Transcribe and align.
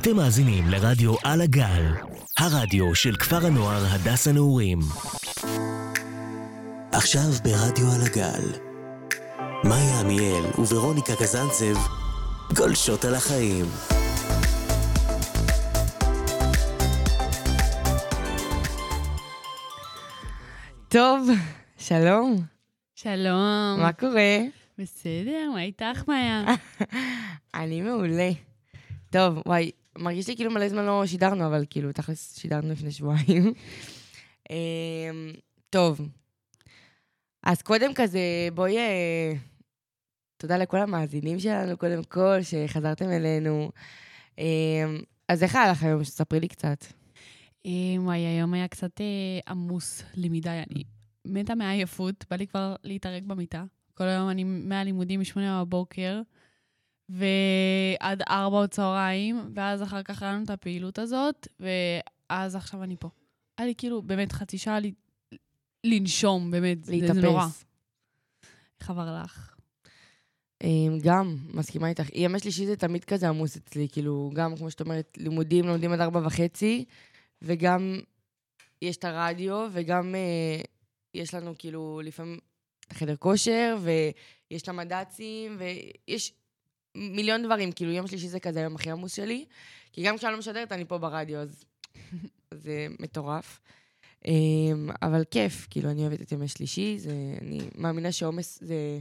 אתם 0.00 0.16
מאזינים 0.16 0.68
לרדיו 0.68 1.14
על 1.24 1.40
הגל, 1.40 1.86
הרדיו 2.38 2.94
של 2.94 3.16
כפר 3.16 3.46
הנוער 3.46 3.82
הדס 3.90 4.28
הנעורים. 4.28 4.78
עכשיו 6.92 7.22
ברדיו 7.44 7.86
על 7.94 8.00
הגל, 8.06 8.58
מאיה 9.64 10.00
עמיאל 10.00 10.44
וורוניקה 10.58 11.12
קזנצב 11.16 11.74
גולשות 12.56 13.04
על 13.04 13.14
החיים. 13.14 13.66
טוב, 20.88 21.28
שלום, 21.78 22.36
שלום. 22.94 23.76
מה 23.80 23.92
קורה? 23.92 24.38
בסדר, 24.78 25.50
מה 25.54 25.62
איתך, 25.62 26.08
מאיה? 26.08 26.44
אני 27.62 27.80
מעולה. 27.80 28.30
טוב, 29.10 29.42
וואי, 29.46 29.70
מרגיש 29.98 30.28
לי 30.28 30.36
כאילו 30.36 30.50
מלא 30.50 30.68
זמן 30.68 30.84
לא 30.84 31.06
שידרנו, 31.06 31.46
אבל 31.46 31.64
כאילו, 31.70 31.92
תכלס 31.92 32.38
שידרנו 32.38 32.72
לפני 32.72 32.92
שבועיים. 32.92 33.52
אמ, 34.50 35.32
טוב, 35.70 36.00
אז 37.42 37.62
קודם 37.62 37.94
כזה, 37.94 38.20
בואי... 38.54 38.78
אה, 38.78 39.32
תודה 40.36 40.56
לכל 40.56 40.76
המאזינים 40.78 41.38
שלנו, 41.38 41.76
קודם 41.76 42.04
כל, 42.04 42.38
שחזרתם 42.42 43.10
אלינו. 43.10 43.70
אמ, 44.38 44.44
אז 45.28 45.42
איך 45.42 45.56
היה 45.56 45.70
לך 45.70 45.82
היום? 45.82 46.04
ספרי 46.04 46.40
לי 46.40 46.48
קצת. 46.48 46.84
אה, 47.66 47.70
וואי, 47.98 48.18
היום 48.18 48.54
היה 48.54 48.68
קצת 48.68 49.00
אה, 49.00 49.06
עמוס 49.48 50.02
לי 50.14 50.28
מדי, 50.28 50.62
אני 50.70 50.84
מתה 51.24 51.54
מעייפות, 51.54 52.24
בא 52.30 52.36
לי 52.36 52.46
כבר 52.46 52.76
להתערק 52.84 53.22
במיטה. 53.22 53.64
כל 53.94 54.04
היום 54.04 54.30
אני 54.30 54.44
מהלימודים 54.44 55.20
משמונה 55.20 55.64
בבוקר, 55.64 56.20
ועד 57.10 58.22
ארבע 58.30 58.62
בצהריים, 58.62 59.50
ואז 59.54 59.82
אחר 59.82 60.02
כך 60.02 60.22
היה 60.22 60.32
לנו 60.32 60.44
את 60.44 60.50
הפעילות 60.50 60.98
הזאת, 60.98 61.48
ואז 61.60 62.56
עכשיו 62.56 62.82
אני 62.82 62.96
פה. 62.96 63.08
היה 63.58 63.66
לי 63.66 63.74
כאילו, 63.78 64.02
באמת, 64.02 64.32
חצי 64.32 64.58
שעה 64.58 64.80
לי, 64.80 64.92
לנשום, 65.84 66.50
באמת, 66.50 66.84
זה, 66.84 66.92
זה 67.06 67.20
נורא. 67.20 67.44
להתאפס. 67.44 67.64
איך 68.80 68.90
עבר 68.90 69.20
לך? 69.22 69.56
אמ, 70.62 70.98
גם, 71.02 71.36
מסכימה 71.54 71.88
איתך. 71.88 72.08
ימי 72.14 72.38
שלישי 72.38 72.66
זה 72.66 72.76
תמיד 72.76 73.04
כזה 73.04 73.28
עמוס 73.28 73.56
אצלי, 73.56 73.88
כאילו, 73.92 74.30
גם, 74.34 74.56
כמו 74.56 74.70
שאת 74.70 74.80
אומרת, 74.80 75.18
לימודים 75.20 75.66
לומדים 75.66 75.92
עד 75.92 76.00
ארבע 76.00 76.26
וחצי, 76.26 76.84
וגם 77.42 78.00
יש 78.82 78.96
את 78.96 79.04
הרדיו, 79.04 79.68
וגם 79.72 80.14
אה, 80.14 80.62
יש 81.14 81.34
לנו 81.34 81.54
כאילו 81.58 82.00
לפעמים 82.04 82.38
את 82.86 82.92
החדר 82.92 83.16
כושר, 83.16 83.76
ויש 83.82 84.62
את 84.62 84.68
המד"צים, 84.68 85.56
ויש 85.58 86.32
מיליון 86.94 87.42
דברים, 87.42 87.72
כאילו, 87.72 87.92
יום 87.92 88.06
שלישי 88.06 88.28
זה 88.28 88.40
כזה 88.40 88.60
היום 88.60 88.74
הכי 88.74 88.90
עמוס 88.90 89.12
שלי, 89.12 89.44
כי 89.92 90.02
גם 90.02 90.16
כשאני 90.16 90.32
לא 90.32 90.38
משדרת, 90.38 90.72
אני 90.72 90.84
פה 90.84 90.98
ברדיו, 90.98 91.38
אז 91.38 91.64
זה 92.64 92.86
מטורף. 93.00 93.60
אמ, 94.26 94.90
אבל 95.02 95.24
כיף, 95.30 95.66
כאילו, 95.70 95.90
אני 95.90 96.02
אוהבת 96.02 96.22
את 96.22 96.32
ימי 96.32 96.48
שלישי, 96.48 96.98
זה, 96.98 97.12
אני 97.40 97.60
מאמינה 97.78 98.12
שעומס 98.12 98.58
זה 98.62 99.00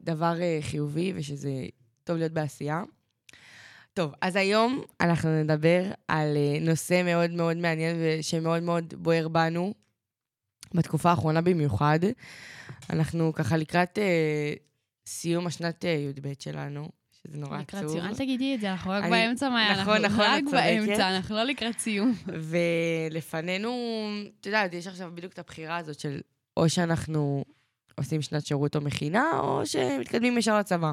דבר 0.00 0.40
אה, 0.40 0.58
חיובי 0.62 1.12
ושזה 1.16 1.66
טוב 2.04 2.16
להיות 2.16 2.32
בעשייה. 2.32 2.82
טוב, 3.94 4.12
אז 4.20 4.36
היום 4.36 4.82
אנחנו 5.00 5.42
נדבר 5.42 5.82
על 6.08 6.36
אה, 6.36 6.58
נושא 6.60 7.02
מאוד 7.04 7.30
מאוד 7.30 7.56
מעניין 7.56 7.96
ושמאוד 8.00 8.62
מאוד 8.62 8.94
בוער 8.96 9.28
בנו 9.28 9.74
בתקופה 10.74 11.10
האחרונה 11.10 11.40
במיוחד. 11.40 11.98
אנחנו 12.90 13.32
ככה 13.32 13.56
לקראת 13.56 13.98
אה, 13.98 14.54
סיום 15.06 15.46
השנת 15.46 15.84
אה, 15.84 15.90
י"ב 15.90 16.32
שלנו, 16.38 16.88
שזה 17.26 17.38
נורא 17.38 17.58
לקראת 17.58 17.82
עצוב. 17.82 17.92
סיום. 17.92 18.06
אל 18.06 18.14
תגידי 18.14 18.54
את 18.54 18.60
זה, 18.60 18.72
אנחנו 18.72 18.90
רק 18.90 19.02
אני- 19.02 19.10
באמצע, 19.10 19.48
מאיה. 19.48 19.82
נכון, 19.82 19.96
אנחנו 19.96 20.18
נכון, 20.22 20.26
רק. 20.30 20.44
באמצע, 20.52 21.16
אנחנו 21.16 21.34
לא 21.34 21.42
לקראת 21.42 21.78
סיום. 21.78 22.12
ולפנינו, 23.10 23.70
את 24.40 24.46
יודעת, 24.46 24.74
יש 24.74 24.86
עכשיו 24.86 25.10
בדיוק 25.14 25.32
את 25.32 25.38
הבחירה 25.38 25.76
הזאת 25.76 26.00
של 26.00 26.20
או 26.56 26.68
שאנחנו 26.68 27.44
עושים 27.98 28.22
שנת 28.22 28.46
שירות 28.46 28.76
או 28.76 28.80
מכינה, 28.80 29.24
או 29.40 29.66
שמתקדמים 29.66 30.38
ישר 30.38 30.58
לצבא. 30.58 30.92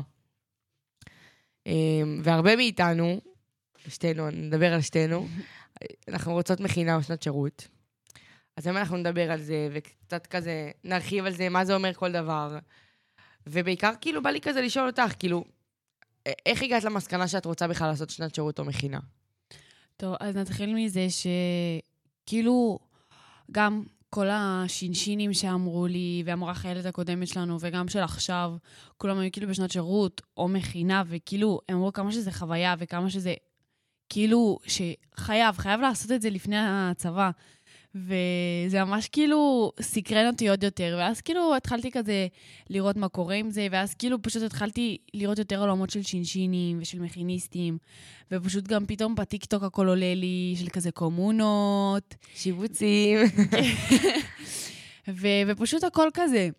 אמ, 1.68 2.19
והרבה 2.23 2.56
מאיתנו, 2.56 3.22
שתינו, 3.88 4.29
נדבר 4.29 4.73
על 4.73 4.81
שתינו, 4.81 5.28
אנחנו 6.09 6.34
רוצות 6.34 6.59
מכינה 6.59 6.95
או 6.95 7.03
שנת 7.03 7.23
שירות. 7.23 7.68
אז 8.57 8.68
היום 8.68 8.78
אנחנו 8.78 8.97
נדבר 8.97 9.31
על 9.31 9.41
זה, 9.41 9.68
וקצת 9.72 10.28
כזה 10.28 10.72
נרחיב 10.84 11.25
על 11.25 11.31
זה, 11.34 11.50
מה 11.50 11.66
זה 11.66 11.75
אומר 11.75 11.94
כל 11.94 12.12
דבר. 12.12 12.57
ובעיקר, 13.47 13.91
כאילו, 14.01 14.23
בא 14.23 14.29
לי 14.29 14.41
כזה 14.41 14.62
לשאול 14.62 14.88
אותך, 14.88 15.13
כאילו, 15.19 15.44
איך 16.45 16.63
הגעת 16.63 16.84
למסקנה 16.84 17.28
שאת 17.28 17.45
רוצה 17.45 17.67
בכלל 17.67 17.88
לעשות 17.88 18.09
שנת 18.09 18.35
שירות 18.35 18.59
או 18.59 18.66
מכינה? 18.66 19.00
טוב, 19.97 20.16
אז 20.19 20.35
נתחיל 20.35 20.75
מזה 20.75 21.07
שכאילו, 21.09 22.79
גם 23.51 23.84
כל 24.09 24.28
השינשינים 24.31 25.34
שאמרו 25.34 25.88
לי, 25.88 26.23
ואמרה 26.25 26.51
החיילת 26.51 26.85
הקודמת 26.85 27.28
שלנו, 27.28 27.57
וגם 27.59 27.88
של 27.88 28.00
עכשיו, 28.00 28.53
כולם 28.97 29.19
היו 29.19 29.31
כאילו 29.31 29.47
בשנת 29.47 29.72
שירות 29.72 30.22
או 30.38 30.47
מכינה, 30.47 31.03
וכאילו, 31.07 31.59
הם 31.69 31.75
אמרו 31.75 31.94
כמה 31.94 32.12
שזה 32.12 32.31
חוויה 32.31 32.75
וכמה 32.79 33.09
שזה, 33.09 33.34
כאילו, 34.09 34.59
שחייב, 34.63 35.57
חייב 35.57 35.81
לעשות 35.81 36.12
את 36.12 36.22
זה 36.22 36.29
לפני 36.29 36.57
הצבא. 36.59 37.31
וזה 37.95 38.83
ממש 38.83 39.07
כאילו 39.07 39.72
סקרן 39.81 40.27
אותי 40.27 40.50
עוד 40.50 40.63
יותר, 40.63 40.95
ואז 41.00 41.22
כאילו 41.22 41.55
התחלתי 41.55 41.91
כזה 41.91 42.27
לראות 42.69 42.95
מה 42.95 43.07
קורה 43.07 43.35
עם 43.35 43.50
זה, 43.51 43.67
ואז 43.72 43.94
כאילו 43.94 44.22
פשוט 44.22 44.44
התחלתי 44.44 44.97
לראות 45.13 45.39
יותר 45.39 45.61
עולמות 45.61 45.89
של 45.89 46.01
שינשינים 46.01 46.77
ושל 46.81 47.00
מכיניסטים, 47.00 47.77
ופשוט 48.31 48.67
גם 48.67 48.85
פתאום 48.85 49.16
בטיקטוק 49.16 49.63
הכל 49.63 49.88
עולה 49.88 50.13
לי, 50.16 50.55
של 50.59 50.69
כזה 50.69 50.91
קומונות, 50.91 52.16
שיבוצים. 52.35 53.19
ו- 55.07 55.41
ופשוט 55.47 55.83
הכל 55.83 56.09
כזה. 56.13 56.50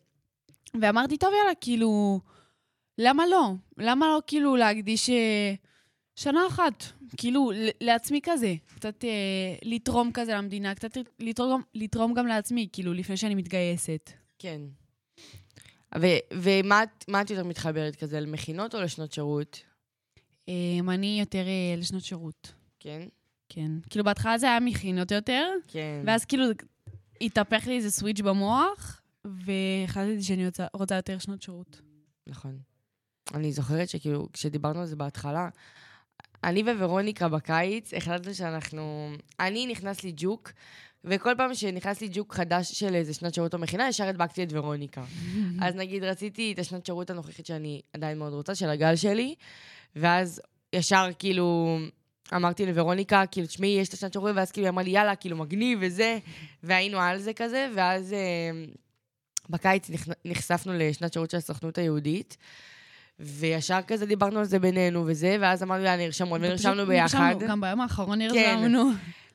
ואמרתי, 0.80 1.16
טוב, 1.16 1.30
יאללה, 1.38 1.54
כאילו, 1.60 2.20
למה 2.98 3.26
לא? 3.30 3.52
למה 3.78 4.06
לא 4.06 4.20
כאילו 4.26 4.56
להקדיש 4.56 5.10
אה, 5.10 5.54
שנה 6.20 6.41
אחת, 6.48 6.84
כאילו, 7.16 7.50
לעצמי 7.81 8.20
כזה, 8.22 8.54
קצת 8.75 9.04
אה, 9.04 9.08
לתרום 9.62 10.10
כזה 10.14 10.32
למדינה, 10.34 10.75
קצת 10.75 10.91
לתרום, 11.19 11.62
לתרום 11.75 12.14
גם 12.14 12.26
לעצמי, 12.26 12.69
כאילו, 12.72 12.92
לפני 12.92 13.16
שאני 13.16 13.34
מתגייסת. 13.34 14.10
כן. 14.38 14.60
ו- 16.00 16.06
ומה 16.42 16.82
את- 16.82 17.04
מה 17.09 17.20
את 17.20 17.30
יותר 17.30 17.44
מתחברת 17.44 17.97
כזה, 17.97 18.20
למכינות 18.20 18.75
או 18.75 18.80
לשנות 18.80 19.12
שירות? 19.12 19.60
אה, 20.48 20.54
אני 20.88 21.16
יותר 21.20 21.47
אה, 21.47 21.75
לשנות 21.76 22.04
שירות, 22.04 22.53
כן? 22.80 23.03
כן. 23.48 23.70
כאילו, 23.91 24.04
בהתחלה 24.04 24.38
זה 24.38 24.47
היה 24.47 24.60
מכינות 24.60 25.10
יותר, 25.10 25.48
כן. 25.69 26.03
ואז 26.06 26.25
כאילו 26.25 26.44
התהפך 27.20 27.66
לי 27.66 27.76
איזה 27.76 27.91
סוויץ' 27.91 28.20
במוח, 28.20 29.03
והחלטתי 29.25 30.22
שאני 30.22 30.47
רוצה, 30.47 30.66
רוצה 30.75 30.97
יותר 30.97 31.19
שנות 31.19 31.42
שירות. 31.42 31.80
נכון. 32.26 32.59
אני 33.34 33.53
זוכרת 33.53 33.88
שכאילו, 33.88 34.28
כשדיברנו 34.32 34.80
על 34.80 34.86
זה 34.86 34.97
בהתחלה, 34.97 35.48
אני 36.44 36.62
וורוניקה 36.62 37.28
בקיץ 37.28 37.94
החלטנו 37.94 38.34
שאנחנו... 38.34 39.12
אני 39.40 39.66
נכנס 39.66 40.02
לי 40.04 40.12
ג'וק, 40.16 40.52
וכל 41.04 41.34
פעם 41.36 41.54
שנכנס 41.54 42.00
לי 42.00 42.08
ג'וק 42.12 42.34
חדש 42.34 42.72
של 42.72 42.94
איזה 42.94 43.14
שנת 43.14 43.34
שירות 43.34 43.54
או 43.54 43.58
מכינה, 43.58 43.88
ישר 43.88 44.08
הדבקתי 44.08 44.42
את 44.42 44.48
ורוניקה. 44.52 45.04
אז 45.64 45.74
נגיד, 45.74 46.04
רציתי 46.04 46.52
את 46.52 46.58
השנת 46.58 46.86
שירות 46.86 47.10
הנוכחית 47.10 47.46
שאני 47.46 47.80
עדיין 47.92 48.18
מאוד 48.18 48.32
רוצה, 48.32 48.54
של 48.54 48.70
הגל 48.70 48.96
שלי, 48.96 49.34
ואז 49.96 50.40
ישר 50.72 51.08
כאילו 51.18 51.78
אמרתי 52.34 52.66
לוורוניקה, 52.66 53.22
כאילו, 53.30 53.46
תשמעי, 53.46 53.78
יש 53.80 53.88
את 53.88 53.94
השנת 53.94 54.12
שירות, 54.12 54.32
ואז 54.36 54.50
כאילו 54.50 54.66
היא 54.66 54.70
אמרה 54.70 54.84
לי, 54.84 54.90
יאללה, 54.90 55.16
כאילו, 55.16 55.36
מגניב 55.36 55.78
וזה, 55.82 56.18
והיינו 56.62 57.00
על 57.00 57.18
זה 57.18 57.32
כזה, 57.32 57.68
ואז 57.76 58.12
אה, 58.12 58.50
בקיץ 59.50 59.90
נחשפנו 60.24 60.72
לשנת 60.72 61.12
שירות 61.12 61.30
של 61.30 61.36
הסוכנות 61.36 61.78
היהודית, 61.78 62.36
וישר 63.20 63.78
כזה 63.86 64.06
דיברנו 64.06 64.38
על 64.38 64.44
זה 64.44 64.58
בינינו 64.58 65.04
וזה, 65.06 65.36
ואז 65.41 65.62
אמרנו, 65.62 65.84
יאללה, 65.84 66.04
נרשם 66.04 66.28
עוד, 66.28 66.41
ונרשמנו 66.44 66.86
ביחד. 66.86 67.19
נרשמנו, 67.19 67.48
גם 67.48 67.60
ביום 67.60 67.81
האחרון 67.81 68.19
כן. 68.19 68.34
נרשמנו. 68.34 68.91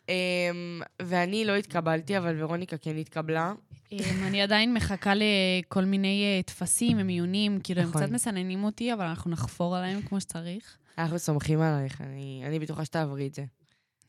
אמ, 0.09 0.81
ואני 1.01 1.45
לא 1.45 1.55
התקבלתי, 1.55 2.17
אבל 2.17 2.43
ורוניקה 2.43 2.77
כן 2.77 2.97
התקבלה. 2.97 3.53
אמ, 3.91 3.99
אני 4.27 4.41
עדיין 4.41 4.73
מחכה 4.73 5.13
לכל 5.15 5.85
מיני 5.85 6.23
אה, 6.23 6.43
טפסים 6.43 6.97
ומיונים, 6.99 7.59
כאילו, 7.63 7.81
הם 7.81 7.87
נכון. 7.89 8.01
קצת 8.01 8.11
מסננים 8.11 8.63
אותי, 8.63 8.93
אבל 8.93 9.05
אנחנו 9.05 9.31
נחפור 9.31 9.77
עליהם 9.77 10.01
כמו 10.01 10.21
שצריך. 10.21 10.77
אנחנו 10.97 11.19
סומכים 11.19 11.61
עלייך, 11.61 12.01
אני 12.47 12.59
בטוחה 12.59 12.85
שתעברי 12.85 13.27
את 13.27 13.33
זה. 13.33 13.43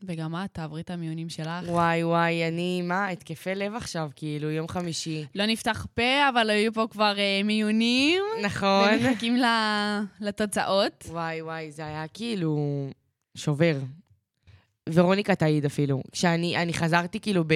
וגם 0.03 0.35
את, 0.37 0.51
תעברי 0.55 0.81
את 0.81 0.91
המיונים 0.91 1.29
שלך. 1.29 1.49
וואי, 1.69 2.05
וואי, 2.05 2.49
אני, 2.49 2.83
מה, 2.83 3.09
התקפי 3.09 3.55
לב 3.55 3.75
עכשיו, 3.75 4.11
כאילו, 4.17 4.51
יום 4.51 4.69
חמישי. 4.69 5.25
לא 5.35 5.47
נפתח 5.47 5.87
פה, 5.95 6.29
אבל 6.33 6.51
היו 6.51 6.73
פה 6.73 6.87
כבר 6.91 7.19
אה, 7.19 7.41
מיונים, 7.45 8.23
נכון. 8.45 8.89
ומחכים 8.95 9.37
ל- 9.37 10.01
לתוצאות. 10.21 11.05
וואי, 11.09 11.43
וואי, 11.43 11.71
זה 11.71 11.87
היה 11.87 12.05
כאילו 12.15 12.59
שובר. 13.37 13.77
ורוניקה 14.93 15.35
תעיד 15.35 15.65
אפילו. 15.65 16.03
כשאני 16.13 16.57
אני 16.57 16.73
חזרתי 16.75 17.21
כאילו 17.21 17.45
ב... 17.47 17.55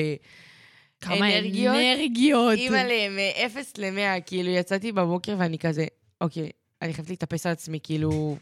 כמה 1.01 1.17
אנרגיות. 1.39 1.75
אנרגיות. 1.77 2.59
אימא'לה, 2.59 3.09
מ-0 3.09 3.59
ל-100, 3.79 4.21
כאילו, 4.27 4.51
יצאתי 4.51 4.93
בבוקר 4.93 5.35
ואני 5.39 5.59
כזה, 5.59 5.87
אוקיי, 6.21 6.51
אני 6.83 6.95
חייבת 6.95 7.11
להתאפס 7.11 7.47
על 7.47 7.53
עצמי, 7.53 7.79
כאילו, 7.83 8.37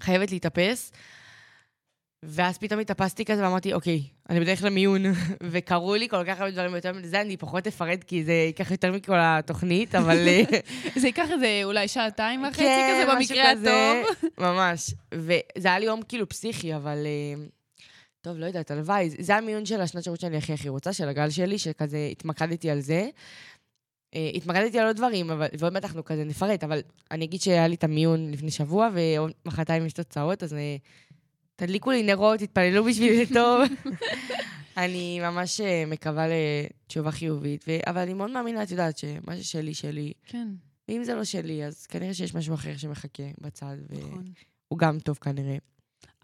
חייבת 0.00 0.30
להתאפס. 0.32 0.92
ואז 2.22 2.58
פתאום 2.58 2.80
התאפסתי 2.80 3.24
כזה 3.24 3.44
ואמרתי, 3.44 3.72
אוקיי, 3.72 4.02
אני 4.30 4.40
בדרך 4.40 4.62
למיון, 4.64 5.02
וקראו 5.52 5.94
לי 5.94 6.08
כל 6.08 6.24
כך 6.26 6.40
הרבה 6.40 6.50
דברים, 6.50 6.72
ויותר 6.72 6.92
מזה 6.92 7.20
אני 7.20 7.36
פחות 7.36 7.66
אפרט, 7.66 8.04
כי 8.04 8.24
זה 8.24 8.32
ייקח 8.32 8.70
יותר 8.70 8.92
מכל 8.92 9.16
התוכנית, 9.18 9.94
אבל... 9.94 10.16
אה, 10.28 10.42
זה 10.96 11.06
ייקח 11.06 11.30
איזה 11.30 11.60
אולי 11.64 11.88
שעתיים 11.88 12.44
וחצי 12.44 12.56
כן, 12.56 13.04
כזה, 13.04 13.14
במקרה 13.14 13.50
הטוב. 13.50 14.30
ממש. 14.46 14.94
וזה 15.14 15.68
היה 15.68 15.78
לי 15.78 15.86
יום 15.86 16.02
כאילו 16.02 16.28
פסיכי, 16.28 16.76
אבל... 16.76 17.06
אה, 17.06 17.44
טוב, 18.20 18.36
לא 18.36 18.46
יודעת, 18.46 18.70
הלוואי. 18.70 19.10
זה 19.18 19.36
המיון 19.36 19.66
של 19.66 19.80
השנת 19.80 20.04
שירות 20.04 20.20
שאני 20.20 20.36
הכי 20.36 20.52
הכי 20.52 20.68
רוצה, 20.68 20.92
של 20.92 21.08
הגל 21.08 21.30
שלי, 21.30 21.58
שכזה 21.58 22.08
התמקדתי 22.12 22.70
על 22.70 22.80
זה. 22.80 23.08
אה, 24.14 24.30
התמקדתי 24.34 24.78
על 24.78 24.86
עוד 24.86 24.96
דברים, 24.96 25.30
אבל, 25.30 25.46
ועוד 25.58 25.72
מעט 25.72 25.84
אנחנו 25.84 26.04
כזה 26.04 26.24
נפרט, 26.24 26.64
אבל 26.64 26.80
אני 27.10 27.24
אגיד 27.24 27.40
שהיה 27.40 27.68
לי 27.68 27.74
את 27.74 27.84
המיון 27.84 28.30
לפני 28.30 28.50
שבוע, 28.50 28.88
ומחרתיים 28.92 29.86
יש 29.86 29.92
תוצאות, 29.92 30.42
אז 30.42 30.54
אה, 30.54 30.76
תדליקו 31.56 31.90
לי 31.90 32.02
נרות, 32.02 32.40
תתפללו 32.40 32.84
בשבילי 32.84 33.24
לטוב. 33.24 33.60
אני 34.76 35.20
ממש 35.20 35.60
אה, 35.60 35.84
מקווה 35.86 36.26
לתשובה 36.28 37.10
חיובית, 37.10 37.64
ו... 37.68 37.72
אבל 37.86 38.00
אני 38.00 38.14
מאוד 38.14 38.30
מאמינה, 38.30 38.62
את 38.62 38.70
יודעת, 38.70 38.98
שמה 38.98 39.36
ששלי, 39.36 39.74
שלי. 39.74 40.12
כן, 40.26 40.48
ואם 40.88 41.04
זה 41.04 41.14
לא 41.14 41.24
שלי, 41.24 41.64
אז 41.64 41.86
כנראה 41.86 42.14
שיש 42.14 42.34
משהו 42.34 42.54
אחר 42.54 42.76
שמחכה 42.76 43.22
בצד, 43.40 43.76
נכון. 43.90 44.24
והוא 44.68 44.78
גם 44.78 44.98
טוב 44.98 45.16
כנראה. 45.16 45.56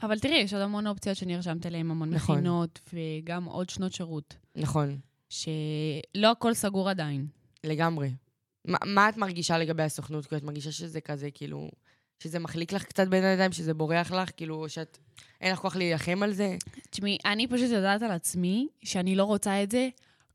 אבל 0.02 0.18
תראי, 0.18 0.36
יש 0.36 0.54
עוד 0.54 0.62
המון 0.62 0.86
אופציות 0.86 1.16
שנרשמת 1.16 1.66
אליהן, 1.66 1.90
המון 1.90 2.10
נכון. 2.10 2.36
מכינות, 2.36 2.80
וגם 2.92 3.44
עוד 3.44 3.70
שנות 3.70 3.92
שירות, 3.92 4.36
נכון, 4.56 4.98
שלא 5.28 6.30
הכל 6.30 6.54
סגור 6.54 6.90
עדיין. 6.90 7.26
לגמרי. 7.64 8.10
מה, 8.64 8.78
מה 8.86 9.08
את 9.08 9.16
מרגישה 9.16 9.58
לגבי 9.58 9.82
הסוכנות? 9.82 10.26
כי 10.26 10.36
את 10.36 10.42
מרגישה 10.42 10.72
שזה 10.72 11.00
כזה, 11.00 11.30
כאילו, 11.30 11.70
שזה 12.22 12.38
מחליק 12.38 12.72
לך 12.72 12.84
קצת 12.84 13.08
בין 13.08 13.24
הידיים, 13.24 13.52
שזה 13.52 13.74
בורח 13.74 14.10
לך, 14.12 14.30
כאילו, 14.36 14.68
שאת... 14.68 14.98
אין 15.40 15.52
לך 15.52 15.58
כוח 15.58 15.76
להילחם 15.76 16.22
על 16.22 16.32
זה? 16.32 16.56
תשמעי, 16.90 17.18
אני 17.24 17.46
פשוט 17.46 17.70
יודעת 17.70 18.02
על 18.02 18.10
עצמי 18.10 18.68
שאני 18.84 19.16
לא 19.16 19.24
רוצה 19.24 19.62
את 19.62 19.70
זה 19.70 19.88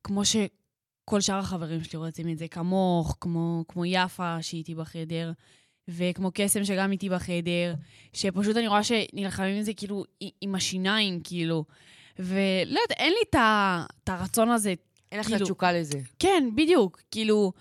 כמו 0.03 0.25
שכל 0.25 1.21
שאר 1.21 1.37
החברים 1.37 1.83
שלי 1.83 1.99
רוצים 1.99 2.29
את 2.29 2.37
זה, 2.37 2.47
כמוך, 2.47 3.17
כמו, 3.21 3.63
כמו 3.67 3.85
יפה 3.85 4.41
שהיא 4.41 4.57
איתי 4.59 4.75
בחדר, 4.75 5.31
וכמו 5.87 6.31
קסם 6.33 6.63
שגם 6.63 6.91
איתי 6.91 7.09
בחדר, 7.09 7.73
שפשוט 8.13 8.57
אני 8.57 8.67
רואה 8.67 8.83
שנלחמים 8.83 9.57
עם 9.57 9.63
זה 9.63 9.73
כאילו 9.73 10.03
עם 10.41 10.55
השיניים, 10.55 11.19
כאילו. 11.23 11.65
ולא 12.19 12.79
יודעת, 12.79 12.91
אין 12.97 13.13
לי 13.13 13.19
את 13.29 13.35
את 14.03 14.09
הרצון 14.09 14.49
הזה. 14.49 14.73
אין 15.11 15.19
לך 15.19 15.25
את 15.25 15.31
כאילו- 15.31 15.43
התשוקה 15.45 15.71
לזה. 15.73 15.99
כן, 16.19 16.49
בדיוק. 16.55 17.01
כאילו, 17.11 17.53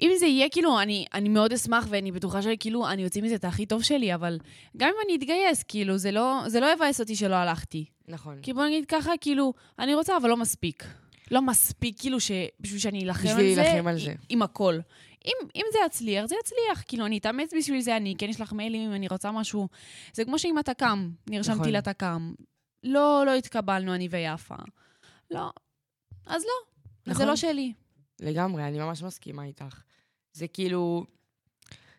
אם 0.00 0.12
זה 0.18 0.26
יהיה, 0.26 0.48
כאילו, 0.48 0.80
אני, 0.80 1.06
אני 1.14 1.28
מאוד 1.28 1.52
אשמח, 1.52 1.86
ואני 1.88 2.12
בטוחה 2.12 2.42
שכאילו, 2.42 2.88
אני 2.88 3.04
אוציא 3.04 3.22
מזה 3.22 3.34
את 3.34 3.44
הכי 3.44 3.66
טוב 3.66 3.82
שלי, 3.82 4.14
אבל 4.14 4.38
גם 4.76 4.88
אם 4.88 4.94
אני 5.04 5.16
אתגייס, 5.16 5.62
כאילו, 5.62 5.98
זה 5.98 6.10
לא, 6.10 6.42
זה 6.46 6.60
לא 6.60 6.72
יבאס 6.72 7.00
אותי 7.00 7.16
שלא 7.16 7.34
הלכתי. 7.34 7.84
נכון. 8.08 8.38
כי 8.42 8.52
בוא 8.52 8.64
נגיד 8.64 8.84
ככה, 8.86 9.12
כאילו, 9.20 9.52
אני 9.78 9.94
רוצה, 9.94 10.16
אבל 10.16 10.28
לא 10.28 10.36
מספיק. 10.36 10.84
לא 11.30 11.42
מספיק, 11.42 12.00
כאילו, 12.00 12.20
ש... 12.20 12.30
בשביל 12.60 12.80
שאני 12.80 13.04
אלחם 13.04 13.28
על 13.28 13.54
זה, 13.54 13.80
על 13.86 13.98
זה. 13.98 14.14
עם 14.28 14.42
הכל. 14.42 14.78
אם, 15.26 15.32
אם 15.56 15.64
זה 15.72 15.78
יצליח, 15.86 16.26
זה 16.26 16.36
יצליח. 16.40 16.84
כאילו, 16.88 17.06
אני 17.06 17.18
אתאמץ 17.18 17.54
בשביל 17.58 17.80
זה, 17.80 17.96
אני 17.96 18.14
כן 18.18 18.28
אשלח 18.28 18.52
מיילים 18.52 18.90
אם 18.90 18.94
אני 18.94 19.08
רוצה 19.08 19.32
משהו. 19.32 19.68
זה 20.12 20.24
כמו 20.24 20.38
שאם 20.38 20.58
אתה 20.58 20.74
קם, 20.74 21.10
נרשמתי 21.30 21.58
נכון. 21.58 21.72
לתק"ם. 21.72 22.34
לא, 22.84 23.22
לא 23.26 23.34
התקבלנו, 23.34 23.94
אני 23.94 24.08
ויפה. 24.10 24.54
לא. 25.30 25.50
אז 26.26 26.42
לא. 26.42 26.70
אז 27.06 27.16
זה 27.16 27.24
נכון. 27.24 27.26
לא 27.26 27.36
שלי. 27.36 27.72
לגמרי, 28.20 28.64
אני 28.64 28.78
ממש 28.78 29.02
מסכימה 29.02 29.44
איתך. 29.44 29.82
זה 30.32 30.46
כאילו... 30.48 31.04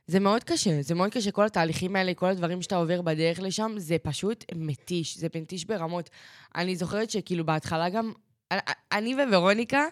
זה 0.08 0.20
מאוד 0.20 0.44
קשה, 0.44 0.82
זה 0.82 0.96
מאוד 0.96 1.12
קשה, 1.12 1.32
כל 1.32 1.46
התהליכים 1.46 1.96
האלה, 1.96 2.14
כל 2.14 2.26
הדברים 2.26 2.62
שאתה 2.62 2.76
עובר 2.76 3.02
בדרך 3.02 3.40
לשם, 3.40 3.72
זה 3.78 3.98
פשוט 4.04 4.46
מתיש, 4.56 5.18
זה 5.18 5.28
מתיש 5.42 5.66
ברמות. 5.66 6.10
אני 6.56 6.76
זוכרת 6.76 7.10
שכאילו 7.10 7.46
בהתחלה 7.46 7.90
גם, 7.90 8.12
אני 8.92 9.16
וורוניקה, 9.16 9.86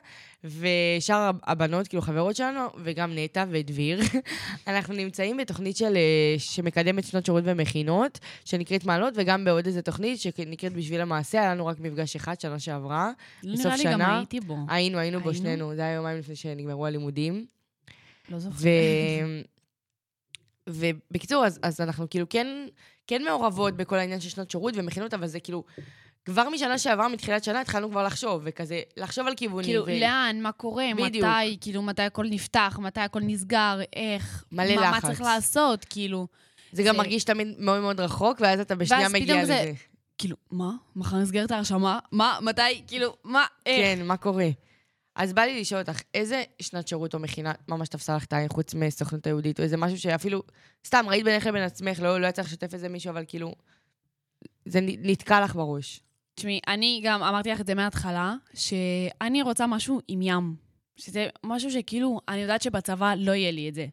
ושאר 0.43 1.31
הבנות, 1.43 1.87
כאילו 1.87 2.01
חברות 2.01 2.35
שלנו, 2.35 2.61
וגם 2.83 3.11
נטע 3.15 3.45
ודביר, 3.49 3.99
אנחנו 4.67 4.93
נמצאים 4.93 5.37
בתוכנית 5.37 5.77
של, 5.77 5.95
אה, 5.97 6.35
שמקדמת 6.37 7.03
שנות 7.03 7.25
שירות 7.25 7.43
ומכינות, 7.45 8.19
שנקראת 8.45 8.85
מעלות, 8.85 9.13
וגם 9.17 9.45
בעוד 9.45 9.65
איזה 9.65 9.81
תוכנית 9.81 10.19
שנקראת 10.19 10.73
בשביל 10.73 11.01
המעשה, 11.01 11.41
היה 11.41 11.53
לנו 11.53 11.65
רק 11.65 11.79
מפגש 11.79 12.15
אחד 12.15 12.39
שנה 12.39 12.59
שעברה. 12.59 13.11
לא 13.43 13.53
בסוף 13.53 13.65
נראה 13.65 13.77
לי 13.77 13.83
גם 13.83 13.91
שנה, 13.91 14.17
הייתי 14.17 14.39
בו. 14.39 14.57
היינו, 14.69 14.97
היינו 14.97 15.19
בו 15.19 15.29
היינו? 15.29 15.43
שנינו, 15.45 15.75
זה 15.75 15.81
היה 15.81 15.93
יומיים 15.93 16.17
לפני 16.17 16.35
שנגמרו 16.35 16.85
הלימודים. 16.85 17.45
לא 18.29 18.39
זוכרת. 18.39 18.59
ו... 18.59 18.67
ובקיצור, 20.69 21.45
אז, 21.45 21.59
אז 21.63 21.81
אנחנו 21.81 22.09
כאילו 22.09 22.29
כן, 22.29 22.47
כן 23.07 23.21
מעורבות 23.23 23.77
בכל 23.77 23.95
העניין 23.95 24.19
של 24.19 24.29
שנות 24.29 24.51
שירות 24.51 24.73
ומכינות, 24.77 25.13
אבל 25.13 25.27
זה 25.27 25.39
כאילו, 25.39 25.63
כבר 26.25 26.49
משנה 26.49 26.77
שעברה, 26.77 27.07
מתחילת 27.07 27.43
שנה, 27.43 27.61
התחלנו 27.61 27.89
כבר 27.91 28.03
לחשוב, 28.03 28.41
וכזה, 28.45 28.81
לחשוב 28.97 29.27
על 29.27 29.33
כיוונים. 29.35 29.65
כאילו, 29.65 29.85
ו... 29.85 29.99
לאן, 29.99 30.39
מה 30.41 30.51
קורה, 30.51 30.85
בדיוק. 30.97 31.25
מתי, 31.25 31.57
כאילו, 31.61 31.81
מתי 31.81 32.01
הכל 32.01 32.25
נפתח, 32.29 32.79
מתי 32.81 32.99
הכל 32.99 33.19
נסגר, 33.23 33.79
איך, 33.95 34.43
מלא 34.51 34.75
מה, 34.75 34.81
מה 34.81 34.91
לחץ. 34.97 35.05
צריך 35.05 35.21
לעשות, 35.21 35.85
כאילו. 35.85 36.27
זה 36.71 36.83
גם 36.83 36.95
זה- 36.95 36.97
מרגיש 37.01 37.23
תמיד 37.23 37.47
מאוד 37.59 37.81
מאוד 37.81 37.99
רחוק, 37.99 38.37
ואז 38.41 38.59
אתה 38.59 38.75
בשנייה 38.75 39.03
ואז 39.03 39.13
מגיע 39.13 39.35
לזה. 39.41 39.45
זה- 39.47 39.71
כאילו, 40.17 40.35
מה? 40.51 40.71
מחר 40.95 41.17
נסגרת 41.17 41.51
ההרשמה? 41.51 41.99
מה? 42.11 42.39
מתי? 42.41 42.61
כאילו, 42.87 43.15
מה? 43.23 43.45
איך? 43.65 43.97
כן, 43.99 44.05
מה 44.05 44.17
קורה? 44.17 44.47
אז 45.19 45.33
בא 45.33 45.41
לי 45.41 45.61
לשאול 45.61 45.81
אותך, 45.81 46.01
איזה 46.13 46.43
שנת 46.61 46.87
שירות 46.87 47.13
או 47.13 47.19
מכינה 47.19 47.51
ממש 47.67 47.89
תפסה 47.89 48.15
לך 48.15 48.23
את 48.23 48.33
העין 48.33 48.49
חוץ 48.49 48.73
מסוכנות 48.73 49.27
היהודית, 49.27 49.59
או 49.59 49.63
איזה 49.63 49.77
משהו 49.77 49.99
שאפילו, 49.99 50.43
סתם, 50.87 51.05
ראית 51.07 51.23
בינך 51.23 51.45
לבין 51.45 51.63
עצמך, 51.63 51.99
לא, 51.99 52.21
לא 52.21 52.27
יצא 52.27 52.41
לך 52.41 52.47
לשתף 52.47 52.73
איזה 52.73 52.89
מישהו, 52.89 53.09
אבל 53.09 53.23
כאילו, 53.27 53.55
זה 54.65 54.79
נתקע 54.83 55.41
לך 55.41 55.55
בראש. 55.55 55.99
תשמעי, 56.35 56.59
אני 56.67 57.01
גם 57.03 57.23
אמרתי 57.23 57.49
לך 57.49 57.61
את 57.61 57.67
זה 57.67 57.75
מההתחלה, 57.75 58.35
שאני 58.53 59.41
רוצה 59.41 59.67
משהו 59.67 60.01
עם 60.07 60.21
ים. 60.21 60.55
שזה 60.95 61.27
משהו 61.43 61.71
שכאילו, 61.71 62.19
אני 62.27 62.41
יודעת 62.41 62.61
שבצבא 62.61 63.13
לא 63.17 63.31
יהיה 63.31 63.51
לי 63.51 63.69
את 63.69 63.73
זה. 63.73 63.87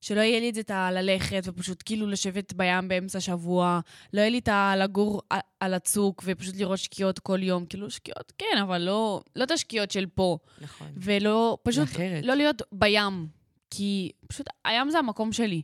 שלא 0.00 0.20
יהיה 0.20 0.40
לי 0.40 0.48
את 0.48 0.54
זה 0.54 0.60
את 0.60 0.70
הללכת 0.70 1.42
ופשוט 1.44 1.82
כאילו 1.86 2.06
לשבת 2.06 2.52
בים 2.52 2.88
באמצע 2.88 3.18
השבוע, 3.18 3.80
לא 4.12 4.20
יהיה 4.20 4.30
לי 4.30 4.38
את 4.38 4.48
הלגור 4.48 5.22
על 5.60 5.74
הצוק 5.74 6.22
ופשוט 6.26 6.56
לראות 6.56 6.78
שקיעות 6.78 7.18
כל 7.18 7.42
יום. 7.42 7.66
כאילו, 7.66 7.90
שקיעות 7.90 8.32
כן, 8.38 8.58
אבל 8.62 8.78
לא, 8.78 9.22
לא 9.36 9.44
את 9.44 9.50
השקיעות 9.50 9.90
של 9.90 10.06
פה. 10.06 10.38
נכון. 10.60 10.86
ולא, 10.96 11.58
פשוט 11.62 11.84
אחרת. 11.84 12.24
לא 12.24 12.34
להיות 12.34 12.62
בים. 12.72 13.26
כי 13.70 14.12
פשוט 14.28 14.46
הים 14.64 14.90
זה 14.90 14.98
המקום 14.98 15.32
שלי. 15.32 15.62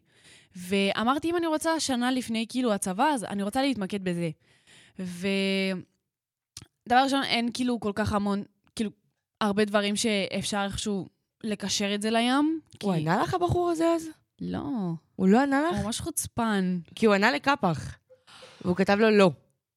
ואמרתי, 0.56 1.30
אם 1.30 1.36
אני 1.36 1.46
רוצה 1.46 1.80
שנה 1.80 2.10
לפני 2.10 2.46
כאילו 2.48 2.72
הצבא, 2.72 3.04
אז 3.04 3.24
אני 3.24 3.42
רוצה 3.42 3.62
להתמקד 3.62 4.04
בזה. 4.04 4.30
ודבר 4.98 5.32
ראשון, 7.04 7.22
אין 7.24 7.50
כאילו 7.54 7.80
כל 7.80 7.92
כך 7.94 8.12
המון, 8.12 8.42
כאילו, 8.76 8.90
הרבה 9.40 9.64
דברים 9.64 9.96
שאפשר 9.96 10.62
איכשהו 10.64 11.08
לקשר 11.44 11.94
את 11.94 12.02
זה 12.02 12.10
לים. 12.10 12.60
הוא 12.82 12.92
ענה 12.92 13.22
לך 13.22 13.34
הבחור 13.34 13.70
הזה 13.70 13.86
אז? 13.86 14.08
לא, 14.44 14.92
הוא 15.16 15.28
לא 15.28 15.42
ענה 15.42 15.62
לך? 15.62 15.76
הוא 15.76 15.84
ממש 15.84 16.00
חוצפן. 16.00 16.78
כי 16.94 17.06
הוא 17.06 17.14
ענה 17.14 17.32
לקפח. 17.32 17.96
והוא 18.64 18.76
כתב 18.76 18.96
לו 19.00 19.10
לא. 19.10 19.30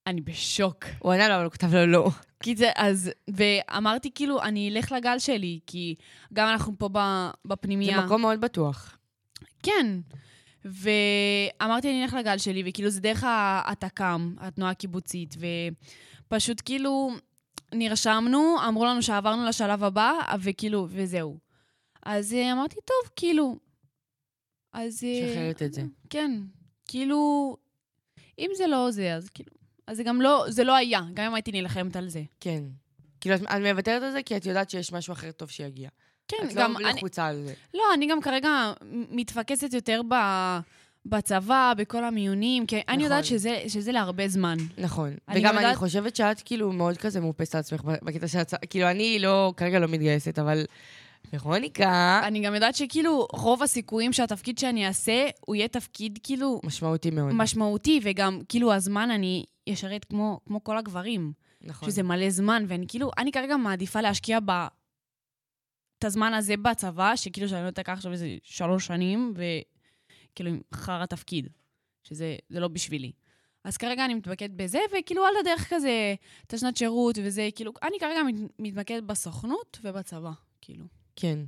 אני 0.07 0.22
בשוק. 0.22 0.86
הוא 1.00 1.13
ענה 1.13 1.27
לו, 1.29 1.36
אבל 1.36 1.43
הוא 1.43 1.51
כתב 1.51 1.74
לו 1.74 1.86
לא. 1.86 2.10
כי 2.43 2.55
זה, 2.55 2.69
אז, 2.75 3.12
ואמרתי 3.27 4.12
כאילו, 4.15 4.41
אני 4.41 4.69
אלך 4.69 4.91
לגל 4.91 5.19
שלי, 5.19 5.60
כי 5.67 5.95
גם 6.34 6.48
אנחנו 6.50 6.74
פה 6.77 6.89
ב- 6.91 7.29
זה 7.34 7.50
בפנימייה. 7.50 8.05
מקום 8.05 8.22
מאוד 8.22 8.41
בטוח. 8.41 8.98
כן. 9.63 10.00
ואמרתי, 10.65 11.89
אני 11.89 12.03
אלך 12.03 12.13
לגל 12.13 12.38
שלי, 12.38 12.63
וכאילו 12.65 12.89
זה 12.89 13.01
דרך 13.01 13.24
התק"ם, 13.65 14.36
התנועה 14.39 14.72
הקיבוצית, 14.72 15.36
ופשוט 16.27 16.62
כאילו 16.65 17.12
נרשמנו, 17.74 18.55
אמרו 18.67 18.86
לנו 18.86 19.01
שעברנו 19.01 19.45
לשלב 19.45 19.84
הבא, 19.84 20.12
וכאילו, 20.41 20.88
וזהו. 20.89 21.38
אז 22.05 22.34
אה, 22.34 22.51
אמרתי, 22.53 22.75
טוב, 22.75 23.12
כאילו. 23.15 23.60
אז... 24.75 25.03
אה, 25.03 25.29
שחררת 25.34 25.62
את 25.62 25.74
זה. 25.74 25.82
כן. 26.10 26.32
כאילו, 26.88 27.58
אם 28.39 28.50
זה 28.58 28.67
לא 28.67 28.91
זה, 28.91 29.13
אז 29.15 29.29
כאילו... 29.29 29.50
אז 29.88 29.98
זה 29.98 30.03
גם 30.03 30.22
לא, 30.22 30.46
זה 30.48 30.63
לא 30.63 30.75
היה, 30.75 31.01
גם 31.13 31.25
אם 31.25 31.34
הייתי 31.34 31.51
נלחמת 31.51 31.96
על 31.96 32.08
זה. 32.10 32.24
כן. 32.39 32.63
כאילו, 33.22 33.36
את 33.36 33.41
את 33.41 33.62
מוותרת 33.62 34.03
על 34.03 34.12
זה 34.12 34.24
כי 34.24 34.38
את 34.38 34.46
יודעת 34.46 34.70
שיש 34.70 34.91
משהו 34.94 35.13
אחר 35.13 35.32
טוב 35.32 35.50
שיגיע. 35.50 35.89
כן, 36.27 36.38
את 36.48 36.53
גם 36.53 36.74
לא 36.79 36.89
אני... 36.89 36.98
לחוצה 36.98 37.25
על 37.27 37.44
זה. 37.46 37.53
לא, 37.74 37.84
אני 37.94 38.08
גם 38.08 38.22
כרגע 38.22 38.74
מתפקסת 39.12 39.74
יותר 39.74 40.01
ב... 40.10 40.15
בצבא, 41.05 41.74
בכל 41.77 42.03
המיונים, 42.03 42.65
כי 42.65 42.75
אני 42.75 42.84
נכון. 42.88 43.00
יודעת 43.00 43.25
שזה, 43.25 43.63
שזה 43.67 43.91
להרבה 43.91 44.27
זמן. 44.27 44.58
נכון. 44.77 45.13
אני 45.29 45.39
וגם 45.39 45.50
גם 45.50 45.58
אני 45.58 45.63
יודעת- 45.63 45.77
חושבת 45.77 46.15
שאת 46.15 46.41
כאילו 46.46 46.72
מאוד 46.72 46.98
כזה 46.98 47.20
מאופסת 47.20 47.55
על 47.55 47.60
עצמך 47.60 47.82
בקטע 47.84 48.27
של 48.27 48.38
הצ... 48.39 48.53
כאילו, 48.70 48.89
אני 48.89 49.20
לא, 49.20 49.53
כרגע 49.58 49.79
לא 49.79 49.88
מתגייסת, 49.88 50.39
אבל 50.39 50.65
ורוניקה, 51.34 52.22
אני 52.24 52.39
גם 52.46 52.53
יודעת 52.55 52.75
שכאילו 52.75 53.27
רוב 53.34 53.63
הסיכויים 53.63 54.13
שהתפקיד 54.13 54.58
שאני 54.58 54.88
אעשה, 54.88 55.27
הוא 55.46 55.55
יהיה 55.55 55.67
תפקיד 55.67 56.20
כאילו 56.24 56.60
משמעותי 56.63 57.10
מאוד. 57.12 57.34
משמעותי, 57.34 58.00
וגם 58.03 58.39
כאילו 58.50 58.74
הזמן 58.74 59.12
אני 59.12 59.46
אשרת 59.74 60.05
כמו, 60.05 60.39
כמו 60.46 60.63
כל 60.63 60.77
הגברים. 60.77 61.34
נכון. 61.62 61.89
שזה 61.89 62.03
מלא 62.03 62.29
זמן, 62.29 62.65
ואני 62.67 62.86
כאילו, 62.88 63.12
אני 63.17 63.32
כרגע 63.32 63.58
מעדיפה 63.58 64.01
להשקיע 64.01 64.39
ב... 64.46 64.51
את 66.00 66.03
הזמן 66.03 66.34
הזה 66.34 66.58
בצבא, 66.58 67.15
שכאילו 67.15 67.50
שאני 67.50 67.63
לא 67.63 67.67
אתקע 67.67 67.94
עכשיו 67.94 68.12
איזה 68.12 68.36
שלוש 68.44 68.86
שנים, 68.88 69.34
וכאילו 69.36 70.50
עם 70.50 70.60
חרא 70.74 71.05
תפקיד, 71.05 71.48
שזה 72.03 72.36
זה 72.50 72.60
לא 72.60 72.67
בשבילי. 72.67 73.12
אז 73.63 73.77
כרגע 73.77 74.05
אני 74.05 74.13
מתמקדת 74.13 74.50
בזה, 74.55 74.79
וכאילו 75.00 75.25
על 75.25 75.34
הדרך 75.39 75.74
כזה, 75.74 76.15
את 76.48 76.53
השנת 76.53 76.77
שירות 76.77 77.17
וזה, 77.24 77.50
כאילו, 77.55 77.72
אני 77.84 77.98
כרגע 78.00 78.24
מת- 78.24 78.51
מתמקדת 78.60 79.03
בסוכנות 79.03 79.79
ובצבא, 79.84 80.32
כאילו. 80.62 80.86
כן. 81.15 81.39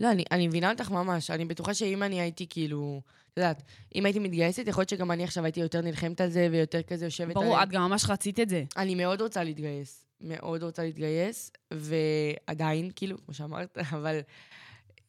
לא, 0.00 0.10
אני, 0.10 0.24
אני 0.30 0.48
מבינה 0.48 0.70
אותך 0.70 0.90
ממש. 0.90 1.30
אני 1.30 1.44
בטוחה 1.44 1.74
שאם 1.74 2.02
אני 2.02 2.20
הייתי 2.20 2.46
כאילו, 2.50 3.00
את 3.32 3.38
יודעת, 3.38 3.62
אם 3.94 4.06
הייתי 4.06 4.18
מתגייסת, 4.18 4.68
יכול 4.68 4.80
להיות 4.80 4.88
שגם 4.88 5.10
אני 5.10 5.24
עכשיו 5.24 5.44
הייתי 5.44 5.60
יותר 5.60 5.80
נלחמת 5.80 6.20
על 6.20 6.30
זה 6.30 6.48
ויותר 6.50 6.82
כזה 6.82 7.04
יושבת 7.04 7.34
ברור, 7.34 7.56
על... 7.56 7.62
את 7.62 7.68
גם 7.68 7.82
ממש 7.82 8.04
רצית 8.08 8.40
את 8.40 8.48
זה. 8.48 8.64
אני 8.76 8.94
מאוד 8.94 9.20
רוצה 9.20 9.44
להתגייס. 9.44 10.04
מאוד 10.20 10.62
רוצה 10.62 10.82
להתגייס, 10.82 11.52
ועדיין, 11.72 12.90
כאילו, 12.96 13.16
כמו 13.24 13.34
שאמרת, 13.34 13.78
אבל 13.96 14.20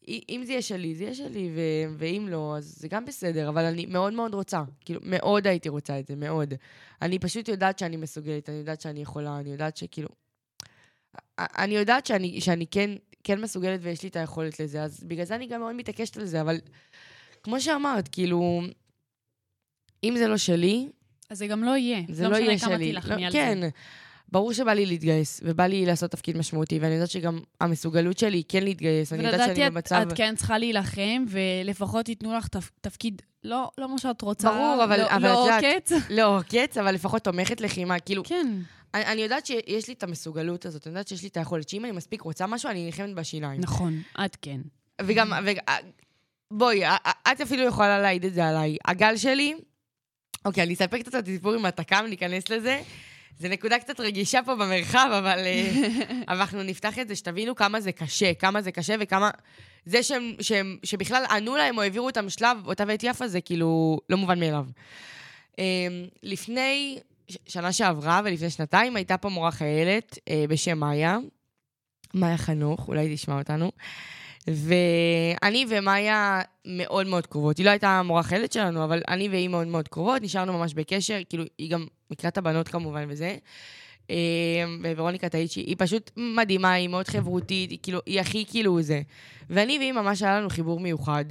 אם 0.08 0.42
זה 0.46 0.52
יהיה 0.52 0.62
שלי, 0.62 0.94
זה 0.94 1.04
יהיה 1.04 1.14
שלי, 1.14 1.50
ו- 1.54 1.94
ואם 1.98 2.26
לא, 2.30 2.54
אז 2.56 2.76
זה 2.78 2.88
גם 2.88 3.04
בסדר, 3.04 3.48
אבל 3.48 3.64
אני 3.64 3.86
מאוד 3.86 4.12
מאוד 4.12 4.34
רוצה. 4.34 4.62
כאילו, 4.80 5.00
מאוד 5.04 5.46
הייתי 5.46 5.68
רוצה 5.68 5.98
את 5.98 6.06
זה, 6.06 6.16
מאוד. 6.16 6.54
אני 7.02 7.18
פשוט 7.18 7.48
יודעת 7.48 7.78
שאני 7.78 7.96
מסוגלת, 7.96 8.48
אני 8.48 8.58
יודעת 8.58 8.80
שאני 8.80 9.00
יכולה, 9.02 9.38
אני 9.38 9.50
יודעת 9.50 9.76
שכאילו... 9.76 10.08
אני 11.38 11.74
יודעת 11.74 12.06
שאני, 12.06 12.40
שאני 12.40 12.66
כן, 12.66 12.90
כן 13.24 13.40
מסוגלת 13.40 13.80
ויש 13.82 14.02
לי 14.02 14.08
את 14.08 14.16
היכולת 14.16 14.60
לזה, 14.60 14.82
אז 14.82 15.04
בגלל 15.04 15.24
זה 15.24 15.34
אני 15.34 15.46
גם 15.46 15.60
מאוד 15.60 15.74
מתעקשת 15.74 16.16
על 16.16 16.24
זה, 16.24 16.40
אבל 16.40 16.56
כמו 17.42 17.60
שאמרת, 17.60 18.08
כאילו, 18.08 18.62
אם 20.04 20.14
זה 20.18 20.28
לא 20.28 20.36
שלי, 20.36 20.88
אז 21.30 21.38
זה 21.38 21.46
גם 21.46 21.64
לא 21.64 21.76
יהיה. 21.76 22.00
זה 22.10 22.28
לא 22.28 22.36
יהיה 22.36 22.54
משנה 22.54 22.68
כמה 22.68 22.78
שלי. 22.78 22.92
לא, 22.92 23.00
על 23.26 23.32
כן, 23.32 23.58
זה. 23.60 23.68
ברור 24.28 24.52
שבא 24.52 24.72
לי 24.72 24.86
להתגייס, 24.86 25.40
ובא 25.44 25.66
לי 25.66 25.86
לעשות 25.86 26.10
תפקיד 26.10 26.36
משמעותי, 26.36 26.78
ואני 26.78 26.94
יודעת 26.94 27.10
שגם 27.10 27.40
המסוגלות 27.60 28.18
שלי 28.18 28.36
היא 28.36 28.44
כן 28.48 28.62
להתגייס, 28.64 29.12
אני 29.12 29.22
יודעת 29.24 29.40
ולדעתי 29.40 29.54
שאני 29.56 29.66
את- 29.66 29.72
במצב... 29.72 30.04
את 30.08 30.16
כן 30.16 30.34
צריכה 30.36 30.58
להילחם, 30.58 31.24
ולפחות 31.28 32.08
ייתנו 32.08 32.34
לך 32.36 32.46
תפ- 32.48 32.70
תפקיד, 32.80 33.22
לא 33.44 33.70
לא 33.78 33.88
מה 33.88 33.98
שאת 33.98 34.22
רוצה. 34.22 34.50
ברור, 34.50 34.84
אבל- 34.84 35.00
לא- 35.00 35.10
אבל 35.10 35.22
לא 35.22 35.48
את 35.48 35.62
יודעת- 35.62 35.92
עוקץ. 35.92 36.06
לא 36.10 36.40
קץ, 36.48 36.76
אבל 36.78 36.94
לפחות 36.94 37.22
תומכת 37.24 37.60
לחימה, 37.60 37.98
כאילו, 38.00 38.24
כן. 38.24 38.46
אני, 38.94 39.06
אני 39.06 39.22
יודעת 39.22 39.46
שיש 39.46 39.88
לי 39.88 39.94
את 39.94 40.02
המסוגלות 40.02 40.66
הזאת, 40.66 40.86
אני 40.86 40.92
יודעת 40.92 41.08
שיש 41.08 41.22
לי 41.22 41.28
את 41.28 41.36
היכולת, 41.36 41.68
שאם 41.68 41.84
אני 41.84 41.92
מספיק 41.92 42.22
רוצה 42.22 42.46
משהו, 42.46 42.70
אני 42.70 42.84
נלחמת 42.86 43.14
בשיניים. 43.14 43.60
נכון, 43.60 44.02
את 44.24 44.36
כן. 44.42 44.60
וגם, 45.02 45.32
ו... 45.46 45.50
בואי, 46.50 46.86
א- 46.86 46.96
א- 47.04 47.32
את 47.32 47.40
אפילו 47.40 47.62
יכולה 47.62 47.98
להעיד 47.98 48.24
את 48.24 48.34
זה 48.34 48.46
עליי. 48.46 48.76
הגל 48.84 49.16
שלי, 49.16 49.54
אוקיי, 50.44 50.62
אני 50.62 50.74
אספר 50.74 50.98
קצת 50.98 51.14
את 51.14 51.28
הסיפור 51.28 51.52
עם 51.52 51.64
התק"ם, 51.64 52.06
ניכנס 52.08 52.48
לזה. 52.48 52.82
זה 53.38 53.48
נקודה 53.48 53.78
קצת 53.78 54.00
רגישה 54.00 54.40
פה 54.44 54.54
במרחב, 54.54 55.08
אבל, 55.18 55.38
אה, 55.38 55.70
אבל 56.28 56.40
אנחנו 56.40 56.62
נפתח 56.62 56.98
את 56.98 57.08
זה, 57.08 57.16
שתבינו 57.16 57.54
כמה 57.54 57.80
זה 57.80 57.92
קשה, 57.92 58.34
כמה 58.34 58.62
זה 58.62 58.72
קשה 58.72 58.94
וכמה... 59.00 59.30
זה 59.86 60.02
שהם, 60.02 60.32
שהם, 60.40 60.76
שבכלל 60.82 61.24
ענו 61.30 61.56
להם 61.56 61.76
או 61.76 61.82
העבירו 61.82 62.06
אותם 62.06 62.28
שלב, 62.28 62.58
אותה 62.66 62.84
ואת 62.88 63.02
יפה, 63.02 63.28
זה 63.28 63.40
כאילו 63.40 64.00
לא 64.10 64.16
מובן 64.16 64.40
מאליו. 64.40 64.66
אה, 65.58 65.64
לפני 66.22 66.98
שנה 67.28 67.72
שעברה 67.72 68.20
ולפני 68.24 68.50
שנתיים 68.50 68.96
הייתה 68.96 69.16
פה 69.16 69.28
מורה 69.28 69.50
חיילת 69.50 70.18
אה, 70.28 70.44
בשם 70.48 70.78
מאיה, 70.78 71.18
מאיה 72.14 72.36
חנוך, 72.36 72.88
אולי 72.88 73.14
תשמע 73.14 73.38
אותנו. 73.38 73.70
ואני 74.46 75.64
ומאיה 75.68 76.40
מאוד 76.66 77.06
מאוד 77.06 77.26
קרובות. 77.26 77.58
היא 77.58 77.66
לא 77.66 77.70
הייתה 77.70 77.88
המורה 77.88 78.22
חיילת 78.22 78.52
שלנו, 78.52 78.84
אבל 78.84 79.02
אני 79.08 79.28
והיא 79.28 79.48
מאוד 79.48 79.66
מאוד 79.66 79.88
קרובות, 79.88 80.22
נשארנו 80.22 80.52
ממש 80.52 80.74
בקשר, 80.74 81.18
כאילו, 81.28 81.44
היא 81.58 81.70
גם 81.70 81.86
מקלט 82.10 82.38
הבנות 82.38 82.68
כמובן 82.68 83.06
וזה. 83.08 83.36
אה, 84.10 84.16
וורוניקה 84.96 85.28
טאיצ'י, 85.28 85.60
היא 85.60 85.76
פשוט 85.78 86.10
מדהימה, 86.16 86.72
היא 86.72 86.88
מאוד 86.88 87.08
חברותית, 87.08 87.70
היא 87.70 87.78
כאילו, 87.82 88.00
היא 88.06 88.20
הכי 88.20 88.44
כאילו 88.48 88.82
זה. 88.82 89.02
ואני 89.50 89.78
והיא 89.78 89.92
ממש 89.92 90.22
היה 90.22 90.40
לנו 90.40 90.50
חיבור 90.50 90.80
מיוחד, 90.80 91.24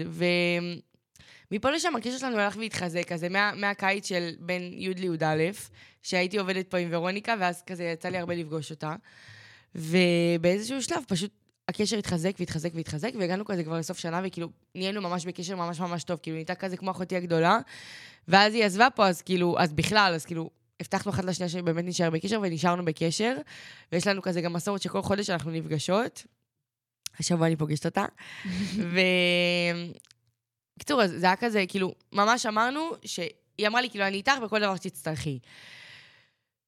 ומפה 1.53 1.71
לשם 1.71 1.95
הקשר 1.95 2.17
שלנו 2.17 2.39
הלך 2.39 2.57
והתחזק, 2.57 3.07
כזה 3.07 3.29
מה, 3.29 3.51
מהקיץ 3.55 4.07
של 4.07 4.31
בין 4.39 4.73
י' 4.73 4.93
לי"א, 4.93 5.51
שהייתי 6.03 6.37
עובדת 6.37 6.67
פה 6.67 6.77
עם 6.77 6.87
ורוניקה, 6.91 7.35
ואז 7.39 7.61
כזה 7.61 7.83
יצא 7.83 8.09
לי 8.09 8.17
הרבה 8.17 8.35
לפגוש 8.35 8.71
אותה. 8.71 8.95
ובאיזשהו 9.75 10.81
שלב 10.81 11.03
פשוט 11.07 11.31
הקשר 11.67 11.97
התחזק 11.97 12.31
והתחזק 12.39 12.69
והתחזק, 12.75 13.11
והגענו 13.19 13.45
כזה 13.45 13.63
כבר 13.63 13.77
לסוף 13.77 13.97
שנה, 13.97 14.21
וכאילו, 14.23 14.49
נהיינו 14.75 15.01
ממש 15.01 15.25
בקשר 15.25 15.55
ממש 15.55 15.79
ממש 15.79 16.03
טוב, 16.03 16.19
כאילו, 16.23 16.35
נהייתה 16.35 16.55
כזה 16.55 16.77
כמו 16.77 16.91
אחותי 16.91 17.15
הגדולה, 17.15 17.59
ואז 18.27 18.53
היא 18.53 18.65
עזבה 18.65 18.87
פה, 18.95 19.07
אז 19.07 19.21
כאילו, 19.21 19.59
אז 19.59 19.73
בכלל, 19.73 20.11
אז 20.15 20.25
כאילו, 20.25 20.49
הבטחנו 20.79 21.11
אחת 21.11 21.25
לשנייה 21.25 21.49
שבאמת 21.49 21.85
נשאר 21.85 22.09
בקשר, 22.09 22.39
ונשארנו 22.43 22.85
בקשר, 22.85 23.37
ויש 23.91 24.07
לנו 24.07 24.21
כזה 24.21 24.41
גם 24.41 24.53
מסורת 24.53 24.81
שכל 24.81 25.01
חודש 25.01 25.29
אנחנו 25.29 25.51
נפגשות. 25.51 26.25
השבוע 27.19 27.47
אני 27.47 27.55
פוגשת 27.55 27.85
אותה. 27.85 28.05
ו... 28.93 28.99
בקיצור, 30.83 31.01
אז 31.01 31.11
זה 31.17 31.25
היה 31.25 31.35
כזה, 31.35 31.65
כאילו, 31.67 31.95
ממש 32.11 32.45
אמרנו 32.45 32.91
שהיא 33.05 33.67
אמרה 33.67 33.81
לי, 33.81 33.89
כאילו, 33.89 34.07
אני 34.07 34.17
איתך 34.17 34.33
בכל 34.43 34.59
דבר 34.59 34.75
שתצטרכי. 34.75 35.39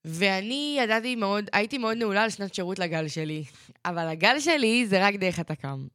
ואני 0.06 0.78
ידעתי 0.80 1.16
מאוד, 1.16 1.50
הייתי 1.54 1.78
מאוד 1.78 1.98
נעולה 1.98 2.24
על 2.24 2.30
שנת 2.30 2.54
שירות 2.54 2.80
לגל 2.80 3.08
שלי. 3.08 3.44
אבל 3.86 4.08
הגל 4.08 4.40
שלי 4.40 4.88
זה 4.88 5.08
רק 5.08 5.16
דרך 5.16 5.40
התק"ם. 5.40 5.88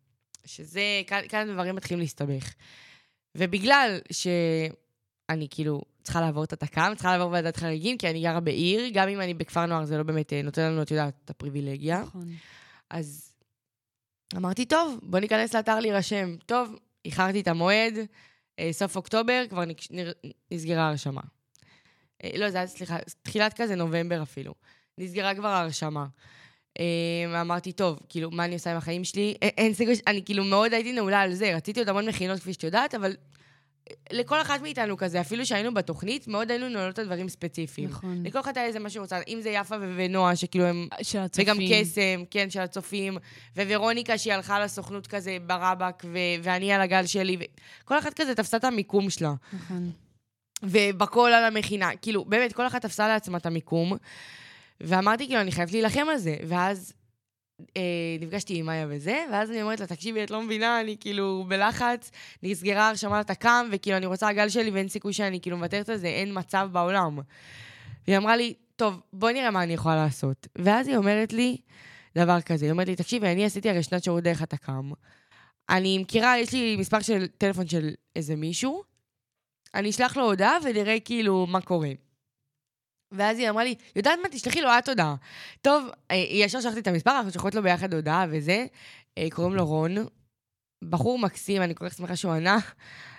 שזה, 0.44 0.80
כאן, 1.06 1.20
כאן 1.28 1.52
דברים 1.52 1.74
מתחילים 1.74 2.00
להסתבך. 2.00 2.54
ובגלל 3.36 3.98
שאני 4.12 5.48
כאילו 5.50 5.82
צריכה 6.02 6.20
לעבור 6.20 6.44
את 6.44 6.52
התק"ם, 6.52 6.92
צריכה 6.94 7.16
לעבור 7.16 7.32
ועדת 7.32 7.56
חריגים, 7.56 7.98
כי 7.98 8.10
אני 8.10 8.22
גרה 8.22 8.40
בעיר, 8.40 8.88
גם 8.92 9.08
אם 9.08 9.20
אני 9.20 9.34
בכפר 9.34 9.66
נוער 9.66 9.84
זה 9.84 9.96
לא 9.96 10.02
באמת 10.02 10.32
אה, 10.32 10.42
נותן 10.42 10.62
לנו, 10.62 10.82
את 10.82 10.90
יודעת, 10.90 11.14
את 11.24 11.30
הפריבילגיה. 11.30 12.00
נכון. 12.00 12.28
אז 12.90 13.32
אמרתי, 14.36 14.64
טוב, 14.64 15.00
בוא 15.02 15.18
ניכנס 15.18 15.54
לאתר 15.54 15.80
להירשם. 15.80 16.36
טוב, 16.46 16.76
איחרתי 17.04 17.40
את 17.40 17.49
המועד, 17.49 17.95
אה, 18.59 18.73
סוף 18.73 18.97
אוקטובר, 18.97 19.45
כבר 19.50 19.64
נסגרה 20.50 20.83
ההרשמה. 20.83 21.21
אה, 22.25 22.30
לא, 22.37 22.50
זה 22.50 22.59
היה, 22.59 22.66
סליחה, 22.66 22.97
תחילת 23.23 23.61
כזה 23.61 23.75
נובמבר 23.75 24.23
אפילו. 24.23 24.54
נסגרה 24.99 25.35
כבר 25.35 25.49
ההרשמה. 25.49 26.07
אה, 26.78 27.40
אמרתי, 27.40 27.73
טוב, 27.73 27.99
כאילו, 28.09 28.30
מה 28.30 28.45
אני 28.45 28.54
עושה 28.54 28.71
עם 28.71 28.76
החיים 28.76 29.04
שלי? 29.04 29.35
אין 29.42 29.75
סיכוי, 29.75 29.95
אני 30.07 30.25
כאילו 30.25 30.45
מאוד 30.45 30.75
הייתי 30.75 30.92
נעולה 30.92 31.21
על 31.21 31.35
זה. 31.35 31.57
רציתי 31.57 31.80
עוד 31.80 31.88
המון 31.88 32.09
מכינות, 32.09 32.40
כפי 32.40 32.52
שאת 32.52 32.64
יודעת, 32.64 32.95
אבל 32.95 33.16
לכל 34.12 34.40
אחת 34.42 34.61
מאיתנו 34.61 34.97
כזה, 34.97 35.20
אפילו 35.20 35.47
שהיינו 35.47 35.75
בתוכנית, 35.75 36.28
מאוד 36.28 36.50
היינו 36.50 36.68
נעולות 36.68 36.99
על 36.99 37.04
דברים 37.04 37.28
ספציפיים. 37.28 37.88
נכון. 37.88 38.23
לכל 38.26 38.40
אחת 38.40 38.56
היה 38.56 38.66
איזה 38.66 38.78
מה 38.78 38.90
שהיא 38.90 39.00
רוצה, 39.00 39.18
אם 39.28 39.38
זה 39.42 39.50
יפה 39.50 39.76
ונועה, 39.97 40.37
שכאילו 40.37 40.64
הם 40.64 40.88
של 41.02 41.18
הצופים. 41.18 41.44
וגם 41.44 41.59
קסם, 41.70 42.23
כן, 42.30 42.50
של 42.50 42.61
הצופים, 42.61 43.18
וורוניקה 43.56 44.18
שהיא 44.18 44.32
הלכה 44.32 44.61
לסוכנות 44.61 45.06
כזה 45.06 45.37
ברבק, 45.47 46.02
ו- 46.04 46.42
ואני 46.42 46.73
על 46.73 46.80
הגל 46.80 47.06
שלי, 47.06 47.37
וכל 47.85 47.99
אחת 47.99 48.14
כזה 48.20 48.35
תפסה 48.35 48.56
את 48.56 48.64
המיקום 48.64 49.11
שלה. 49.11 49.32
נכון. 49.52 49.90
ובכל 50.62 51.30
על 51.35 51.44
המכינה, 51.44 51.90
כאילו, 52.02 52.25
באמת, 52.25 52.52
כל 52.52 52.66
אחת 52.66 52.82
תפסה 52.82 53.09
לעצמה 53.09 53.38
את 53.38 53.47
המיקום, 53.47 53.92
ואמרתי, 54.80 55.26
כאילו, 55.26 55.40
אני 55.40 55.52
חייבת 55.52 55.73
להילחם 55.73 56.06
על 56.11 56.16
זה. 56.16 56.37
ואז 56.49 56.92
אה, 57.76 57.82
נפגשתי 58.20 58.58
עם 58.58 58.66
מאיה 58.66 58.86
וזה, 58.90 59.24
ואז 59.32 59.50
אני 59.50 59.62
אומרת 59.62 59.80
לה, 59.80 59.86
תקשיבי, 59.86 60.24
את 60.24 60.30
לא 60.30 60.42
מבינה, 60.42 60.80
אני 60.80 60.96
כאילו 61.00 61.44
בלחץ, 61.48 62.10
נסגרה 62.42 62.88
הרשמה 62.88 63.20
לתק"ם, 63.20 63.68
וכאילו, 63.72 63.96
אני 63.96 64.06
רוצה 64.06 64.28
הגל 64.28 64.48
שלי 64.48 64.70
ואין 64.70 64.88
סיכוי 64.88 65.12
שאני 65.12 65.40
כאילו 65.40 65.56
מוותרת 65.56 65.88
על 65.88 65.96
זה, 65.96 66.06
אין 66.06 66.38
מצב 66.38 66.68
בעולם. 66.72 67.18
והיא 68.06 68.18
אמרה 68.18 68.36
לי, 68.36 68.54
טוב, 68.76 69.00
בואי 69.12 69.32
נראה 69.32 69.50
מה 69.50 69.62
אני 69.62 69.72
יכולה 69.72 69.96
לעשות. 69.96 70.46
ואז 70.58 70.88
היא 70.88 70.96
אומרת 70.96 71.32
לי 71.32 71.56
דבר 72.18 72.40
כזה, 72.40 72.64
היא 72.64 72.72
אומרת 72.72 72.88
לי, 72.88 72.96
תקשיבי, 72.96 73.26
אני 73.26 73.44
עשיתי 73.44 73.70
הרי 73.70 73.82
שנת 73.82 74.04
שירות 74.04 74.22
דרך 74.22 74.42
התק"ם. 74.42 74.92
אני 75.70 75.98
מכירה, 75.98 76.38
יש 76.38 76.52
לי 76.52 76.76
מספר 76.76 77.00
של 77.00 77.26
טלפון 77.38 77.68
של 77.68 77.90
איזה 78.16 78.36
מישהו, 78.36 78.82
אני 79.74 79.90
אשלח 79.90 80.16
לו 80.16 80.24
הודעה 80.24 80.56
ונראה 80.64 81.00
כאילו 81.00 81.46
מה 81.46 81.60
קורה. 81.60 81.90
ואז 83.12 83.38
היא 83.38 83.50
אמרה 83.50 83.64
לי, 83.64 83.74
יודעת 83.96 84.18
מה, 84.22 84.28
תשלחי 84.28 84.60
לו 84.60 84.68
את 84.78 84.88
הודעה. 84.88 85.14
טוב, 85.60 85.88
אה, 86.10 86.16
ישר 86.16 86.60
שלחתי 86.60 86.80
את 86.80 86.86
המספר, 86.86 87.10
אנחנו 87.10 87.30
שולחות 87.30 87.54
לו 87.54 87.62
ביחד 87.62 87.94
הודעה 87.94 88.26
וזה. 88.30 88.66
אה, 89.18 89.26
קוראים 89.30 89.54
לו 89.54 89.66
רון. 89.66 89.94
בחור 90.84 91.18
מקסים, 91.18 91.62
אני 91.62 91.74
כל 91.74 91.88
כך 91.88 91.96
שמחה 91.96 92.16
שהוא 92.16 92.32
ענה. 92.32 92.58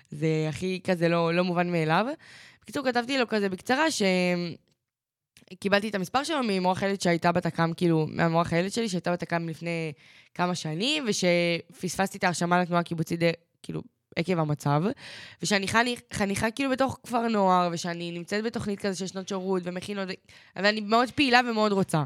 זה 0.09 0.45
הכי 0.49 0.79
כזה 0.83 1.09
לא, 1.09 1.33
לא 1.33 1.43
מובן 1.43 1.71
מאליו. 1.71 2.05
בקיצור, 2.61 2.85
כתבתי 2.85 3.17
לו 3.17 3.27
כזה 3.27 3.49
בקצרה 3.49 3.85
שקיבלתי 5.51 5.89
את 5.89 5.95
המספר 5.95 6.23
שלו 6.23 6.39
ממורה 6.43 6.75
חיילת 6.75 7.01
שהייתה 7.01 7.31
בתק"ם, 7.31 7.71
כאילו, 7.77 8.07
מהמורה 8.09 8.43
חיילת 8.43 8.73
שלי 8.73 8.89
שהייתה 8.89 9.11
בתק"ם 9.11 9.49
לפני 9.49 9.93
כמה 10.33 10.55
שנים, 10.55 11.05
ושפספסתי 11.07 12.17
את 12.17 12.23
ההרשמה 12.23 12.61
לתנועה 12.61 12.81
הקיבוצית, 12.81 13.19
כאילו, 13.63 13.81
עקב 14.15 14.39
המצב, 14.39 14.83
ושאני 15.41 15.67
חניך, 15.67 15.99
חניכה 16.13 16.51
כאילו 16.51 16.69
בתוך 16.69 16.99
כפר 17.03 17.27
נוער, 17.27 17.69
ושאני 17.71 18.11
נמצאת 18.11 18.43
בתוכנית 18.43 18.79
כזה 18.79 18.95
של 18.95 19.07
שנות 19.07 19.27
שירות 19.27 19.61
ומכינות. 19.65 20.09
ואני 20.55 20.81
מאוד 20.81 21.11
פעילה 21.11 21.41
ומאוד 21.49 21.71
רוצה. 21.71 22.03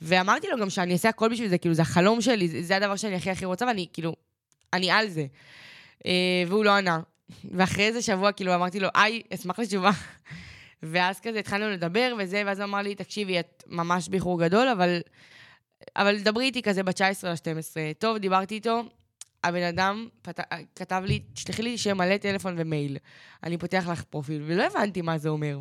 ואמרתי 0.00 0.48
לו 0.48 0.58
גם 0.58 0.70
שאני 0.70 0.92
אעשה 0.92 1.08
הכל 1.08 1.28
בשביל 1.28 1.48
זה, 1.48 1.58
כאילו, 1.58 1.74
זה 1.74 1.82
החלום 1.82 2.20
שלי, 2.20 2.48
זה, 2.48 2.62
זה 2.62 2.76
הדבר 2.76 2.96
שאני 2.96 3.14
הכי 3.14 3.30
הכי 3.30 3.44
רוצה, 3.44 3.66
ואני 3.66 3.86
כאילו, 3.92 4.14
אני 4.72 4.90
על 4.90 5.08
זה. 5.08 5.26
אה, 6.06 6.12
והוא 6.48 6.64
לא 6.64 6.70
ענה. 6.70 7.00
ואחרי 7.50 7.86
איזה 7.86 8.02
שבוע, 8.02 8.32
כאילו, 8.32 8.54
אמרתי 8.54 8.80
לו, 8.80 8.88
היי, 8.94 9.22
אשמח 9.34 9.58
לתשובה. 9.58 9.90
ואז 10.82 11.20
כזה 11.20 11.38
התחלנו 11.38 11.70
לדבר 11.70 12.14
וזה, 12.18 12.42
ואז 12.46 12.58
הוא 12.58 12.64
אמר 12.64 12.78
לי, 12.78 12.94
תקשיבי, 12.94 13.40
את 13.40 13.64
ממש 13.66 14.08
באיחור 14.08 14.40
גדול, 14.40 14.68
אבל, 14.68 15.00
אבל 15.96 16.18
דברי 16.18 16.44
איתי 16.44 16.62
כזה 16.62 16.82
ב-19 16.82 17.26
ל-12. 17.26 17.94
טוב, 17.98 18.18
דיברתי 18.18 18.54
איתו, 18.54 18.82
הבן 19.48 19.62
אדם 19.62 20.08
פת... 20.22 20.40
כתב 20.74 21.02
לי, 21.06 21.20
תשלחי 21.34 21.62
לי 21.62 21.78
שם 21.78 21.98
מלא 21.98 22.16
טלפון 22.16 22.54
ומייל. 22.58 22.98
אני 23.42 23.58
פותח 23.58 23.86
לך 23.92 24.02
פרופיל, 24.02 24.42
ולא 24.46 24.62
הבנתי 24.66 25.02
מה 25.02 25.18
זה 25.18 25.28
אומר. 25.28 25.58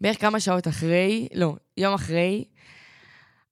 בערך 0.00 0.20
כמה 0.20 0.40
שעות 0.40 0.68
אחרי, 0.68 1.28
לא, 1.34 1.56
יום 1.76 1.94
אחרי, 1.94 2.44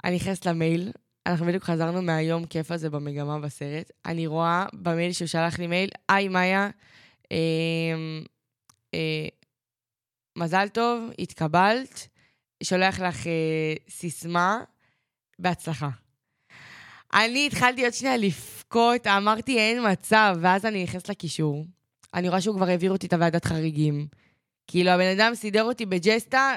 אני 0.05 0.17
נכנסת 0.17 0.47
למייל, 0.47 0.93
אנחנו 1.27 1.47
בדיוק 1.47 1.65
חזרנו 1.65 2.03
מהיום 2.03 2.47
כיף 2.47 2.71
הזה 2.71 2.91
במגמה 2.91 3.39
בסרט. 3.39 3.91
אני 4.07 4.27
רואה 4.27 4.67
במייל 4.73 5.13
שהוא 5.13 5.29
שלח 5.29 5.59
לי 5.59 5.67
מייל, 5.67 5.91
היי 6.09 6.29
מאיה, 6.29 6.71
אה, 7.33 7.39
אה, 8.95 9.29
מזל 10.37 10.69
טוב, 10.69 11.11
התקבלת, 11.19 12.09
שולח 12.63 13.01
לך 13.01 13.27
אה, 13.27 13.75
סיסמה, 13.89 14.61
בהצלחה. 15.39 15.89
אני 17.15 17.47
התחלתי 17.47 17.85
עוד 17.85 17.93
שנייה 17.93 18.17
לבכות, 18.75 19.07
אמרתי 19.07 19.59
אין 19.59 19.93
מצב, 19.93 20.37
ואז 20.41 20.67
אני 20.67 20.83
נכנסת 20.83 21.09
לקישור. 21.09 21.67
אני 22.15 22.29
רואה 22.29 22.41
שהוא 22.41 22.57
כבר 22.57 22.69
העביר 22.69 22.93
אותי 22.93 23.07
את 23.07 23.13
הוועדת 23.13 23.45
חריגים. 23.45 24.07
כאילו, 24.67 24.91
הבן 24.91 25.19
אדם 25.19 25.35
סידר 25.35 25.63
אותי 25.63 25.87
בג'סטה, 25.87 26.55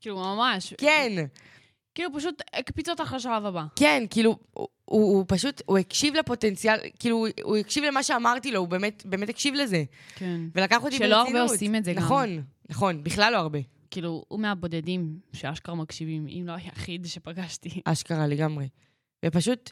כאילו, 0.00 0.16
ממש. 0.16 0.74
כן. 0.78 1.26
כאילו, 1.94 2.10
פשוט 2.16 2.42
הקפיץ 2.52 2.88
אותך 2.88 3.12
לשלב 3.16 3.46
הבא. 3.46 3.64
כן, 3.76 4.04
כאילו, 4.10 4.38
הוא, 4.52 4.68
הוא, 4.84 5.16
הוא 5.16 5.24
פשוט, 5.28 5.62
הוא 5.66 5.78
הקשיב 5.78 6.14
לפוטנציאל, 6.14 6.78
כאילו, 6.98 7.16
הוא, 7.16 7.28
הוא 7.42 7.56
הקשיב 7.56 7.84
למה 7.84 8.02
שאמרתי 8.02 8.50
לו, 8.52 8.60
הוא 8.60 8.68
באמת, 8.68 9.02
באמת 9.06 9.28
הקשיב 9.28 9.54
לזה. 9.54 9.84
כן. 10.14 10.40
ולקח 10.54 10.84
אותי 10.84 10.96
שלא 10.96 11.08
ברצינות. 11.08 11.26
הרבה 11.26 11.52
עושים 11.52 11.76
את 11.76 11.84
זה 11.84 11.92
גם. 11.92 11.98
נכון, 11.98 12.42
נכון, 12.68 13.04
בכלל 13.04 13.32
לא 13.32 13.38
הרבה. 13.38 13.58
כאילו, 13.90 14.24
הוא 14.28 14.40
מהבודדים 14.40 15.18
שאשכרה 15.32 15.74
מקשיבים, 15.74 16.26
אם 16.28 16.44
לא 16.46 16.52
היחיד 16.52 17.06
שפגשתי. 17.06 17.80
אשכרה 17.84 18.26
לגמרי. 18.26 18.68
ופשוט, 19.24 19.70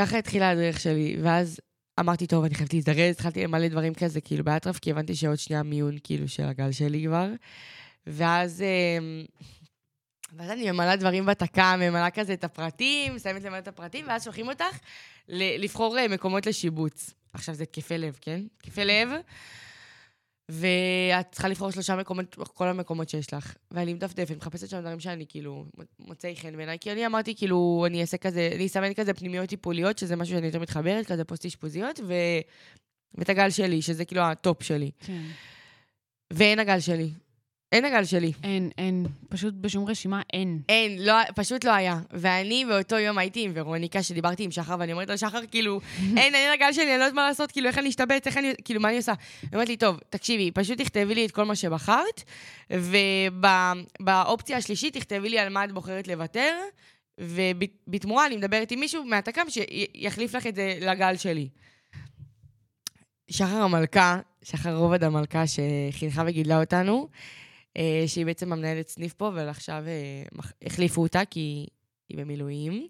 ככה 0.00 0.18
התחילה 0.18 0.50
הדרך 0.50 0.80
שלי, 0.80 1.16
ואז 1.22 1.60
אמרתי, 2.00 2.26
טוב, 2.26 2.44
אני 2.44 2.54
חייבת 2.54 2.74
להזדרז, 2.74 3.10
התחלתי 3.10 3.44
למלא 3.44 3.68
דברים 3.68 3.94
כזה, 3.94 4.20
כאילו, 4.20 4.44
באטרף, 4.44 4.78
כי 4.78 4.90
הבנתי 4.90 5.14
שעוד 5.14 5.38
שנייה 5.38 5.62
מיון, 5.62 5.96
כאילו, 6.04 6.28
של 6.28 6.42
הגל 6.42 6.72
שלי 6.72 7.04
כבר. 7.06 7.28
ואז... 8.06 8.62
אמ, 8.62 9.24
ואז 10.36 10.50
אני 10.50 10.70
ממלאה 10.70 10.96
דברים 10.96 11.26
בתק"ם, 11.26 11.80
ממלאה 11.82 12.10
כזה 12.10 12.32
את 12.32 12.44
הפרטים, 12.44 13.14
מסיימת 13.14 13.42
למלא 13.42 13.58
את 13.58 13.68
הפרטים, 13.68 14.04
ואז 14.08 14.24
שולחים 14.24 14.48
אותך 14.48 14.78
לבחור 15.28 15.98
אה, 15.98 16.08
מקומות 16.08 16.46
לשיבוץ. 16.46 17.10
עכשיו, 17.32 17.54
זה 17.54 17.62
התקפי 17.62 17.98
לב, 17.98 18.18
כן? 18.20 18.40
התקפי 18.56 18.84
לב, 18.84 19.08
ואת 20.50 21.26
צריכה 21.30 21.48
לבחור 21.48 21.70
שלושה 21.70 21.96
מקומות, 21.96 22.34
כל 22.34 22.68
המקומות 22.68 23.08
שיש 23.08 23.34
לך. 23.34 23.54
ואני 23.70 23.94
מדפדפת, 23.94 24.36
מחפשת 24.36 24.68
שם 24.68 24.80
דברים 24.80 25.00
שאני 25.00 25.24
כאילו 25.28 25.64
מוצאי 25.98 26.36
חן 26.36 26.56
בעיניי, 26.56 26.78
כי 26.78 26.92
אני 26.92 27.06
אמרתי, 27.06 27.34
כאילו, 27.36 27.84
אני 27.86 28.00
אעשה 28.00 28.16
כזה, 28.16 28.50
אני 28.54 28.66
אסמן 28.66 28.94
כזה 28.94 29.14
פנימיות 29.14 29.48
טיפוליות, 29.48 29.98
שזה 29.98 30.16
משהו 30.16 30.34
שאני 30.34 30.46
יותר 30.46 30.58
מתחברת, 30.58 31.06
כזה 31.06 31.24
פוסט-אשפוזיות, 31.24 32.00
ו... 32.06 32.14
ואת 33.14 33.28
הגל 33.28 33.50
שלי, 33.50 33.82
שזה 33.82 34.04
כאילו 34.04 34.22
הטופ 34.22 34.62
שלי. 34.62 34.90
כן. 35.00 35.22
ואין 36.30 36.58
הגל 36.58 36.80
שלי. 36.80 37.10
אין 37.72 37.84
הגל 37.84 38.04
שלי. 38.04 38.32
אין, 38.42 38.70
אין. 38.78 39.06
פשוט 39.28 39.54
בשום 39.54 39.84
רשימה 39.88 40.22
אין. 40.32 40.60
אין, 40.68 41.04
לא, 41.04 41.14
פשוט 41.34 41.64
לא 41.64 41.70
היה. 41.70 42.00
ואני 42.10 42.64
באותו 42.64 42.98
יום 42.98 43.18
הייתי 43.18 43.44
עם 43.44 43.52
ורוניקה, 43.54 44.02
שדיברתי 44.02 44.44
עם 44.44 44.50
שחר, 44.50 44.76
ואני 44.78 44.92
אומרת 44.92 45.08
לה, 45.08 45.16
שחר, 45.16 45.46
כאילו, 45.50 45.80
אין, 46.16 46.34
אין 46.34 46.52
הגל 46.52 46.72
שלי, 46.72 46.90
אני 46.90 46.98
לא 46.98 47.04
יודעת 47.04 47.14
מה 47.14 47.28
לעשות, 47.28 47.52
כאילו, 47.52 47.68
איך 47.68 47.78
אני 47.78 47.88
אשתבץ, 47.88 48.26
איך 48.26 48.36
אני, 48.36 48.52
כאילו, 48.64 48.80
מה 48.80 48.88
אני 48.88 48.96
עושה? 48.96 49.12
היא 49.42 49.48
אומרת 49.52 49.68
לי, 49.68 49.76
טוב, 49.76 49.98
תקשיבי, 50.10 50.50
פשוט 50.50 50.78
תכתבי 50.80 51.14
לי 51.14 51.26
את 51.26 51.30
כל 51.30 51.44
מה 51.44 51.56
שבחרת, 51.56 52.22
ובאופציה 52.70 54.56
השלישית 54.56 54.96
תכתבי 54.96 55.28
לי 55.28 55.38
על 55.38 55.48
מה 55.48 55.64
את 55.64 55.72
בוחרת 55.72 56.08
לוותר, 56.08 56.54
ובתמורה 57.20 58.26
אני 58.26 58.36
מדברת 58.36 58.70
עם 58.70 58.80
מישהו 58.80 59.04
מהתק"ם 59.04 59.46
שיחליף 59.48 60.34
לך 60.34 60.46
את 60.46 60.54
זה 60.54 60.78
לגל 60.80 61.16
שלי. 61.16 61.48
שחר 63.30 63.62
המלכה, 63.62 64.20
שחר 64.42 64.76
רובד 64.76 65.04
המלכה 65.04 65.44
שחינכה 65.46 66.22
וגידלה 66.26 66.60
אותנו, 66.60 67.08
שהיא 68.06 68.26
בעצם 68.26 68.52
המנהלת 68.52 68.88
סניף 68.88 69.12
פה, 69.12 69.30
ועכשיו 69.34 69.84
אה, 69.86 70.42
החליפו 70.66 71.02
אותה 71.02 71.24
כי 71.30 71.66
היא 72.08 72.18
במילואים. 72.18 72.86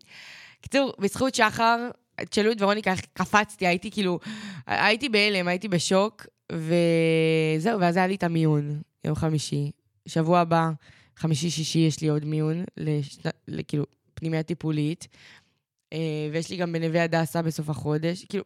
קיצור, 0.60 0.92
בזכות 0.98 1.34
שחר, 1.34 1.90
תשאלו 2.30 2.52
את 2.52 2.62
ורוניקה 2.62 2.94
קפצתי, 3.12 3.66
הייתי 3.66 3.90
כאילו, 3.90 4.18
הייתי 4.66 5.08
בהלם, 5.08 5.48
הייתי 5.48 5.68
בשוק, 5.68 6.26
וזהו, 6.52 7.80
ואז 7.80 7.96
היה 7.96 8.06
לי 8.06 8.14
את 8.14 8.22
המיון, 8.22 8.82
יום 9.04 9.14
חמישי. 9.14 9.70
שבוע 10.06 10.40
הבא, 10.40 10.70
חמישי-שישי, 11.16 11.78
יש 11.78 12.00
לי 12.00 12.08
עוד 12.08 12.24
מיון, 12.24 12.64
לשנה, 12.76 13.30
כאילו, 13.68 13.84
פנימיה 14.14 14.42
טיפולית. 14.42 15.08
אה, 15.92 16.28
ויש 16.32 16.50
לי 16.50 16.56
גם 16.56 16.72
בנווה 16.72 17.02
הדסה 17.02 17.42
בסוף 17.42 17.70
החודש. 17.70 18.24
כאילו, 18.24 18.44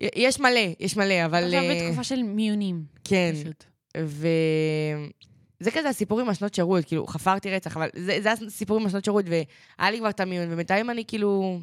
יש 0.00 0.40
מלא, 0.40 0.60
יש 0.80 0.96
מלא, 0.96 1.24
אבל... 1.24 1.44
עכשיו 1.44 1.62
אה, 1.62 1.74
בתקופה 1.74 2.04
של 2.04 2.22
מיונים. 2.22 2.84
כן, 3.04 3.32
פשוט. 3.40 3.64
וזה 3.96 5.70
כזה 5.72 5.88
הסיפור 5.88 6.20
עם 6.20 6.28
השנות 6.28 6.54
שירות, 6.54 6.84
כאילו, 6.84 7.06
חפרתי 7.06 7.50
רצח, 7.50 7.76
אבל 7.76 7.88
זה, 7.96 8.18
זה 8.20 8.32
הסיפור 8.32 8.80
עם 8.80 8.86
השנות 8.86 9.04
שירות, 9.04 9.24
והיה 9.28 9.90
לי 9.90 9.98
כבר 9.98 10.10
את 10.10 10.20
המיון, 10.20 10.52
ובינתיים 10.52 10.90
אני 10.90 11.04
כאילו 11.08 11.60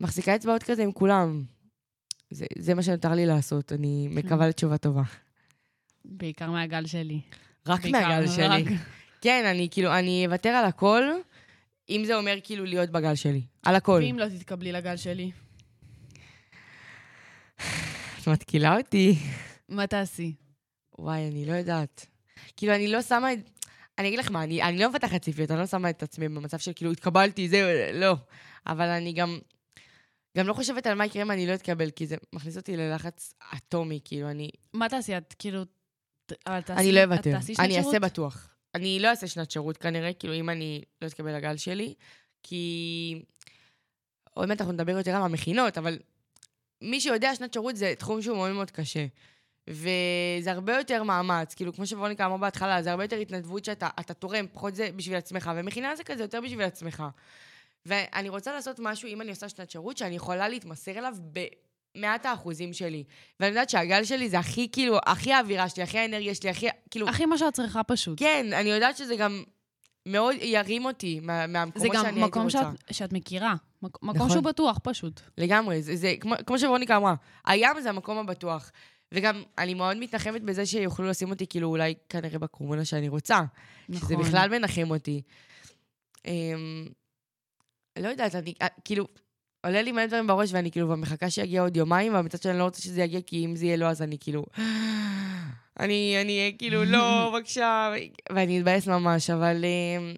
מחזיקה 0.00 0.36
אצבעות 0.36 0.62
כזה 0.62 0.82
עם 0.82 0.92
כולם. 0.92 1.42
זה, 2.30 2.46
זה 2.58 2.74
מה 2.74 2.82
שנותר 2.82 3.12
לי 3.12 3.26
לעשות, 3.26 3.72
אני 3.72 4.08
מקווה 4.10 4.48
לתשובה 4.48 4.78
טובה. 4.78 5.02
בעיקר 6.04 6.50
מהגל 6.50 6.86
שלי. 6.86 7.20
רק 7.66 7.86
מהגל 7.86 8.26
שלי. 8.26 8.46
רק. 8.46 8.64
כן, 9.20 9.44
אני 9.46 9.68
כאילו, 9.70 9.98
אני 9.98 10.26
אוותר 10.26 10.48
על 10.48 10.64
הכל, 10.64 11.02
אם 11.90 12.02
זה 12.06 12.16
אומר 12.16 12.36
כאילו 12.44 12.64
להיות 12.64 12.90
בגל 12.90 13.14
שלי. 13.14 13.42
על 13.62 13.74
הכל. 13.74 14.00
ואם 14.02 14.16
לא 14.18 14.28
תתקבלי 14.28 14.72
לגל 14.72 14.96
שלי, 14.96 15.30
את 18.22 18.28
מתקילה 18.28 18.76
אותי. 18.76 19.18
מה 19.68 19.86
תעשי? 19.86 20.32
וואי, 20.98 21.28
אני 21.28 21.46
לא 21.46 21.52
יודעת. 21.52 22.06
כאילו, 22.56 22.74
אני 22.74 22.88
לא 22.88 23.02
שמה 23.02 23.32
את... 23.32 23.38
אני 23.98 24.08
אגיד 24.08 24.18
לך 24.18 24.30
מה, 24.30 24.44
אני, 24.44 24.62
אני 24.62 24.78
לא 24.78 24.90
מפתחת 24.90 25.22
ציפיות, 25.22 25.50
אני 25.50 25.58
לא 25.58 25.66
שמה 25.66 25.90
את 25.90 26.02
עצמי 26.02 26.28
במצב 26.28 26.58
של 26.58 26.72
כאילו, 26.76 26.92
התקבלתי, 26.92 27.48
זהו, 27.48 27.68
לא. 27.92 28.16
אבל 28.66 28.88
אני 28.88 29.12
גם, 29.12 29.38
גם 30.36 30.46
לא 30.46 30.54
חושבת 30.54 30.86
על 30.86 30.94
מה 30.94 31.06
יקרה 31.06 31.22
אם 31.22 31.30
אני 31.30 31.46
לא 31.46 31.54
אתקבל, 31.54 31.90
כי 31.90 32.06
זה 32.06 32.16
מכניס 32.32 32.56
אותי 32.56 32.76
ללחץ 32.76 33.34
אטומי, 33.56 34.00
כאילו, 34.04 34.30
אני, 34.30 34.50
מה 34.72 34.88
תעשי? 34.88 35.16
את 35.16 35.34
כאילו... 35.38 35.62
תעשי... 36.26 36.72
אני 36.72 36.92
לא 36.92 37.04
אוותר. 37.04 37.36
אני 37.58 37.78
אעשה? 37.78 37.98
בטוח. 37.98 38.48
אני 38.74 39.00
לא 39.00 39.08
אעשה 39.08 39.26
שנת 39.26 39.50
שירות 39.50 39.76
כנראה, 39.76 40.12
כאילו, 40.12 40.34
אם 40.34 40.50
אני 40.50 40.82
לא 41.02 41.06
אתקבל 41.06 41.36
לגל 41.36 41.56
שלי, 41.56 41.94
כי... 42.42 43.22
עוד 44.34 44.48
מעט 44.48 44.60
אנחנו 44.60 44.72
נדבר 44.72 44.92
יותר 44.92 45.16
על 45.16 45.22
המכינות, 45.22 45.78
אבל 45.78 45.98
מי 46.82 47.00
שיודע, 47.00 47.34
שנת 47.34 47.52
שירות 47.52 47.76
זה 47.76 47.94
תחום 47.98 48.22
שהוא 48.22 48.36
מאוד 48.36 48.52
מאוד 48.52 48.70
קשה. 48.70 49.06
וזה 49.70 50.50
הרבה 50.52 50.76
יותר 50.76 51.02
מאמץ, 51.02 51.54
כאילו, 51.54 51.72
כמו 51.72 51.86
שווניקה 51.86 52.26
אמר 52.26 52.36
בהתחלה, 52.36 52.82
זה 52.82 52.90
הרבה 52.90 53.04
יותר 53.04 53.16
התנדבות 53.16 53.64
שאתה 53.64 53.88
אתה 54.00 54.14
תורם, 54.14 54.46
פחות 54.52 54.74
זה 54.74 54.88
בשביל 54.96 55.16
עצמך, 55.16 55.50
ומכינה 55.56 55.96
זה 55.96 56.04
כזה 56.04 56.22
יותר 56.22 56.40
בשביל 56.40 56.62
עצמך. 56.62 57.02
ואני 57.86 58.28
רוצה 58.28 58.52
לעשות 58.52 58.76
משהו, 58.78 59.08
אם 59.08 59.20
אני 59.20 59.30
עושה 59.30 59.48
שנת 59.48 59.70
שירות, 59.70 59.96
שאני 59.96 60.14
יכולה 60.16 60.48
להתמסר 60.48 60.98
אליו 60.98 61.14
במאת 61.96 62.26
האחוזים 62.26 62.72
שלי. 62.72 63.04
ואני 63.40 63.48
יודעת 63.50 63.70
שהגל 63.70 64.04
שלי 64.04 64.28
זה 64.28 64.38
הכי, 64.38 64.68
כאילו, 64.72 64.98
הכי 65.06 65.32
האווירה 65.32 65.68
שלי, 65.68 65.82
הכי 65.82 65.98
האנרגיה 65.98 66.34
שלי, 66.34 66.50
הכי, 66.50 66.66
כאילו... 66.90 67.08
הכי 67.08 67.26
מה 67.26 67.38
שאת 67.38 67.52
צריכה 67.52 67.82
פשוט. 67.82 68.18
כן, 68.18 68.46
אני 68.52 68.68
יודעת 68.68 68.96
שזה 68.96 69.16
גם 69.16 69.42
מאוד 70.06 70.36
ירים 70.40 70.84
אותי 70.84 71.20
מה, 71.22 71.40
זה 71.40 71.46
מהמקומות 71.52 71.92
גם 71.94 72.02
שאני 72.02 72.06
הייתי 72.08 72.20
מקום 72.28 72.42
רוצה. 72.42 72.58
שאת, 72.58 72.94
שאת 72.94 73.12
מכירה. 73.12 73.54
מק- 73.82 74.02
מקום 74.02 74.16
נכון. 74.16 74.30
שהוא 74.30 74.42
בטוח, 74.42 74.78
פשוט. 74.82 75.20
לגמרי, 75.38 75.82
זה, 75.82 75.96
זה 75.96 76.14
כמו, 76.20 76.34
כמו 76.46 76.58
שווניקה 76.58 76.96
אמרה, 76.96 77.14
הים 77.46 77.80
זה 77.80 77.88
המקום 77.88 78.18
הבטוח. 78.18 78.70
וגם, 79.14 79.42
אני 79.58 79.74
מאוד 79.74 79.96
מתנחמת 79.96 80.42
בזה 80.42 80.66
שיוכלו 80.66 81.08
לשים 81.08 81.30
אותי, 81.30 81.46
כאילו, 81.46 81.68
אולי 81.68 81.94
כנראה 82.08 82.38
בקורונה 82.38 82.84
שאני 82.84 83.08
רוצה. 83.08 83.40
נכון. 83.88 84.08
שזה 84.08 84.16
בכלל 84.16 84.58
מנחם 84.58 84.90
אותי. 84.90 85.22
אמ, 86.26 86.86
לא 87.98 88.08
יודעת, 88.08 88.34
אני, 88.34 88.54
אה, 88.62 88.66
כאילו, 88.84 89.06
עולה 89.64 89.82
לי 89.82 89.92
מלא 89.92 90.06
דברים 90.06 90.26
בראש, 90.26 90.52
ואני 90.52 90.70
כאילו 90.70 90.96
מחכה 90.96 91.30
שיגיע 91.30 91.62
עוד 91.62 91.76
יומיים, 91.76 92.14
ומצד 92.14 92.42
שני 92.42 92.50
אני 92.50 92.58
לא 92.58 92.64
רוצה 92.64 92.82
שזה 92.82 93.02
יגיע, 93.02 93.20
כי 93.26 93.44
אם 93.44 93.56
זה 93.56 93.66
יהיה 93.66 93.76
לא, 93.76 93.86
אז 93.86 94.02
אני 94.02 94.16
כאילו... 94.20 94.46
אני 95.80 96.16
אני 96.20 96.38
אהיה 96.38 96.52
כאילו, 96.58 96.84
לא, 96.84 97.30
בבקשה, 97.32 97.92
ואני 98.32 98.58
אתבאס 98.58 98.86
ממש, 98.86 99.30
אבל... 99.30 99.64
אמ, 99.64 100.14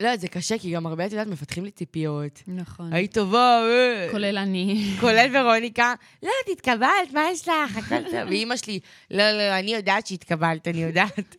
לא 0.00 0.06
יודעת, 0.06 0.20
זה 0.20 0.28
קשה, 0.28 0.58
כי 0.58 0.72
גם 0.72 0.86
הרבה, 0.86 1.06
את 1.06 1.12
יודעת, 1.12 1.26
מפתחים 1.26 1.64
לי 1.64 1.70
ציפיות. 1.70 2.42
נכון. 2.46 2.92
היית 2.92 3.14
טובה, 3.14 3.60
אה. 3.62 4.08
כולל 4.10 4.38
אני. 4.38 4.94
כולל 5.00 5.36
ורוניקה, 5.36 5.94
לא, 6.22 6.30
את 6.44 6.50
התקבלת, 6.52 7.12
מה 7.12 7.22
יש 7.32 7.48
לך? 7.48 7.76
הכל 7.76 8.04
טוב. 8.04 8.14
ואימא 8.28 8.56
שלי, 8.56 8.80
לא, 9.10 9.30
לא, 9.30 9.58
אני 9.58 9.74
יודעת 9.74 10.06
שהתקבלת, 10.06 10.68
אני 10.68 10.82
יודעת. 10.82 11.36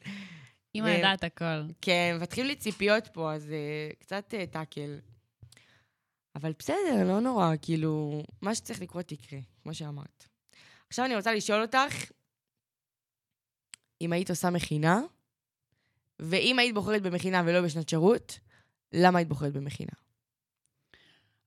אמא 0.75 0.85
ו- 0.85 0.89
יודעת 0.89 1.23
הכל. 1.23 1.61
כן, 1.81 2.17
מפתחים 2.17 2.45
לי 2.45 2.55
ציפיות 2.55 3.07
פה, 3.07 3.33
אז 3.33 3.49
uh, 3.49 3.95
קצת 3.99 4.33
uh, 4.33 4.53
טאקל. 4.53 4.99
אבל 6.35 6.53
בסדר, 6.59 7.03
לא 7.07 7.19
נורא, 7.19 7.53
כאילו, 7.61 8.23
מה 8.41 8.55
שצריך 8.55 8.81
לקרות 8.81 9.11
יקרה, 9.11 9.39
כמו 9.63 9.73
שאמרת. 9.73 10.27
עכשיו 10.89 11.05
אני 11.05 11.15
רוצה 11.15 11.33
לשאול 11.33 11.61
אותך, 11.61 12.11
אם 14.01 14.13
היית 14.13 14.29
עושה 14.29 14.49
מכינה, 14.49 15.01
ואם 16.19 16.59
היית 16.59 16.73
בוחרת 16.73 17.01
במכינה 17.01 17.43
ולא 17.45 17.61
בשנת 17.61 17.89
שירות, 17.89 18.39
למה 18.93 19.19
היית 19.19 19.27
בוחרת 19.27 19.53
במכינה? 19.53 19.91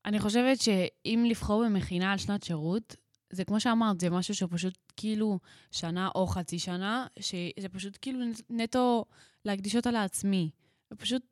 אני 0.05 0.19
חושבת 0.19 0.61
שאם 0.61 1.25
לבחור 1.29 1.65
במכינה 1.65 2.13
על 2.13 2.19
שנת 2.19 2.43
שירות, 2.43 2.97
זה 3.31 3.45
כמו 3.45 3.61
שאמרת, 3.61 4.01
זה 4.01 4.11
משהו 4.11 4.35
שפשוט 4.35 4.79
כאילו 4.97 5.39
שנה 5.71 6.09
או 6.15 6.27
חצי 6.27 6.59
שנה, 6.59 7.07
שזה 7.21 7.69
פשוט 7.69 7.99
כאילו 8.01 8.19
נטו 8.51 9.05
להקדיש 9.45 9.77
אותה 9.77 9.91
לעצמי. 9.91 10.51
ופשוט, 10.93 11.23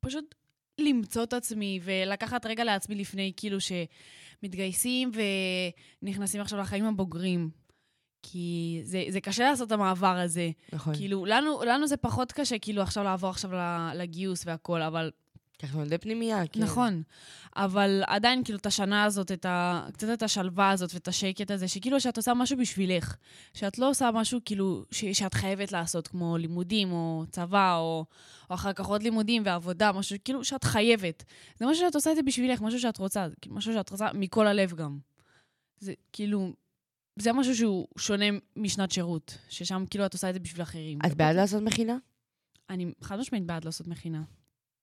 פשוט 0.00 0.34
למצוא 0.78 1.22
את 1.22 1.32
עצמי 1.32 1.80
ולקחת 1.82 2.46
רגע 2.46 2.64
לעצמי 2.64 2.94
לפני 2.94 3.32
כאילו 3.36 3.58
שמתגייסים 3.60 5.10
ונכנסים 6.02 6.40
עכשיו 6.40 6.58
לחיים 6.58 6.84
הבוגרים. 6.84 7.50
כי 8.22 8.80
זה, 8.84 9.04
זה 9.08 9.20
קשה 9.20 9.50
לעשות 9.50 9.66
את 9.66 9.72
המעבר 9.72 10.18
הזה. 10.18 10.50
נכון. 10.72 10.94
כאילו, 10.94 11.26
לנו, 11.26 11.62
לנו 11.66 11.86
זה 11.86 11.96
פחות 11.96 12.32
קשה, 12.32 12.58
כאילו, 12.58 12.82
עכשיו 12.82 13.04
לעבור 13.04 13.30
עכשיו 13.30 13.50
לגיוס 13.94 14.42
והכול, 14.46 14.82
אבל 14.82 15.10
כי 15.62 15.66
אנחנו 15.66 15.82
ילדי 15.82 15.98
פנימייה, 15.98 16.46
כן. 16.46 16.60
נכון. 16.60 17.02
אבל 17.56 18.02
עדיין, 18.06 18.44
כאילו, 18.44 18.58
את 18.58 18.66
השנה 18.66 19.04
הזאת, 19.04 19.32
את 19.32 19.46
ה... 19.46 19.86
קצת 19.92 20.06
את 20.12 20.22
השלווה 20.22 20.70
הזאת 20.70 20.94
ואת 20.94 21.08
השקט 21.08 21.50
הזה, 21.50 21.68
שכאילו 21.68 22.00
שאת 22.00 22.16
עושה 22.16 22.34
משהו 22.34 22.58
בשבילך. 22.58 23.16
שאת 23.54 23.78
לא 23.78 23.90
עושה 23.90 24.10
משהו, 24.10 24.40
כאילו, 24.44 24.84
ש... 24.90 25.04
שאת 25.04 25.34
חייבת 25.34 25.72
לעשות, 25.72 26.08
כמו 26.08 26.36
לימודים, 26.36 26.92
או 26.92 27.24
צבא, 27.30 27.76
או, 27.76 28.04
או 28.50 28.54
אחר 28.54 28.72
כך 28.72 28.86
עוד 28.86 29.02
לימודים 29.02 29.42
ועבודה, 29.46 29.92
משהו, 29.92 30.16
כאילו, 30.24 30.44
שאת 30.44 30.64
חייבת. 30.64 31.24
זה 31.58 31.66
משהו 31.66 31.86
שאת 31.86 31.94
עושה 31.94 32.10
את 32.10 32.16
זה 32.16 32.22
בשבילך, 32.22 32.60
משהו 32.60 32.80
שאת 32.80 32.98
רוצה, 32.98 33.26
כאילו, 33.40 33.56
משהו 33.56 33.72
שאת 33.72 33.90
רוצה 33.90 34.08
מכל 34.14 34.46
הלב 34.46 34.74
גם. 34.74 34.98
זה 35.78 35.92
כאילו... 36.12 36.52
זה 37.18 37.32
משהו 37.32 37.56
שהוא 37.56 37.88
שונה 37.98 38.24
משנת 38.56 38.90
שירות, 38.90 39.38
ששם 39.48 39.84
כאילו 39.90 40.06
את 40.06 40.12
עושה 40.12 40.28
את 40.28 40.34
זה 40.34 40.40
בשביל 40.40 40.62
אחרים. 40.62 40.98
את 41.06 41.14
בעד 41.14 41.36
לעשות 41.36 41.62
מכינה? 41.62 41.96
אני 42.70 42.92
חד 43.00 43.18
משמעית 43.18 43.44
בעד 43.46 43.64
לעשות 43.64 43.86
מכינה. 43.86 44.22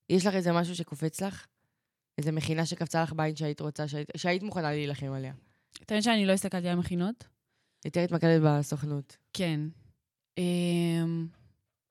יש 0.09 0.25
לך 0.25 0.35
איזה 0.35 0.51
משהו 0.51 0.75
שקופץ 0.75 1.21
לך? 1.21 1.47
איזה 2.17 2.31
מכינה 2.31 2.65
שקפצה 2.65 3.03
לך 3.03 3.13
בעין 3.13 3.35
שהיית 3.35 3.59
רוצה, 3.61 3.87
שהיית, 3.87 4.09
שהיית 4.17 4.43
מוכנה 4.43 4.71
להילחם 4.71 5.11
עליה? 5.11 5.33
אתה 5.83 5.93
מבין 5.93 6.01
שאני 6.01 6.25
לא 6.25 6.31
הסתכלתי 6.31 6.67
על 6.67 6.75
מכינות? 6.75 7.23
יותר 7.85 7.99
התמקדת 7.99 8.41
בסוכנות. 8.45 9.17
כן. 9.33 9.59
אמ, 10.37 11.27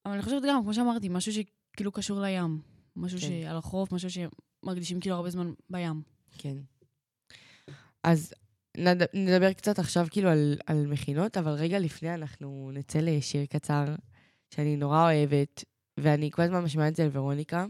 אבל 0.04 0.14
אני 0.14 0.22
חושבת 0.22 0.42
גם, 0.48 0.62
כמו 0.62 0.74
שאמרתי, 0.74 1.08
משהו 1.08 1.32
שכאילו 1.32 1.92
קשור 1.92 2.20
לים. 2.20 2.60
משהו 2.96 3.20
כן. 3.20 3.26
שעל 3.26 3.56
החוף, 3.56 3.92
משהו 3.92 4.08
שמרגישים 4.10 5.00
כאילו 5.00 5.16
הרבה 5.16 5.30
זמן 5.30 5.52
בים. 5.70 6.02
כן. 6.38 6.56
אז. 8.02 8.34
נדבר 9.14 9.52
קצת 9.52 9.78
עכשיו 9.78 10.06
כאילו 10.10 10.30
על, 10.30 10.58
על 10.66 10.86
מכינות, 10.86 11.36
אבל 11.36 11.52
רגע 11.52 11.78
לפני 11.78 12.14
אנחנו 12.14 12.70
נצא 12.74 12.98
לשיר 12.98 13.44
קצר 13.46 13.84
שאני 14.54 14.76
נורא 14.76 15.12
אוהבת, 15.12 15.64
ואני 16.00 16.30
כל 16.30 16.42
הזמן 16.42 16.64
משמעה 16.64 16.88
את 16.88 16.96
זה 16.96 17.04
לוורוניקה. 17.04 17.66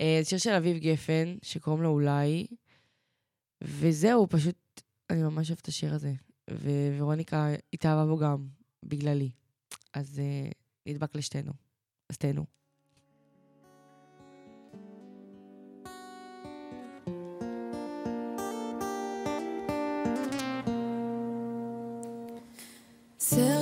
אה, 0.00 0.18
זה 0.22 0.28
שיר 0.28 0.38
של 0.38 0.50
אביב 0.50 0.78
גפן, 0.78 1.36
שקוראים 1.42 1.82
לו 1.82 1.88
אולי, 1.88 2.46
וזהו, 3.64 4.26
פשוט, 4.30 4.80
אני 5.10 5.22
ממש 5.22 5.50
אוהבת 5.50 5.62
את 5.62 5.68
השיר 5.68 5.94
הזה. 5.94 6.12
וורוניקה 6.98 7.48
התאהבה 7.72 8.06
בו 8.06 8.18
גם, 8.18 8.46
בגללי. 8.82 9.30
אז 9.94 10.20
uh, 10.20 10.52
נדבק 10.86 11.16
לשתינו. 11.16 11.52
אז 12.10 12.18
תהנו. 12.18 12.44
זה 23.30 23.53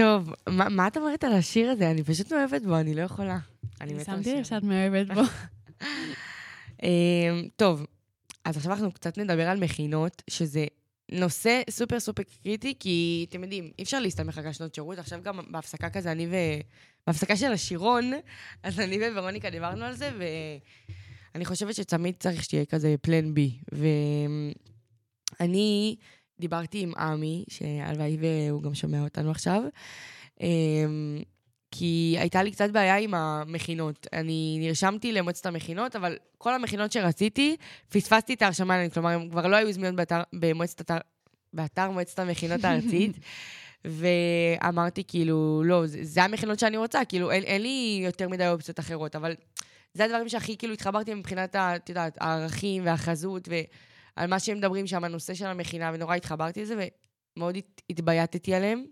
טוב, 0.00 0.34
מה, 0.48 0.68
מה 0.68 0.86
את 0.86 0.96
אומרת 0.96 1.24
על 1.24 1.32
השיר 1.32 1.70
הזה? 1.70 1.90
אני 1.90 2.04
פשוט 2.04 2.32
מאוהבת 2.32 2.62
בו, 2.62 2.76
אני 2.76 2.94
לא 2.94 3.00
יכולה. 3.02 3.38
אני 3.80 3.94
מתה 3.94 4.04
שמתי. 4.04 4.36
לב 4.38 4.44
שאת 4.44 4.62
מאוהבת 4.62 5.06
בו. 5.14 5.20
אמ, 6.82 7.48
טוב, 7.56 7.86
אז 8.44 8.56
עכשיו 8.56 8.72
אנחנו 8.72 8.92
קצת 8.92 9.18
נדבר 9.18 9.48
על 9.48 9.60
מכינות, 9.60 10.22
שזה 10.30 10.66
נושא 11.12 11.62
סופר 11.70 12.00
סופר 12.00 12.22
קריטי, 12.42 12.74
כי 12.78 13.26
אתם 13.28 13.42
יודעים, 13.42 13.70
אי 13.78 13.82
אפשר 13.82 14.00
להסתמך 14.00 14.38
רק 14.38 14.46
על 14.46 14.52
שנות 14.52 14.74
שירות. 14.74 14.98
עכשיו 14.98 15.20
גם 15.22 15.40
בהפסקה 15.50 15.90
כזה, 15.90 16.12
אני 16.12 16.26
ו... 16.26 16.34
בהפסקה 17.06 17.36
של 17.36 17.52
השירון, 17.52 18.12
אז 18.62 18.80
אני 18.80 19.08
וורוניקה 19.08 19.50
דיברנו 19.50 19.84
על 19.84 19.94
זה, 19.94 20.10
ואני 21.34 21.44
חושבת 21.44 21.74
שתמיד 21.74 22.14
צריך 22.18 22.44
שתהיה 22.44 22.64
כזה 22.64 22.94
פלן 23.02 23.34
בי. 23.34 23.58
ואני 25.40 25.96
דיברתי 26.40 26.80
עם 26.80 26.92
עמי, 26.94 27.44
שהלוואי 27.48 28.16
והוא 28.20 28.62
גם 28.62 28.74
שומע 28.74 29.00
אותנו 29.02 29.30
עכשיו, 29.30 29.62
אמ, 30.40 31.22
כי 31.70 32.16
הייתה 32.18 32.42
לי 32.42 32.50
קצת 32.50 32.70
בעיה 32.70 32.96
עם 32.96 33.14
המכינות. 33.14 34.06
אני 34.12 34.58
נרשמתי 34.60 35.12
למועצת 35.12 35.46
המכינות, 35.46 35.96
אבל 35.96 36.16
כל 36.38 36.54
המכינות 36.54 36.92
שרציתי, 36.92 37.56
פספסתי 37.88 38.34
את 38.34 38.42
ההרשמה 38.42 38.74
עליהן, 38.74 38.90
כלומר, 38.90 39.10
הן 39.10 39.30
כבר 39.30 39.46
לא 39.46 39.56
היו 39.56 39.72
זמינות 39.72 39.94
באתר, 39.94 40.22
במועצת 40.32 40.80
אתר, 40.80 40.96
באתר 41.52 41.90
מועצת 41.90 42.18
המכינות 42.18 42.64
הארצית. 42.64 43.18
ואמרתי, 43.84 45.02
כאילו, 45.08 45.62
לא, 45.64 45.86
זה, 45.86 45.98
זה 46.02 46.24
המכינות 46.24 46.58
שאני 46.58 46.76
רוצה, 46.76 47.04
כאילו, 47.04 47.30
אין, 47.30 47.42
אין 47.42 47.62
לי 47.62 48.00
יותר 48.04 48.28
מדי 48.28 48.48
אופציות 48.48 48.80
אחרות, 48.80 49.16
אבל 49.16 49.34
זה 49.94 50.04
הדברים 50.04 50.28
שהכי, 50.28 50.56
כאילו, 50.56 50.74
התחברתי 50.74 51.14
מבחינת, 51.14 51.56
את 51.56 51.88
יודעת, 51.88 52.18
הערכים 52.20 52.86
והחזות, 52.86 53.48
ועל 54.16 54.30
מה 54.30 54.40
שהם 54.40 54.56
מדברים 54.58 54.86
שם, 54.86 55.04
הנושא 55.04 55.34
של 55.34 55.46
המכינה, 55.46 55.90
ונורא 55.94 56.14
התחברתי 56.14 56.62
לזה, 56.62 56.88
ומאוד 57.36 57.56
הת- 57.56 57.82
התבייתתי 57.90 58.54
עליהם. 58.54 58.84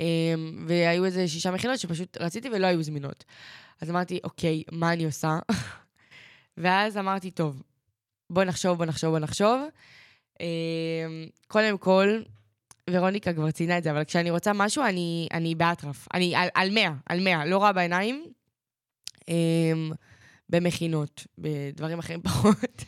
אמ, 0.00 0.64
והיו 0.68 1.04
איזה 1.04 1.28
שישה 1.28 1.50
מכינות 1.50 1.78
שפשוט 1.78 2.16
רציתי 2.20 2.48
ולא 2.48 2.66
היו 2.66 2.82
זמינות. 2.82 3.24
אז 3.80 3.90
אמרתי, 3.90 4.20
אוקיי, 4.24 4.62
מה 4.72 4.92
אני 4.92 5.04
עושה? 5.04 5.38
ואז 6.56 6.96
אמרתי, 6.96 7.30
טוב, 7.30 7.62
בוא 8.30 8.44
נחשוב, 8.44 8.78
בוא 8.78 8.86
נחשוב, 8.86 9.10
בוא 9.10 9.18
נחשוב. 9.18 9.60
אמ, 10.40 10.46
קודם 11.48 11.78
כל, 11.78 12.22
ורוניקה 12.90 13.32
כבר 13.32 13.50
ציינה 13.50 13.78
את 13.78 13.82
זה, 13.82 13.90
אבל 13.90 14.04
כשאני 14.04 14.30
רוצה 14.30 14.52
משהו, 14.54 14.84
אני, 14.84 15.28
אני 15.32 15.54
באטרף. 15.54 16.08
אני 16.14 16.36
על, 16.36 16.48
על 16.54 16.70
100, 16.70 16.92
על 17.06 17.20
100, 17.20 17.46
לא 17.46 17.58
רואה 17.58 17.72
בעיניים. 17.72 18.24
אמ, 19.28 19.92
במכינות, 20.48 21.26
בדברים 21.38 21.98
אחרים 21.98 22.22
פחות. 22.28 22.84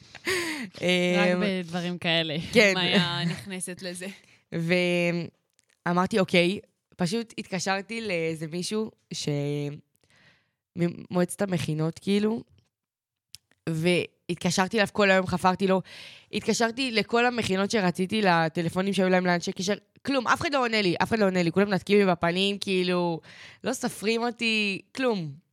רק 0.74 0.82
אמ, 0.82 1.42
בדברים 1.42 1.98
כאלה. 1.98 2.36
כן. 2.52 2.72
מאיה 2.74 3.24
נכנסת 3.24 3.82
לזה. 3.82 4.06
ואמרתי, 5.86 6.18
אוקיי, 6.18 6.58
פשוט 6.96 7.34
התקשרתי 7.38 8.00
לאיזה 8.00 8.46
מישהו 8.46 8.90
ש... 9.12 9.28
ממועצת 10.76 11.42
המכינות, 11.42 11.98
כאילו, 11.98 12.42
והתקשרתי 13.68 14.76
אליו 14.76 14.88
כל 14.92 15.10
היום, 15.10 15.26
חפרתי 15.26 15.66
לו. 15.66 15.82
התקשרתי 16.32 16.90
לכל 16.90 17.26
המכינות 17.26 17.70
שרציתי, 17.70 18.22
לטלפונים 18.22 18.92
שהיו 18.92 19.08
להם 19.08 19.26
לאנשי 19.26 19.52
קשר, 19.52 19.74
כלום, 20.06 20.28
אף 20.28 20.40
אחד 20.40 20.54
לא 20.54 20.64
עונה 20.64 20.82
לי, 20.82 20.94
אף 21.02 21.08
אחד 21.08 21.18
לא 21.18 21.24
עונה 21.24 21.42
לי, 21.42 21.52
כולם 21.52 21.68
מנתקים 21.70 21.98
לי 21.98 22.06
בפנים, 22.06 22.58
כאילו, 22.58 23.20
לא 23.64 23.72
סופרים 23.72 24.22
אותי, 24.22 24.80
כלום. 24.96 25.45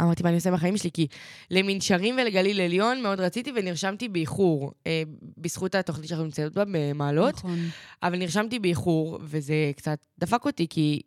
אמרתי, 0.00 0.22
מה 0.22 0.28
אני 0.28 0.36
עושה 0.36 0.50
בחיים 0.50 0.76
שלי? 0.76 0.90
כי 0.90 1.06
למנשרים 1.50 2.16
ולגליל 2.18 2.60
עליון 2.60 3.02
מאוד 3.02 3.20
רציתי 3.20 3.52
ונרשמתי 3.56 4.08
באיחור, 4.08 4.72
אה, 4.86 5.02
בזכות 5.38 5.74
התוכנית 5.74 6.08
שאנחנו 6.08 6.24
נמצאות 6.24 6.52
בה 6.52 6.64
במעלות. 6.66 7.34
נכון. 7.34 7.58
אבל 8.02 8.18
נרשמתי 8.18 8.58
באיחור, 8.58 9.18
וזה 9.22 9.72
קצת 9.76 9.98
דפק 10.18 10.44
אותי, 10.44 10.66
כי 10.70 11.00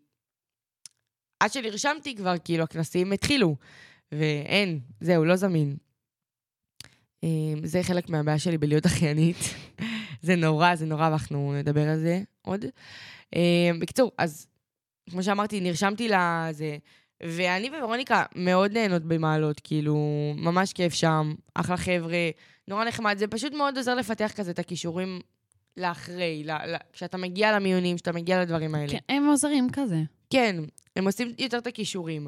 עד 1.40 1.52
שנרשמתי 1.52 2.16
כבר, 2.16 2.36
כאילו, 2.44 2.64
הכנסים 2.64 3.12
התחילו, 3.12 3.56
ואין, 4.12 4.80
זהו, 5.02 5.26
לא 5.26 5.36
זמין. 5.36 5.78
אמ, 7.24 7.60
זה 7.64 7.84
חלק 7.84 8.10
מהבעיה 8.10 8.40
שלי 8.40 8.58
בלהיות 8.58 8.86
אחיינית. 8.86 9.38
זה 10.22 10.36
נורא, 10.36 10.76
זה 10.76 10.86
נורא, 10.86 11.10
ואנחנו 11.10 11.54
נדבר 11.60 11.90
על 11.90 12.00
זה 12.00 12.22
עוד. 12.42 12.66
אמ, 13.36 13.80
בקיצור, 13.80 14.12
אז 14.18 14.48
כמו 15.10 15.24
שאמרתי, 15.24 15.62
נרשמתי 15.62 16.10
לזה, 16.10 16.78
ואני 17.24 17.70
וורוניקה 17.70 18.24
מאוד 18.36 18.72
נהנות 18.72 19.04
במעלות, 19.04 19.62
כאילו, 19.64 19.98
ממש 20.36 20.74
כיף 20.74 20.94
שם, 20.94 21.34
אחלה 21.54 21.78
חבר'ה, 21.78 22.30
נורא 22.68 22.86
נחמד. 22.86 23.18
זה 23.18 23.28
פשוט 23.28 23.54
מאוד 23.54 23.78
עוזר 23.78 23.96
לפתח 23.96 24.32
כזה 24.36 24.52
את 24.52 24.60
הכישורים 24.60 25.20
לאחרי, 25.78 26.44
ל- 26.46 26.52
ל- 26.52 26.76
כשאתה 26.94 27.18
מגיע 27.18 27.56
למיונים, 27.56 27.96
כשאתה 27.96 28.12
מגיע 28.12 28.42
לדברים 28.42 28.76
האלה. 28.76 28.88
כן, 28.92 28.98
הם 29.10 29.28
עוזרים 29.28 29.68
כזה. 29.74 29.98
כן, 30.30 30.56
הם 30.96 31.06
עושים 31.06 31.34
יותר 31.40 31.58
את 31.58 31.68
הכישורים. 31.68 32.28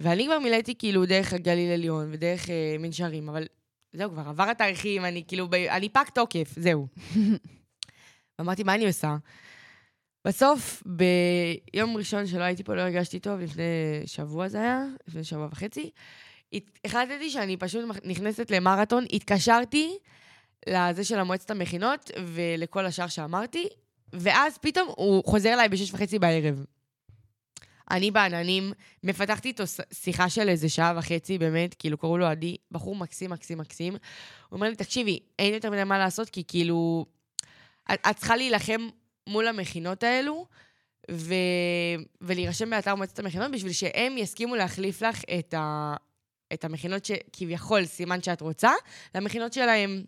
ואני 0.00 0.26
כבר 0.26 0.38
מילאתי 0.38 0.74
כאילו 0.78 1.06
דרך 1.06 1.32
הגליל 1.32 1.72
עליון 1.72 2.08
ודרך 2.12 2.50
אה, 2.50 2.76
מנשרים, 2.78 3.28
אבל 3.28 3.44
זהו, 3.92 4.10
כבר 4.10 4.28
עבר 4.28 4.42
התאריכים, 4.50 5.04
אני 5.04 5.24
כאילו, 5.28 5.48
ב... 5.48 5.54
אני 5.54 5.88
פג 5.88 6.04
תוקף, 6.14 6.54
זהו. 6.56 6.86
ואמרתי, 8.38 8.62
מה 8.62 8.74
אני 8.74 8.86
עושה? 8.86 9.16
בסוף, 10.28 10.82
ביום 10.86 11.96
ראשון 11.96 12.26
שלא 12.26 12.42
הייתי 12.42 12.64
פה, 12.64 12.74
לא 12.74 12.80
הרגשתי 12.80 13.20
טוב, 13.20 13.40
לפני 13.40 13.62
שבוע 14.06 14.48
זה 14.48 14.58
היה, 14.58 14.84
לפני 15.06 15.24
שבוע 15.24 15.48
וחצי, 15.52 15.90
החלטתי 16.84 17.30
שאני 17.30 17.56
פשוט 17.56 17.84
נכנסת 18.04 18.50
למרתון, 18.50 19.04
התקשרתי 19.12 19.98
לזה 20.68 21.04
של 21.04 21.18
המועצת 21.18 21.50
המכינות 21.50 22.10
ולכל 22.26 22.86
השאר 22.86 23.06
שאמרתי, 23.06 23.66
ואז 24.12 24.58
פתאום 24.58 24.88
הוא 24.96 25.24
חוזר 25.24 25.52
אליי 25.52 25.68
בשש 25.68 25.92
וחצי 25.92 26.18
בערב. 26.18 26.64
אני 27.90 28.10
בעננים, 28.10 28.72
מפתחתי 29.04 29.48
איתו 29.48 29.64
שיחה 29.92 30.28
של 30.28 30.48
איזה 30.48 30.68
שעה 30.68 30.94
וחצי, 30.96 31.38
באמת, 31.38 31.74
כאילו, 31.74 31.98
קראו 31.98 32.18
לו 32.18 32.26
עדי, 32.26 32.56
בחור 32.70 32.96
מקסים, 32.96 33.30
מקסים, 33.30 33.58
מקסים. 33.58 33.92
הוא 33.92 34.00
אומר 34.56 34.68
לי, 34.68 34.76
תקשיבי, 34.76 35.18
אין 35.38 35.54
יותר 35.54 35.70
מדי 35.70 35.84
מה 35.84 35.98
לעשות, 35.98 36.30
כי 36.30 36.44
כאילו, 36.48 37.06
את, 37.92 38.00
את 38.10 38.16
צריכה 38.16 38.36
להילחם 38.36 38.88
מול 39.28 39.46
המכינות 39.46 40.02
האלו, 40.02 40.46
ו... 41.10 41.34
ולהירשם 42.20 42.70
באתר 42.70 42.94
מועצת 42.94 43.18
המכינות, 43.18 43.50
בשביל 43.50 43.72
שהם 43.72 44.18
יסכימו 44.18 44.56
להחליף 44.56 45.02
לך 45.02 45.22
את, 45.38 45.54
ה... 45.54 45.94
את 46.52 46.64
המכינות 46.64 47.04
שכביכול 47.04 47.84
סימן 47.84 48.22
שאת 48.22 48.40
רוצה, 48.40 48.70
למכינות 49.14 49.52
שלהם. 49.52 50.04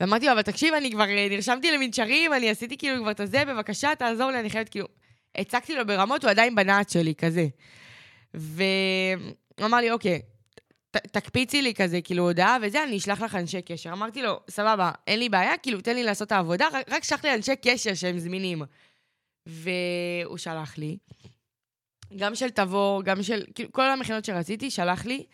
ואמרתי 0.00 0.26
לו, 0.26 0.32
אבל 0.32 0.42
תקשיב, 0.42 0.74
אני 0.74 0.90
כבר 0.90 1.08
אה, 1.08 1.26
נרשמתי 1.30 1.70
למנשרים, 1.70 2.32
אני 2.32 2.50
עשיתי 2.50 2.78
כאילו 2.78 3.02
כבר 3.02 3.10
את 3.10 3.20
הזה, 3.20 3.44
בבקשה, 3.44 3.94
תעזור 3.94 4.30
לי, 4.30 4.40
אני 4.40 4.50
חייבת 4.50 4.68
כאילו... 4.68 4.86
הצגתי 5.38 5.76
לו 5.76 5.86
ברמות, 5.86 6.24
הוא 6.24 6.30
עדיין 6.30 6.54
בנעץ 6.54 6.92
שלי, 6.92 7.14
כזה. 7.14 7.46
והוא 8.34 9.66
אמר 9.66 9.78
לי, 9.78 9.90
אוקיי, 9.90 10.20
תקפיצי 10.98 11.62
לי 11.62 11.74
כזה, 11.74 12.00
כאילו, 12.00 12.22
הודעה 12.22 12.56
וזה, 12.62 12.84
אני 12.84 12.96
אשלח 12.96 13.20
לך 13.20 13.34
אנשי 13.34 13.62
קשר. 13.62 13.92
אמרתי 13.92 14.22
לו, 14.22 14.40
סבבה, 14.50 14.90
אין 15.06 15.18
לי 15.18 15.28
בעיה, 15.28 15.58
כאילו, 15.62 15.80
תן 15.80 15.94
לי 15.94 16.02
לעשות 16.02 16.26
את 16.26 16.32
העבודה, 16.32 16.66
רק, 16.88 17.04
שלח 17.04 17.24
לי 17.24 17.34
אנשי 17.34 17.56
קשר 17.62 17.94
שהם 17.94 18.18
זמינים. 18.18 18.62
והוא 19.46 20.36
שלח 20.36 20.78
לי. 20.78 20.96
גם 22.16 22.34
של 22.34 22.50
תבור, 22.50 23.02
גם 23.02 23.22
של, 23.22 23.44
כאילו, 23.54 23.72
כל 23.72 23.90
המכינות 23.90 24.24
שרציתי, 24.24 24.70
שלח 24.70 25.06
לי. 25.06 25.24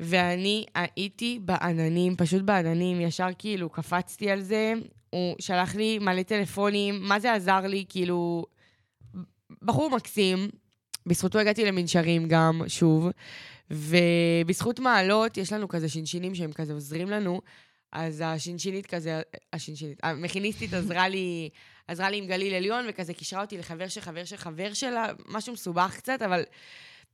ואני 0.00 0.64
הייתי 0.74 1.38
בעננים, 1.42 2.16
פשוט 2.16 2.42
בעננים, 2.42 3.00
ישר 3.00 3.28
כאילו 3.38 3.70
קפצתי 3.70 4.30
על 4.30 4.40
זה. 4.40 4.72
הוא 5.10 5.36
שלח 5.38 5.74
לי 5.74 5.98
מלא 5.98 6.22
טלפונים, 6.22 7.00
מה 7.02 7.20
זה 7.20 7.32
עזר 7.32 7.60
לי, 7.60 7.84
כאילו... 7.88 8.44
בחור 9.62 9.90
מקסים, 9.90 10.48
בזכותו 11.06 11.38
הגעתי 11.38 11.64
למנשרים 11.64 12.28
גם, 12.28 12.62
שוב, 12.66 13.08
ובזכות 13.70 14.78
מעלות 14.78 15.36
יש 15.36 15.52
לנו 15.52 15.68
כזה 15.68 15.88
שינשינים 15.88 16.34
שהם 16.34 16.52
כזה 16.52 16.72
עוזרים 16.72 17.10
לנו, 17.10 17.40
אז 17.92 18.22
השינשינית 18.26 18.86
כזה, 18.86 19.22
השינשינית, 19.52 19.98
המכיניסטית 20.02 20.74
עזרה 20.74 21.08
לי, 21.08 21.48
עזרה 21.88 22.10
לי 22.10 22.16
עם 22.16 22.26
גליל 22.26 22.54
עליון, 22.54 22.86
וכזה 22.88 23.14
קישרה 23.14 23.40
אותי 23.40 23.58
לחבר 23.58 23.88
של 23.88 24.00
חבר 24.00 24.24
של 24.24 24.36
חבר 24.36 24.72
שלה, 24.72 25.06
משהו 25.28 25.52
מסובך 25.52 25.96
קצת, 25.96 26.22
אבל 26.22 26.42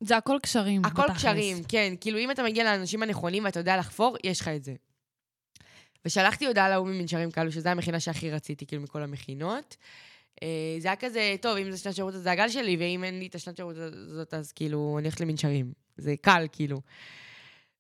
זה 0.00 0.16
הכל 0.16 0.38
קשרים. 0.42 0.84
הכל 0.84 1.02
בתכלס. 1.02 1.16
קשרים, 1.16 1.64
כן. 1.68 1.94
כאילו, 2.00 2.18
אם 2.18 2.30
אתה 2.30 2.42
מגיע 2.42 2.64
לאנשים 2.64 3.02
הנכונים 3.02 3.44
ואתה 3.44 3.60
יודע 3.60 3.76
לחפור, 3.76 4.16
יש 4.24 4.40
לך 4.40 4.48
את 4.48 4.64
זה. 4.64 4.74
ושלחתי 6.04 6.46
הודעה 6.46 6.68
להוא 6.68 6.86
ממנשרים 6.86 7.30
כאלו, 7.30 7.52
שזו 7.52 7.68
המכינה 7.68 8.00
שהכי 8.00 8.30
רציתי, 8.30 8.66
כאילו, 8.66 8.82
מכל 8.82 9.02
המכינות. 9.02 9.76
אה, 10.42 10.49
זה 10.79 10.88
היה 10.88 10.96
כזה, 10.96 11.35
טוב, 11.40 11.57
אם 11.57 11.70
זה 11.70 11.79
שנת 11.79 11.94
שירות, 11.94 12.14
אז 12.14 12.22
זה 12.22 12.31
הגל 12.31 12.49
שלי, 12.49 12.77
ואם 12.77 13.05
אין 13.05 13.18
לי 13.18 13.27
את 13.27 13.35
השנת 13.35 13.57
שירות 13.57 13.77
הזאת, 13.77 14.35
אז 14.35 14.53
כאילו, 14.53 14.96
אני 14.99 15.07
הולכת 15.07 15.20
למנשרים. 15.20 15.72
זה 15.96 16.14
קל, 16.20 16.46
כאילו. 16.53 16.81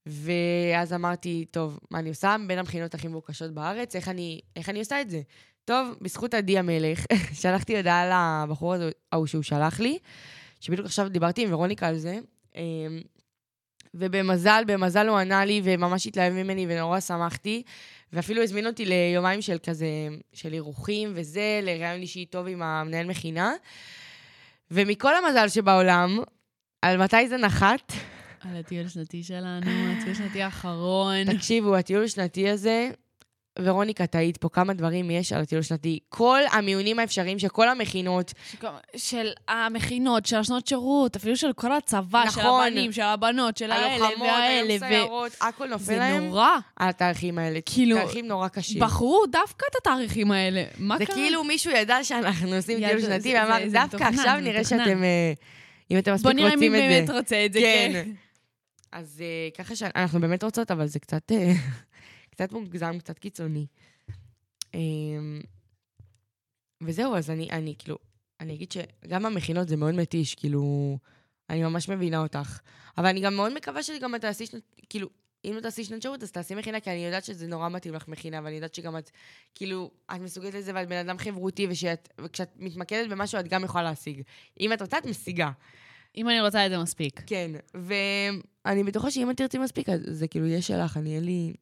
ואז 0.06 0.92
אמרתי, 0.92 1.44
טוב, 1.50 1.78
מה 1.90 1.98
אני 1.98 2.08
עושה? 2.08 2.36
בין 2.46 2.58
המכינות 2.58 2.94
הכי 2.94 3.08
מבוקשות 3.08 3.50
בארץ, 3.50 3.96
איך 3.96 4.08
אני, 4.08 4.40
איך 4.56 4.68
אני 4.68 4.78
עושה 4.78 5.00
את 5.00 5.10
זה? 5.10 5.20
טוב, 5.64 5.88
בזכות 6.00 6.34
עדי 6.34 6.58
המלך, 6.58 7.04
שלחתי 7.42 7.76
הודעה 7.76 8.44
לבחור 8.46 8.74
הזה- 8.74 8.90
ההוא 9.12 9.26
שהוא 9.26 9.42
שלח 9.42 9.80
לי, 9.80 9.98
שבדיוק 10.60 10.86
עכשיו 10.86 11.08
דיברתי 11.08 11.42
עם 11.42 11.52
ורוניקה 11.52 11.88
על 11.88 11.98
זה, 11.98 12.18
אמ, 12.56 13.00
ובמזל, 13.94 14.62
במזל 14.66 15.08
הוא 15.08 15.18
ענה 15.18 15.44
לי 15.44 15.60
וממש 15.64 16.06
התלהב 16.06 16.32
ממני 16.32 16.66
ונורא 16.68 17.00
שמחתי, 17.00 17.62
ואפילו 18.12 18.42
הזמין 18.42 18.66
אותי 18.66 18.84
ליומיים 18.84 19.42
של 19.42 19.56
כזה, 19.62 19.86
של 20.32 20.52
אירוחים 20.52 21.12
וזה, 21.14 21.60
לראיון 21.62 22.00
אישי 22.00 22.24
טוב 22.26 22.46
עם 22.46 22.62
המנהל 22.62 23.06
מכינה. 23.06 23.52
ומכל 24.70 25.14
המזל 25.16 25.48
שבעולם, 25.48 26.18
על 26.82 26.96
מתי 26.96 27.28
זה 27.28 27.36
נחת? 27.36 27.92
על 28.40 28.56
הטיול 28.56 28.86
השנתי 28.86 29.22
שלנו, 29.22 29.66
הטיול 29.66 30.10
השנתי 30.10 30.42
האחרון. 30.42 31.34
תקשיבו, 31.36 31.76
הטיול 31.76 32.04
השנתי 32.04 32.48
הזה, 32.48 32.90
ורוניקה, 33.62 34.06
טעית 34.06 34.36
פה 34.36 34.48
כמה 34.48 34.74
דברים 34.74 35.10
יש 35.10 35.32
על 35.32 35.42
הטיול 35.42 35.60
השנתי. 35.60 35.98
כל 36.08 36.40
המיונים 36.52 36.98
האפשריים 36.98 37.38
של 37.38 37.48
כל 37.48 37.68
המכינות, 37.68 38.32
של 38.96 39.28
המכינות, 39.48 40.26
של 40.26 40.36
השנות 40.36 40.66
שירות, 40.66 41.16
אפילו 41.16 41.36
של 41.36 41.52
כל 41.52 41.72
הצבא, 41.72 42.24
של 42.30 42.40
נכון. 42.40 42.66
הבנים, 42.66 42.92
של 42.92 43.02
הבנות, 43.02 43.56
של 43.56 43.70
האלה 43.70 43.86
הלוחמות, 43.94 44.28
והאלה. 44.28 44.68
היום 44.74 44.78
סיירות, 44.78 45.32
הכל 45.40 45.66
נופל 45.68 45.84
זה 45.84 45.96
להם 45.96 46.24
נורא. 46.24 46.48
על 46.76 46.88
התאריכים 46.88 47.38
האלה. 47.38 47.58
כאילו, 47.66 47.96
תאריכים 47.96 48.26
נורא 48.26 48.48
קשים. 48.48 48.80
בחרו 48.80 49.24
דווקא 49.32 49.66
את 49.70 49.76
התאריכים 49.80 50.30
האלה. 50.32 50.64
מה 50.78 50.98
זה 50.98 51.06
קרה? 51.06 51.16
כאילו 51.16 51.44
מישהו 51.44 51.70
ידע 51.72 52.04
שאנחנו 52.04 52.54
עושים 52.54 52.78
טיול 52.88 53.00
זה- 53.00 53.06
שנתי, 53.06 53.22
זה- 53.32 53.38
ואמר, 53.44 53.68
זה 53.68 53.78
דווקא 53.78 54.04
עכשיו 54.04 54.24
זה 54.36 54.40
נראה 54.40 54.60
מתוכנן." 54.60 54.84
שאתם, 54.84 55.04
אה, 55.04 55.32
אם 55.90 55.98
אתם 55.98 56.10
בוא 56.10 56.14
מספיק 56.16 56.34
נראה 56.34 56.48
מי 56.48 56.54
רוצים 56.54 56.74
את 56.74 56.80
זה. 56.80 56.88
באמת 57.06 57.10
רוצה 57.10 57.44
את 57.46 57.52
זה, 57.52 57.58
כן. 57.60 57.90
כן. 57.92 58.10
אז 58.92 59.22
אה, 59.24 59.48
ככה 59.64 59.76
שאנחנו 59.76 60.20
באמת 60.20 60.44
רוצות, 60.44 60.70
אבל 60.70 60.86
זה 60.86 60.98
קצת, 60.98 61.32
אה, 61.32 61.52
קצת 62.36 62.52
מוגזם, 62.52 62.98
קצת 62.98 63.18
קיצוני. 63.18 63.66
אמ, 64.74 65.40
וזהו, 66.82 67.16
אז 67.16 67.30
אני, 67.30 67.50
אני 67.50 67.74
כאילו, 67.78 67.98
אני 68.40 68.54
אגיד 68.54 68.72
שגם 68.72 69.26
המכינות 69.26 69.68
זה 69.68 69.76
מאוד 69.76 69.94
מתיש, 69.94 70.34
כאילו, 70.34 70.98
אני 71.50 71.62
ממש 71.62 71.88
מבינה 71.88 72.22
אותך. 72.22 72.60
אבל 72.98 73.06
אני 73.06 73.20
גם 73.20 73.34
מאוד 73.36 73.54
מקווה 73.54 73.82
שגם 73.82 74.14
את 74.14 74.20
תעשי 74.20 74.46
שנת, 74.46 74.62
כאילו, 74.88 75.08
אם 75.44 75.52
לא 75.54 75.60
תעשי 75.60 75.84
שנת 75.84 76.02
שירות, 76.02 76.22
אז 76.22 76.32
תעשי 76.32 76.54
מכינה, 76.54 76.80
כי 76.80 76.90
אני 76.90 77.04
יודעת 77.04 77.24
שזה 77.24 77.46
נורא 77.46 77.68
מתאים 77.68 77.94
לך 77.94 78.08
מכינה, 78.08 78.40
ואני 78.44 78.54
יודעת 78.54 78.74
שגם 78.74 78.98
את, 78.98 79.10
כאילו, 79.54 79.90
את 80.14 80.20
מסוגלת 80.20 80.54
לזה, 80.54 80.72
ואת 80.74 80.88
בן 80.88 80.96
אדם 80.96 81.18
חברותי, 81.18 81.66
ושאת, 81.70 82.08
וכשאת 82.20 82.48
מתמקדת 82.56 83.10
במשהו, 83.10 83.40
את 83.40 83.48
גם 83.48 83.64
יכולה 83.64 83.84
להשיג. 83.84 84.22
אם 84.60 84.72
את 84.72 84.82
רוצה, 84.82 84.98
את 84.98 85.06
משיגה. 85.06 85.50
אם 86.16 86.28
אני 86.28 86.40
רוצה 86.40 86.66
את 86.66 86.70
זה 86.70 86.78
מספיק. 86.78 87.20
כן, 87.26 87.50
ואני 87.74 88.84
בטוחה 88.84 89.10
שאם 89.10 89.30
את 89.30 89.36
תרצי 89.36 89.58
מספיק, 89.58 89.88
אז 89.88 90.00
זה 90.10 90.28
כאילו 90.28 90.46
יהיה 90.46 90.62
שלך, 90.62 90.96
אני 90.96 91.16
אין 91.16 91.24
לי... 91.24 91.52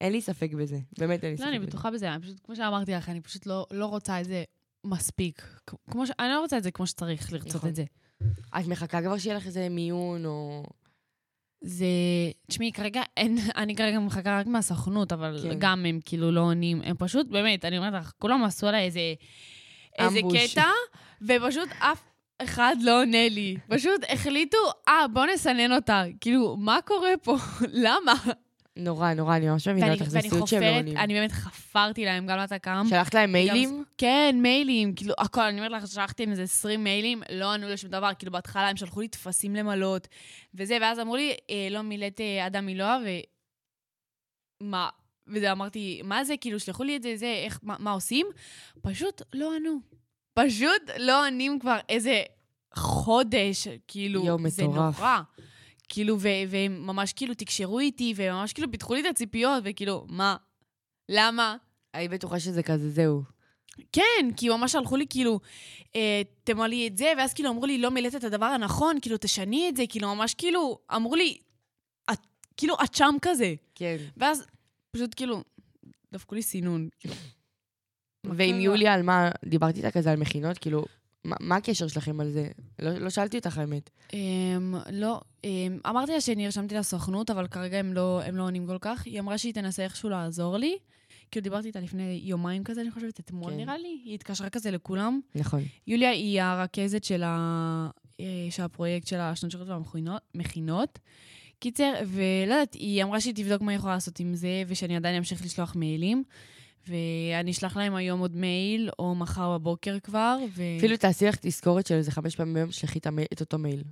אין 0.00 0.12
לי 0.12 0.20
ספק 0.20 0.52
בזה. 0.52 0.78
באמת 0.98 1.24
אין 1.24 1.30
לי 1.30 1.36
ספק 1.36 1.46
לא, 1.46 1.50
בזה. 1.50 1.58
אני 1.58 1.66
בטוחה 1.66 1.90
בזה, 1.90 2.12
אני 2.14 2.22
פשוט, 2.22 2.36
כמו 2.44 2.56
שאמרתי 2.56 2.92
לך, 2.92 3.08
אני 3.08 3.20
פשוט 3.20 3.46
לא, 3.46 3.66
לא 3.70 3.86
רוצה 3.86 4.20
את 4.20 4.24
זה 4.24 4.44
מספיק. 4.84 5.42
כמו 5.90 6.06
ש... 6.06 6.10
אני 6.18 6.28
לא 6.28 6.40
רוצה 6.40 6.58
את 6.58 6.62
זה 6.62 6.70
כמו 6.70 6.86
שצריך 6.86 7.32
לרצות 7.32 7.54
נכון. 7.54 7.68
את 7.68 7.74
זה. 7.74 7.84
את 8.58 8.66
מחכה 8.66 9.02
כבר 9.02 9.18
שיהיה 9.18 9.36
לך 9.36 9.46
איזה 9.46 9.68
מיון, 9.68 10.26
או... 10.26 10.64
זה... 11.60 11.86
תשמעי, 12.46 12.72
כרגע 12.72 13.02
אין... 13.16 13.38
אני 13.56 13.76
כרגע 13.76 13.98
מחכה 13.98 14.38
רק 14.40 14.46
מהסוכנות, 14.46 15.12
אבל 15.12 15.38
כן. 15.42 15.56
גם 15.58 15.86
הם 15.86 16.00
כאילו 16.04 16.30
לא 16.30 16.40
עונים. 16.40 16.82
הם 16.82 16.96
פשוט, 16.98 17.26
באמת, 17.26 17.64
אני 17.64 17.78
אומרת 17.78 17.92
לך, 17.92 18.12
כולם 18.18 18.44
עשו 18.44 18.66
עליי 18.66 18.84
איזה... 18.84 19.00
איזה. 19.98 20.20
קטע, 20.32 20.66
ופשוט 21.22 21.68
אף 21.78 22.02
אחד 22.42 22.76
לא 22.82 23.00
עונה 23.00 23.28
לי. 23.28 23.56
פשוט 23.68 24.00
החליטו, 24.08 24.58
אה, 24.88 25.08
בוא 25.08 25.26
נסנן 25.34 25.72
אותה. 25.72 26.04
כאילו, 26.20 26.56
מה 26.56 26.78
קורה 26.84 27.16
פה? 27.22 27.36
למה? 27.84 28.14
נורא, 28.76 29.14
נורא, 29.14 29.36
אני 29.36 29.48
ממש 29.48 29.68
מבינה 29.68 29.92
אותך, 29.92 30.04
זה 30.04 30.18
ואני 30.18 30.30
סיוט 30.30 30.48
שהם 30.48 30.62
לא 30.62 30.76
עונים. 30.76 30.96
אני 30.96 31.14
באמת 31.14 31.32
חפרתי 31.32 32.04
להם 32.04 32.26
גם 32.26 32.38
לתק"ם. 32.38 32.86
שלחת 32.88 33.14
להם 33.14 33.32
מיילים? 33.32 33.84
כן, 33.98 34.38
מיילים, 34.42 34.94
כאילו, 34.94 35.14
הכל, 35.18 35.40
אני 35.40 35.58
אומרת 35.60 35.82
לך, 35.82 35.88
שלחתי 35.88 36.22
להם 36.22 36.32
איזה 36.32 36.42
20 36.42 36.84
מיילים, 36.84 37.22
לא 37.32 37.52
ענו 37.52 37.68
לשום 37.68 37.90
דבר, 37.90 38.10
כאילו, 38.18 38.32
בהתחלה 38.32 38.68
הם 38.68 38.76
שלחו 38.76 39.00
לי 39.00 39.08
טפסים 39.08 39.56
למלות, 39.56 40.08
וזה, 40.54 40.78
ואז 40.80 40.98
אמרו 41.00 41.16
לי, 41.16 41.34
אה, 41.50 41.68
לא 41.70 41.82
מילאת 41.82 42.20
אה, 42.20 42.46
אדם 42.46 42.66
מילואה, 42.66 42.98
ו... 43.04 43.08
מה? 44.62 44.88
וזה, 45.26 45.52
אמרתי, 45.52 46.00
מה 46.04 46.24
זה? 46.24 46.34
כאילו, 46.40 46.60
שלחו 46.60 46.84
לי 46.84 46.96
את 46.96 47.02
זה, 47.02 47.16
זה, 47.16 47.42
איך, 47.44 47.60
מה, 47.62 47.76
מה 47.78 47.90
עושים? 47.90 48.26
פשוט 48.82 49.22
לא 49.34 49.56
ענו. 49.56 49.78
פשוט 50.34 50.82
לא 50.98 51.26
עונים 51.26 51.58
כבר 51.58 51.78
איזה 51.88 52.22
חודש, 52.74 53.68
כאילו, 53.88 54.24
יואו, 54.24 54.38
זה 54.48 54.62
מטורף. 54.62 54.98
נורא. 54.98 55.20
כאילו, 55.88 56.16
והם 56.48 56.86
ממש 56.86 57.12
כאילו 57.12 57.34
תקשרו 57.34 57.78
איתי, 57.78 58.14
והם 58.16 58.34
ממש 58.34 58.52
כאילו 58.52 58.70
פיתחו 58.70 58.94
לי 58.94 59.00
את 59.00 59.06
הציפיות, 59.10 59.62
וכאילו, 59.66 60.06
מה? 60.08 60.36
למה? 61.08 61.56
היית 61.94 62.10
בטוחה 62.10 62.40
שזה 62.40 62.62
כזה, 62.62 62.90
זהו. 62.90 63.22
כן, 63.92 64.30
כי 64.36 64.48
ממש 64.48 64.72
שלחו 64.72 64.96
לי 64.96 65.06
כאילו, 65.10 65.40
אה, 65.96 66.22
תמלאי 66.44 66.86
את 66.86 66.96
זה, 66.96 67.12
ואז 67.18 67.34
כאילו 67.34 67.50
אמרו 67.50 67.66
לי, 67.66 67.78
לא 67.78 67.90
מילאת 67.90 68.14
את 68.14 68.24
הדבר 68.24 68.46
הנכון, 68.46 68.98
כאילו, 69.02 69.16
תשני 69.20 69.68
את 69.68 69.76
זה, 69.76 69.84
כאילו, 69.88 70.14
ממש 70.14 70.34
כאילו, 70.34 70.78
אמרו 70.96 71.16
לי, 71.16 71.38
את, 72.12 72.18
כאילו, 72.56 72.74
את 72.84 72.94
שם 72.94 73.14
כזה. 73.22 73.54
כן. 73.74 73.96
ואז 74.16 74.46
פשוט 74.90 75.14
כאילו, 75.16 75.42
דפקו 76.12 76.34
לי 76.34 76.42
סינון. 76.42 76.88
ועם 78.24 78.54
קרה? 78.54 78.60
יוליה, 78.62 78.94
על 78.94 79.02
מה, 79.02 79.30
דיברתי 79.44 79.78
איתה 79.78 79.90
כזה 79.90 80.10
על 80.10 80.16
מכינות, 80.16 80.58
כאילו, 80.58 80.84
מה 81.40 81.56
הקשר 81.56 81.88
שלכם 81.88 82.20
על 82.20 82.30
זה? 82.30 82.48
לא 82.78 82.98
לא 82.98 83.10
שאלתי 83.10 83.36
אותך, 83.36 83.58
האמת. 83.58 83.90
אמ, 84.12 84.74
לא, 84.92 85.20
אמ, 85.44 85.78
אמרתי 85.88 86.12
לה 86.12 86.20
שנרשמתי 86.20 86.74
לסוכנות, 86.74 87.30
אבל 87.30 87.46
כרגע 87.46 87.78
הם 87.78 87.92
לא, 87.92 88.20
הם 88.24 88.36
לא 88.36 88.42
עונים 88.42 88.66
כל 88.66 88.78
כך. 88.80 89.06
היא 89.06 89.20
אמרה 89.20 89.38
שהיא 89.38 89.54
תנסה 89.54 89.84
איכשהו 89.84 90.08
לעזור 90.08 90.56
לי. 90.56 90.76
כאילו, 91.30 91.44
דיברתי 91.44 91.66
איתה 91.68 91.80
לפני 91.80 92.20
יומיים 92.24 92.64
כזה, 92.64 92.80
אני 92.80 92.90
חושבת, 92.90 93.20
אתמול 93.20 93.50
כן. 93.50 93.56
נראה 93.56 93.78
לי. 93.78 94.00
היא 94.04 94.14
התקשרה 94.14 94.50
כזה 94.50 94.70
לכולם. 94.70 95.20
נכון. 95.34 95.62
יוליה 95.86 96.10
היא 96.10 96.42
הרכזת 96.42 97.04
של, 97.04 97.22
ה... 97.22 97.88
אה, 98.20 98.24
של 98.50 98.62
הפרויקט 98.62 99.06
של 99.06 99.20
השנות 99.20 99.50
שירות 99.50 99.68
והמכינות. 99.68 100.98
קיצר, 101.58 101.92
ולא 102.06 102.54
יודעת, 102.54 102.74
היא 102.74 103.02
אמרה 103.02 103.20
שהיא 103.20 103.34
תבדוק 103.34 103.62
מה 103.62 103.72
היא 103.72 103.78
יכולה 103.78 103.94
לעשות 103.94 104.20
עם 104.20 104.34
זה, 104.34 104.62
ושאני 104.66 104.96
עדיין 104.96 105.16
אמשיך 105.16 105.44
לשלוח 105.44 105.76
מיילים. 105.76 106.24
ואני 106.88 107.50
אשלח 107.50 107.76
להם 107.76 107.94
היום 107.94 108.20
עוד 108.20 108.36
מייל, 108.36 108.90
או 108.98 109.14
מחר 109.14 109.58
בבוקר 109.58 109.98
כבר, 110.02 110.38
ו... 110.56 110.62
אפילו 110.78 110.96
תעשי 110.96 111.26
לך 111.26 111.36
תזכורת 111.40 111.86
של 111.86 111.94
איזה 111.94 112.10
חמש 112.10 112.36
פעמים 112.36 112.54
ביום, 112.54 112.68
תשלחי 112.68 112.98
את 113.32 113.40
אותו 113.40 113.58
מייל. 113.58 113.82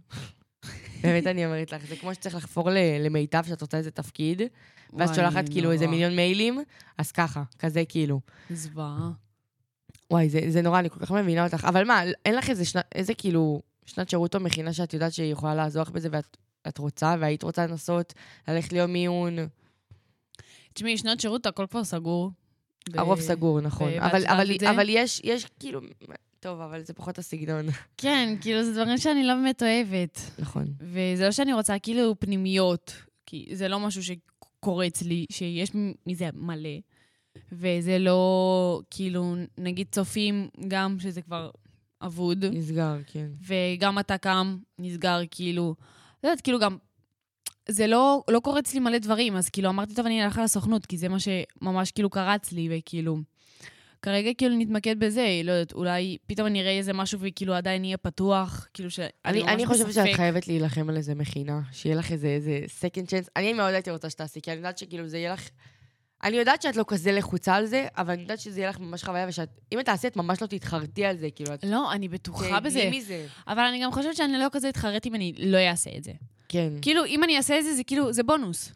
באמת, 1.02 1.26
אני 1.26 1.46
אומרת 1.46 1.72
לך, 1.72 1.86
זה 1.86 1.96
כמו 1.96 2.14
שצריך 2.14 2.34
לחפור 2.34 2.68
למיטב 3.00 3.44
שאת 3.48 3.60
רוצה 3.60 3.76
איזה 3.76 3.90
תפקיד, 3.90 4.42
ואז 4.92 5.16
שולחת 5.16 5.48
כאילו 5.48 5.72
איזה. 5.72 5.86
מיליון 5.86 6.16
מיילים, 6.16 6.62
אז 6.98 7.12
ככה, 7.12 7.42
כזה 7.58 7.84
כאילו. 7.88 8.20
זוועה. 8.50 9.10
וואי, 10.10 10.28
זה, 10.28 10.40
זה 10.48 10.62
נורא, 10.62 10.78
אני 10.78 10.90
כל 10.90 11.00
כך 11.00 11.12
מבינה 11.12 11.44
אותך. 11.44 11.64
אבל 11.64 11.84
מה, 11.84 12.02
אין 12.24 12.34
לך 12.34 12.50
איזה, 12.50 12.64
שנה, 12.64 12.82
איזה 12.94 13.14
כאילו 13.14 13.62
שנת 13.86 14.08
שירות 14.10 14.34
או 14.34 14.40
מכינה 14.40 14.72
שאת 14.72 14.94
יודעת 14.94 15.12
שהיא 15.12 15.32
יכולה 15.32 15.54
לעזור 15.54 15.82
לך 15.82 15.90
בזה 15.90 16.08
ואת 16.12 16.36
את 16.68 16.78
רוצה, 16.78 17.14
והיית 17.20 17.42
רוצה 17.42 17.66
לנסות 17.66 18.14
ללכת 18.48 18.72
ליום 18.72 18.92
מיון? 18.92 19.36
תשמעי, 20.72 20.98
שנות 20.98 21.20
שירות, 21.20 21.46
הכל 21.46 21.66
כבר 21.70 21.84
סגור. 21.84 22.30
הרוב 22.94 23.20
סגור, 23.20 23.60
נכון. 23.60 23.92
אבל, 23.98 24.26
אבל, 24.26 24.50
את? 24.56 24.62
אבל 24.62 24.86
יש, 24.88 25.20
יש 25.24 25.46
כאילו... 25.60 25.80
טוב, 26.40 26.60
אבל 26.60 26.82
זה 26.82 26.92
פחות 26.94 27.18
הסגנון. 27.18 27.66
כן, 27.96 28.34
כאילו, 28.40 28.64
זה 28.64 28.72
דברים 28.72 28.98
שאני 28.98 29.24
לא 29.24 29.34
באמת 29.34 29.62
אוהבת. 29.62 30.20
נכון. 30.38 30.64
וזה 30.80 31.24
לא 31.24 31.30
שאני 31.30 31.52
רוצה 31.52 31.78
כאילו 31.78 32.14
פנימיות, 32.18 32.92
כי 33.26 33.48
זה 33.52 33.68
לא 33.68 33.80
משהו 33.80 34.02
שקורץ 34.02 35.02
לי, 35.02 35.26
שיש 35.32 35.70
מזה 36.06 36.28
מלא. 36.34 36.78
וזה 37.52 37.98
לא, 37.98 38.80
כאילו, 38.90 39.34
נגיד 39.58 39.86
צופים 39.90 40.48
גם, 40.68 40.96
שזה 41.00 41.22
כבר 41.22 41.50
אבוד, 42.02 42.44
נסגר, 42.44 42.96
כן. 43.06 43.26
וגם 43.46 43.98
אתה 43.98 44.18
קם, 44.18 44.56
נסגר, 44.78 45.20
כאילו, 45.30 45.74
לא 46.24 46.28
יודעת, 46.28 46.40
כאילו 46.40 46.58
גם, 46.58 46.76
זה 47.68 47.86
לא, 47.86 48.22
לא 48.28 48.40
קורץ 48.40 48.74
לי 48.74 48.80
מלא 48.80 48.98
דברים, 48.98 49.36
אז 49.36 49.48
כאילו 49.48 49.68
אמרתי, 49.68 49.94
טוב, 49.94 50.06
אני 50.06 50.24
אלך 50.24 50.40
לסוכנות, 50.44 50.86
כי 50.86 50.98
זה 50.98 51.08
מה 51.08 51.16
שממש 51.20 51.90
כאילו 51.90 52.10
קרץ 52.10 52.52
לי, 52.52 52.68
וכאילו, 52.78 53.16
כרגע 54.02 54.30
כאילו 54.38 54.56
נתמקד 54.58 54.98
בזה, 54.98 55.40
לא 55.44 55.52
יודעת, 55.52 55.72
אולי 55.72 56.16
פתאום 56.26 56.46
אני 56.46 56.60
אראה 56.60 56.70
איזה 56.70 56.92
משהו 56.92 57.18
וכאילו 57.20 57.54
עדיין 57.54 57.84
יהיה 57.84 57.96
פתוח, 57.96 58.68
כאילו 58.74 58.90
ש... 58.90 59.00
אני, 59.24 59.42
ממש 59.42 59.50
אני 59.52 59.66
חושבת 59.66 59.92
שאת. 59.92 60.14
חייבת 60.14 60.48
להילחם 60.48 60.88
על 60.88 60.96
איזה 60.96 61.14
מכינה, 61.14 61.60
שיהיה 61.72 61.96
לך 61.96 62.12
איזה, 62.12 62.26
איזה 62.26 62.60
second 62.80 63.06
chance. 63.06 63.28
אני 63.36 63.52
מאוד 63.52 63.74
הייתי 63.74 63.90
רוצה 63.90 64.10
שתעשי, 64.10 64.40
כי 64.40 64.50
אני 64.50 64.56
יודעת 64.56 64.78
שכאילו 64.78 65.08
זה 65.08 65.18
יהיה 65.18 65.32
לך... 65.32 65.48
אני 66.24 66.36
יודעת 66.36 66.62
שאת 66.62 66.76
לא 66.76 66.84
כזה 66.88 67.12
לחוצה 67.12 67.54
על 67.54 67.66
זה, 67.66 67.86
אבל 67.96 68.12
אני 68.12 68.22
יודעת 68.22 68.40
שזה 68.40 68.60
יהיה 68.60 68.70
לך 68.70 68.80
ממש 68.80 69.04
חוויה, 69.04 69.26
ושאת... 69.28 69.48
אם 69.72 69.80
את 69.80 69.84
תעשי, 69.84 70.06
את 70.06 70.16
ממש 70.16 70.42
לא 70.42 70.46
תתחרטי 70.46 71.04
על 71.04 71.16
זה, 71.16 71.28
כאילו, 71.34 71.54
את... 71.54 71.64
לא, 71.64 71.92
אני 71.92 72.08
בטוחה 72.08 72.60
בזה. 72.60 72.90
מזה. 72.92 73.26
אבל 73.48 73.62
אני 73.62 73.82
גם 73.82 73.92
חושבת 73.92 74.16
שאני 74.16 74.38
לא 74.38 74.46
כזה 74.52 74.68
אתחרט 74.68 75.06
אם 75.06 75.14
אני 75.14 75.32
לא 75.38 75.58
אעשה 75.58 75.90
את 75.96 76.04
זה. 76.04 76.12
כן. 76.54 76.72
כאילו, 76.82 77.04
אם 77.04 77.24
אני 77.24 77.36
אעשה 77.36 77.58
את 77.58 77.64
זה, 77.64 77.74
זה 77.74 77.84
כאילו, 77.84 78.12
זה 78.12 78.22
בונוס. 78.22 78.72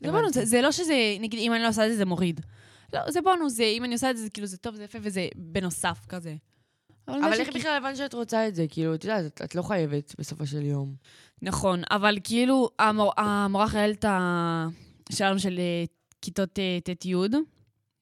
זה. 0.00 0.10
בונוס, 0.12 0.34
זה, 0.34 0.44
זה 0.44 0.62
לא 0.62 0.72
שזה, 0.72 0.94
נגיד, 1.20 1.40
אם 1.40 1.52
אני 1.52 1.62
לא 1.62 1.68
עושה 1.68 1.86
את 1.86 1.90
זה, 1.90 1.96
זה 1.96 2.04
מוריד. 2.04 2.40
לא, 2.92 3.10
זה 3.10 3.20
בונוס, 3.22 3.52
זה, 3.52 3.64
אם 3.64 3.84
אני 3.84 3.92
עושה 3.94 4.10
את 4.10 4.16
זה, 4.16 4.22
זה 4.22 4.30
כאילו, 4.30 4.46
זה 4.46 4.56
טוב, 4.56 4.74
זה 4.74 4.84
יפה, 4.84 4.98
וזה 5.02 5.28
בנוסף 5.36 5.98
כזה. 6.08 6.34
אבל 7.08 7.18
מה 7.20 7.32
איך 7.34 7.48
בכלל 7.56 7.76
הבנת 7.76 7.96
שאת 7.96 8.14
רוצה 8.14 8.48
את 8.48 8.54
זה? 8.54 8.66
כאילו, 8.70 8.94
את 8.94 9.04
יודעת, 9.04 9.24
את- 9.26 9.42
את 9.44 9.54
לא 9.54 9.62
חייבת 9.62 10.14
בסופו 10.18 10.46
של 10.46 10.62
יום. 10.62 10.94
נכון, 11.42 11.82
אבל 11.90 12.18
כאילו, 12.24 12.68
המור, 12.78 13.12
המורה 13.16 13.68
חיילת 13.68 14.04
שלנו 15.12 15.38
של 15.38 15.58
אה, 15.58 15.84
כיתות 16.22 16.58
אה, 16.58 16.78
ט'-י', 16.84 17.14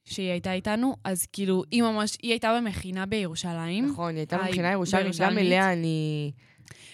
שהיא 0.05 0.31
הייתה 0.31 0.53
איתנו, 0.53 0.97
אז 1.05 1.27
כאילו, 1.33 1.63
היא 1.71 1.83
ממש, 1.83 2.17
היא 2.23 2.31
הייתה 2.31 2.57
במכינה 2.61 3.07
בירושלים. 3.07 3.87
נכון, 3.87 4.11
היא 4.11 4.19
הייתה 4.19 4.37
מבחינה 4.43 4.73
ירושלמית, 4.73 5.17
גם. 5.21 5.39
אליה 5.39 5.73
אני... 5.73 6.33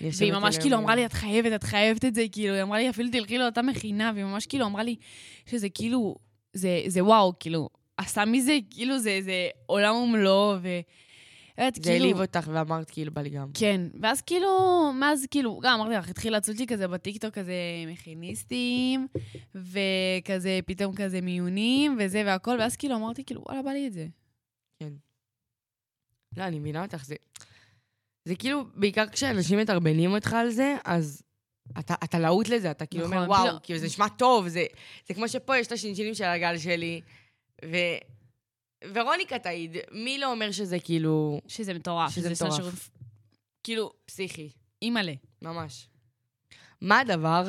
והיא 0.02 0.32
ממש 0.32 0.58
כאילו 0.58 0.76
אמרה 0.76 0.94
לי, 0.96 1.06
את 1.06 1.12
חייבת, 1.12 1.52
את 1.52 1.64
חייבת 1.64 2.04
את 2.04 2.14
זה, 2.14 2.24
כאילו, 2.32 2.54
היא 2.54 2.62
אמרה 2.62 2.78
לי, 2.78 2.90
אפילו 2.90 3.08
תלכי 3.12 3.38
לאותה 3.38 3.62
מכינה, 3.62 4.12
והיא 4.14 4.24
ממש 4.24 4.46
כאילו 4.46 4.66
אמרה 4.66 4.82
לי 4.82 4.96
שזה 5.46 5.68
כאילו, 5.68 6.16
זה, 6.52 6.82
זה 6.86 7.04
וואו, 7.04 7.32
כאילו, 7.40 7.68
עשה 7.96 8.24
מזה, 8.24 8.58
כאילו, 8.70 8.98
זה, 8.98 9.18
זה 9.22 9.48
עולם 9.66 9.94
ומלואו, 9.94 10.56
ו... 10.62 10.68
את 11.68 11.74
זה 11.74 11.82
כאילו... 11.82 11.94
העליב 11.94 12.20
אותך, 12.20 12.50
ואמרת, 12.52 12.90
כאילו, 12.90 13.12
בא 13.12 13.22
לי 13.22 13.30
גם. 13.30 13.50
כן, 13.54 13.80
ואז 14.00 14.20
כאילו, 14.20 14.48
מאז 14.94 15.26
כאילו, 15.30 15.60
גם 15.62 15.80
אמרתי 15.80 15.94
לך, 15.94 16.08
התחיל 16.08 16.36
לצוד 16.36 16.56
לי 16.56 16.66
כזה 16.66 16.88
בטיקטוק 16.88 17.34
כזה 17.34 17.54
מכיניסטים, 17.86 19.06
וכזה 19.54 20.60
פתאום 20.66 20.94
כזה 20.94 21.20
מיונים, 21.20 21.96
וזה 22.00 22.22
והכל, 22.26 22.56
ואז 22.60 22.76
כאילו 22.76 22.96
אמרתי, 22.96 23.24
כאילו, 23.24 23.42
וואלה, 23.46 23.62
בא 23.62 23.70
לי 23.70 23.86
את 23.86 23.92
זה. 23.92 24.06
לא, 26.36 26.44
אני 26.44 26.58
מבינה 26.58 26.82
אותך, 26.82 27.04
זה... 27.04 27.14
זה 28.24 28.36
כאילו, 28.36 28.64
בעיקר 28.74 29.06
כשאנשים 29.08 29.58
מתרבנים 29.58 30.14
אותך 30.14 30.32
על 30.32 30.50
זה, 30.50 30.76
אז 30.84 31.22
אתה, 31.78 31.94
אתה 32.04 32.18
להוט 32.18 32.48
לזה, 32.48 32.70
אתה 32.70 32.86
כאילו 32.86 33.04
נכון, 33.04 33.16
אומר, 33.16 33.28
וואו, 33.28 33.46
פתאום- 33.46 33.58
כאילו, 33.62 33.78
זה 33.78 33.86
נשמע 33.86 34.08
טוב, 34.08 34.48
זה, 34.48 34.64
זה 35.08 35.14
כמו 35.14 35.28
שפה 35.28 35.58
יש 35.58 35.66
את 35.66 35.72
השינשינים 35.72 36.14
של 36.14 36.24
הגל 36.24 36.58
שלי, 36.58 37.00
ו... 37.64 37.76
ורוניקה 38.94 39.38
תעיד, 39.38 39.76
מי 39.92 40.18
לא 40.18 40.32
אומר 40.32 40.52
שזה 40.52 40.78
כאילו 40.78 41.40
שזה 41.48 41.74
מטורף. 41.74 42.10
שזה 42.14 42.34
שנת 42.34 42.46
מטורף. 42.48 42.56
שירות- 42.60 42.74
כאילו, 43.62 43.92
פסיכי? 44.04 44.50
אימא'לה. 44.82 45.12
ממש. 45.42 45.88
מה 46.80 47.00
הדבר 47.00 47.44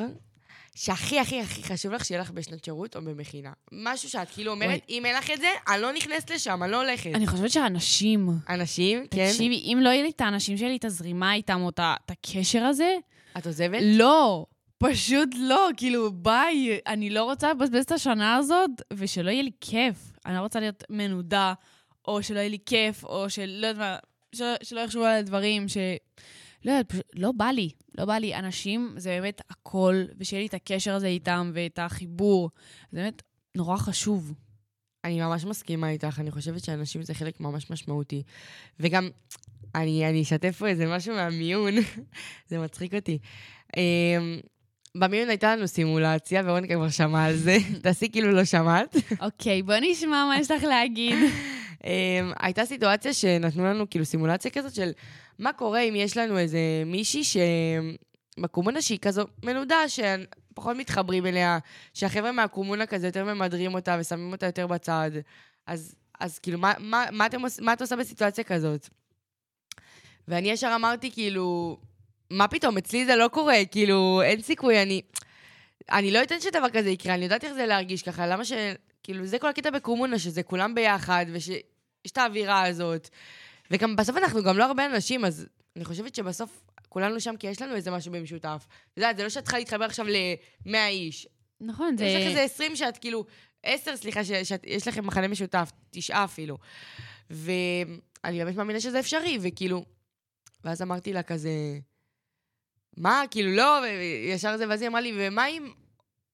שהכי 0.76 1.20
הכי 1.20 1.42
הכי 1.42 1.64
חשוב 1.64 1.94
לך 1.94 2.06
שיהיה 2.06 2.22
לך 2.22 2.32
בשנת 2.32 2.64
שירות 2.66 2.96
או 2.96 3.02
במכינה? 3.02 3.52
משהו 3.72 4.10
שאת 4.10 4.30
כאילו 4.30 4.52
אומרת, 4.52 4.70
וואי. 4.70 4.80
אם 4.90 5.06
אין 5.06 5.16
לך 5.16 5.32
את 5.32 5.40
זה, 5.40 5.48
אני 5.68 5.82
לא 5.82 5.94
נכנסת 5.94 6.30
לשם, 6.30 6.64
אני 6.64 6.72
לא 6.72 6.82
הולכת. 6.82 7.12
אני 7.16 7.28
חושבת 7.28 7.52
שהאנשים, 7.52 8.30
אנשים, 8.50 9.08
כן? 9.12 9.28
תקשיבי, 9.28 9.56
אם 9.56 9.80
לא 9.82 9.90
יהיה 9.90 10.04
לי 10.04 10.10
את 10.10 10.22
האנשים 10.22 10.58
שלי, 10.58 10.76
את 10.76 10.86
הזרימה 10.86 11.34
איתם, 11.34 11.62
או 11.62 11.70
את 11.70 11.80
הקשר 12.10 12.64
הזה, 12.64 12.96
את 13.38 13.48
עוזבת? 13.48 13.80
לא. 13.82 14.46
פשוט 14.78 15.30
לא, 15.38 15.70
כאילו, 15.78 16.12
ביי, 16.12 16.80
אני 16.88 17.10
לא 17.10 17.24
רוצה 17.24 17.52
לבזבז 17.52 17.84
את 17.84 17.92
השנה 17.92 18.36
הזאת, 18.36 18.70
ושלא 18.94 19.32
יהיה 19.32 19.44
לי 19.44 19.52
כיף. 19.62 19.98
אני 20.26 20.36
לא 20.36 20.40
רוצה 20.40 20.60
להיות 20.60 20.84
מנודה, 20.90 21.54
או 22.08 22.24
שלא 22.24 22.40
יהיה 22.40 22.50
לי 22.50 22.58
כיף, 22.66 23.04
או 23.04 23.30
שלא 23.30 23.68
יודעת 23.68 23.78
מה, 23.78 23.98
שלא, 24.36 24.54
שלא 24.64 24.80
יחשבו 24.80 25.04
על 25.06 25.18
הדברים, 25.18 25.68
ש... 25.68 25.78
לא 26.66 26.72
יודעת, 26.72 26.90
פשוט 26.90 27.06
לא 27.14 27.32
בא 27.32 27.46
לי. 27.46 27.70
לא 27.98 28.06
בא 28.06 28.14
לי. 28.14 28.36
אנשים 28.36 28.94
זה 28.98 29.10
באמת 29.10 29.42
הכל, 29.50 30.04
ושיהיה 30.18 30.42
לי 30.42 30.48
את 30.48 30.54
הקשר 30.54 30.94
הזה 30.94 31.08
איתם, 31.08 31.52
ואת 31.54 31.80
החיבור. 31.80 32.50
זה 32.92 33.00
באמת 33.02 33.22
נורא 33.56 33.78
חשוב. 33.78 34.34
אני 35.04 35.22
ממש 35.22 35.46
מסכימה 35.46 35.90
איתך, 35.90 36.20
אני 36.20 36.32
חושבת 36.32 36.64
שאנשים 36.64 37.04
זה 37.04 37.14
חלק 37.14 37.40
ממש 37.40 37.72
משמעותי. 37.72 38.24
וגם, 38.80 39.10
אני, 39.76 40.10
אני 40.10 40.22
אשתף 40.22 40.56
פה 40.58 40.68
איזה 40.68 40.88
משהו 40.96 41.16
מהמיון, 41.16 41.74
זה 42.50 42.60
מצחיק 42.60 42.94
אותי. 42.94 43.18
Um, 43.68 44.48
במיון 44.98 45.30
הייתה 45.30 45.56
לנו 45.56 45.68
סימולציה, 45.68 46.42
ורוניקה 46.46 46.76
כבר 46.76 46.90
שמעה 46.90 47.26
על 47.26 47.36
זה, 47.36 47.58
תעשי 47.84 48.12
כאילו 48.12 48.32
לא 48.32 48.46
שמעת. 48.46 48.96
אוקיי, 49.20 49.62
בוא 49.64 49.76
נשמע 49.82 50.26
מה 50.26 50.40
יש 50.40 50.52
לך 50.52 50.64
להגיד. 50.64 51.18
um, 51.84 51.88
הייתה 52.40 52.66
סיטואציה 52.66 53.14
שנתנו 53.14 53.66
לנו 53.66 53.90
כאילו 53.90 54.06
סימולציה 54.06 54.52
כזאת 54.52 54.76
של 54.76 54.92
מה 55.40 55.54
קורה 55.54 55.80
אם 55.80 55.96
יש 55.96 56.18
לנו 56.18 56.38
איזה 56.38 56.60
מישהי 56.86 57.22
שבקומונה 58.38 58.82
שהיא 58.82 59.00
כזו 59.02 59.26
מנודה, 59.44 59.78
שפחות 59.88 60.78
מתחברים 60.78 61.26
אליה, 61.26 61.60
שהחבר'ה 61.94 62.32
מהקומונה 62.32 62.86
כזה 62.86 63.08
יותר 63.08 63.26
ממדרים 63.26 63.74
אותה 63.74 63.98
ושמים 64.00 64.32
אותה 64.32 64.46
יותר 64.46 64.68
בצד. 64.68 65.12
אז, 65.68 65.96
אז 66.20 66.40
כאילו, 66.40 66.60
מה, 66.60 66.74
מה, 66.80 67.06
מה, 67.12 67.26
אתם, 67.26 67.38
מה 67.62 67.74
את 67.74 67.82
עושה 67.82 67.96
בסיטואציה 67.96 68.44
כזאת? 68.44 68.90
ואני 70.28 70.52
ישר 70.52 70.72
אמרתי, 70.76 71.12
כאילו, 71.12 71.78
מה 72.30 72.48
פתאום, 72.48 72.78
אצלי 72.78 73.06
זה 73.06 73.16
לא 73.16 73.28
קורה, 73.28 73.66
כאילו, 73.72 74.22
אין 74.22 74.42
סיכוי, 74.42 74.82
אני... 74.82 75.02
אני 75.92 76.12
לא 76.12 76.24
אתן 76.24 76.40
שדבר 76.40 76.70
כזה 76.70 76.90
יקרה, 76.90 77.14
אני 77.14 77.24
יודעת 77.24 77.44
איך 77.44 77.54
זה 77.54 77.66
להרגיש 77.66 78.04
ככה, 78.04 78.28
למה 78.28 78.46
ש... 78.46 78.54
כאילו, 79.04 79.26
זה 79.26 79.40
כל 79.40 79.50
הקטע 79.50 79.70
בקומונה, 79.70 80.20
שזה 80.20 80.44
כולם 80.44 80.76
ביחד, 80.76 81.26
ושיש 82.04 82.12
את 82.12 82.18
האווירה 82.18 82.66
הזאת. 82.66 83.10
וגם 83.72 83.96
בסוף 83.96 84.18
אנחנו 84.18 84.44
גם 84.44 84.58
לא 84.58 84.64
הרבה 84.64 84.86
אנשים, 84.86 85.26
אז 85.26 85.48
אני 85.76 85.86
חושבת 85.86 86.16
שבסוף 86.16 86.64
כולנו 86.90 87.20
שם 87.20 87.38
כי 87.38 87.48
יש 87.48 87.62
לנו 87.62 87.76
איזה 87.76 87.92
משהו 87.92 88.12
במשותף. 88.12 88.68
את 88.92 88.98
יודעת, 88.98 89.18
זה 89.18 89.24
לא 89.24 89.30
שאת 89.30 89.44
צריכה 89.44 89.58
להתחבר 89.58 89.86
עכשיו 89.86 90.06
ל-100 90.08 90.88
איש. 90.88 91.28
נכון, 91.62 91.98
זה... 91.98 92.06
יש 92.06 92.22
לך 92.22 92.28
איזה 92.28 92.42
20 92.42 92.76
שאת 92.76 92.98
כאילו, 92.98 93.26
10, 93.64 93.96
סליחה, 93.96 94.24
שיש 94.24 94.88
לכם 94.88 95.08
מחנה 95.08 95.28
משותף, 95.28 95.72
תשעה 95.92 96.24
אפילו. 96.24 96.58
ואני 97.30 98.00
באמת 98.24 98.56
מאמינה 98.56 98.80
שזה 98.80 99.00
אפשרי, 99.00 99.38
וכאילו... 99.42 99.86
ואז 100.64 100.82
אמרתי 100.82 101.14
לה 101.14 101.24
כזה, 101.24 101.50
מה, 102.98 103.24
כאילו, 103.32 103.52
לא, 103.52 103.82
וישר 103.82 104.58
זה, 104.58 104.70
ואז 104.70 104.82
היא 104.82 104.90
אמרה 104.90 105.02
לי, 105.02 105.14
ומה 105.18 105.48
אם... 105.48 105.72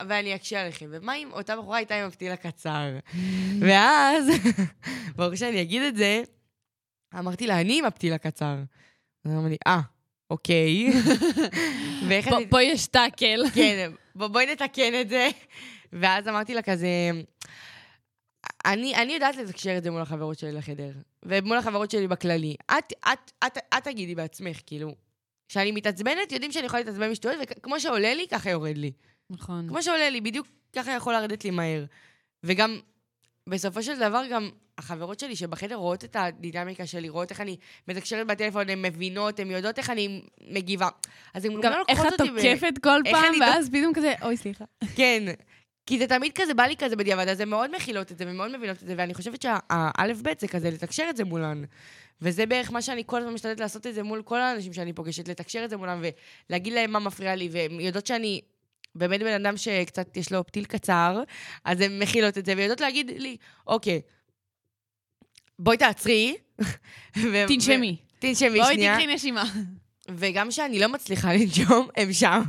ואני 0.07 0.35
אקשה 0.35 0.61
עליכם, 0.61 0.85
ומה 0.91 1.15
אם 1.15 1.29
אותה 1.31 1.55
בחורה 1.55 1.77
הייתה 1.77 1.95
עם 2.01 2.07
הפתיל 2.07 2.31
הקצר? 2.31 2.97
ואז, 3.61 4.25
ברור 5.15 5.35
שאני 5.35 5.61
אגיד 5.61 5.81
את 5.81 5.95
זה, 5.95 6.21
אמרתי 7.19 7.47
לה, 7.47 7.61
אני 7.61 7.79
עם 7.79 7.85
הפתיל 7.85 8.13
הקצר. 8.13 8.55
אז 9.25 9.31
לי, 9.49 9.57
אה, 9.67 9.79
אוקיי. 10.29 10.87
פה- 12.49 12.63
יש 12.63 12.87
טאקל. 12.87 13.43
כן, 13.53 13.91
בוא, 14.15 14.27
בואי 14.27 14.45
נתקן 14.45 15.01
את 15.01 15.09
זה. 15.09 15.27
ואז 15.93 16.27
אמרתי 16.27 16.53
לה 16.53 16.61
כזה, 16.61 16.87
אני, 18.65 18.95
אני 18.95 19.13
יודעת 19.13 19.35
לתקשר 19.35 19.77
את 19.77 19.83
זה 19.83 19.91
מול 19.91 20.01
החברות 20.01 20.39
שלי 20.39 20.51
לחדר, 20.51 20.91
ומול 21.25 21.57
החברות 21.57 21.91
שלי 21.91 22.07
בכללי. 22.07 22.55
את, 22.71 22.93
את, 23.13 23.31
את, 23.45 23.57
את 23.77 23.83
תגידי 23.83 24.15
בעצמך, 24.15 24.59
כאילו, 24.65 24.95
כשאני 25.49 25.71
מתעצבנת, 25.71 26.31
יודעים 26.31 26.51
שאני 26.51 26.65
יכולה 26.65 26.83
להתעצבן 26.83 27.11
משטויות, 27.11 27.37
וכמו 27.41 27.79
שעולה 27.79 28.13
לי, 28.13 28.27
ככה 28.27 28.49
יורד 28.49 28.77
לי. 28.77 28.91
נכון. 29.29 29.67
כמו 29.67 29.83
שעולה 29.83 30.09
לי, 30.09 30.21
בדיוק 30.21 30.47
ככה 30.75 30.91
יכול 30.91 31.13
לרדת 31.13 31.43
לי 31.43 31.51
מהר. 31.51 31.85
וגם, 32.43 32.79
בסופו 33.49 33.83
של 33.83 33.99
דבר, 33.99 34.23
גם 34.31 34.49
החברות 34.77 35.19
שלי 35.19 35.35
שבחדר 35.35 35.75
רואות 35.75 36.03
את 36.03 36.15
הדינמיקה 36.19 36.85
שלי, 36.85 37.09
רואות 37.09 37.31
איך 37.31 37.41
אני 37.41 37.57
מתקשרת 37.87 38.27
בטלפון, 38.27 38.69
הן 38.69 38.81
מבינות, 38.81 39.39
הן 39.39 39.51
יודעות 39.51 39.77
איך 39.77 39.89
אני 39.89 40.21
מגיבה. 40.51 40.89
אז 41.33 41.45
הן 41.45 41.61
גם 41.61 41.71
לא 41.71 41.83
איך 41.89 41.99
לוקחות 41.99 42.13
את 42.13 42.21
אותי 42.21 42.31
ב- 42.31 42.35
תוקפת 42.35 42.77
כל 42.83 43.01
איך 43.05 43.17
פעם, 43.17 43.33
ואז 43.41 43.69
פתאום 43.69 43.93
כזה, 43.93 44.13
אוי, 44.21 44.37
סליחה. 44.37 44.65
כן. 44.95 45.23
כי 45.85 45.99
זה 45.99 46.07
תמיד 46.07 46.31
כזה, 46.35 46.53
בא 46.53 46.63
לי 46.63 46.77
כזה 46.77 46.95
בדיעבד, 46.95 47.27
אז 47.27 47.39
הן 47.39 47.49
מאוד 47.49 47.75
מכילות 47.75 48.11
את 48.11 48.17
זה 48.17 48.25
ומאוד 48.27 48.57
מבינות 48.57 48.83
את 48.83 48.87
זה, 48.87 48.93
ואני 48.97 49.13
חושבת 49.13 49.41
שהאלף-בית 49.41 50.39
זה 50.39 50.47
כזה 50.47 50.69
לתקשר 50.69 51.07
את 51.09 51.17
זה 51.17 51.23
מולן. 51.23 51.63
וזה 52.21 52.45
בערך 52.45 52.71
מה 52.71 52.81
שאני 52.81 53.03
כל 53.05 53.19
הזמן 53.19 53.33
משתדלת 53.33 53.59
לעשות 53.59 53.87
את 53.87 53.95
זה 53.95 54.03
מול 54.03 54.21
כל 54.21 54.39
האנשים 54.39 54.73
שאני 54.73 54.93
פוגשת, 54.93 55.27
לתקשר 55.27 55.61
את 55.65 55.69
זה 55.69 55.77
מולם 55.77 56.01
ולהגיד 56.49 56.73
להם 56.73 56.91
מה 56.91 56.99
מפריע 56.99 57.35
לי, 57.35 57.49
והן 57.51 57.79
יודעות 57.79 58.07
שאני 58.07 58.41
באמת 58.95 59.19
בן 59.19 59.45
אדם 59.45 59.57
שקצת 59.57 60.17
יש 60.17 60.31
לו 60.31 60.45
פתיל 60.45 60.65
קצר, 60.65 61.23
אז 61.65 61.81
הן 61.81 61.99
מכילות 61.99 62.37
את 62.37 62.45
זה, 62.45 62.53
ויודעות 62.57 62.81
להגיד 62.81 63.11
לי, 63.17 63.37
אוקיי, 63.67 64.01
בואי 65.59 65.77
תעצרי. 65.77 66.37
תנשמי. 67.47 67.95
תנשמי 68.19 68.49
בואי 68.49 68.73
שנייה. 68.73 68.95
תקחי 68.95 69.07
נשימה. 69.07 69.43
וגם 70.09 70.49
כשאני 70.49 70.79
לא 70.79 70.87
מצליחה 70.87 71.33
לנשום, 71.37 71.87
הם 71.97 72.13
שם. 72.13 72.41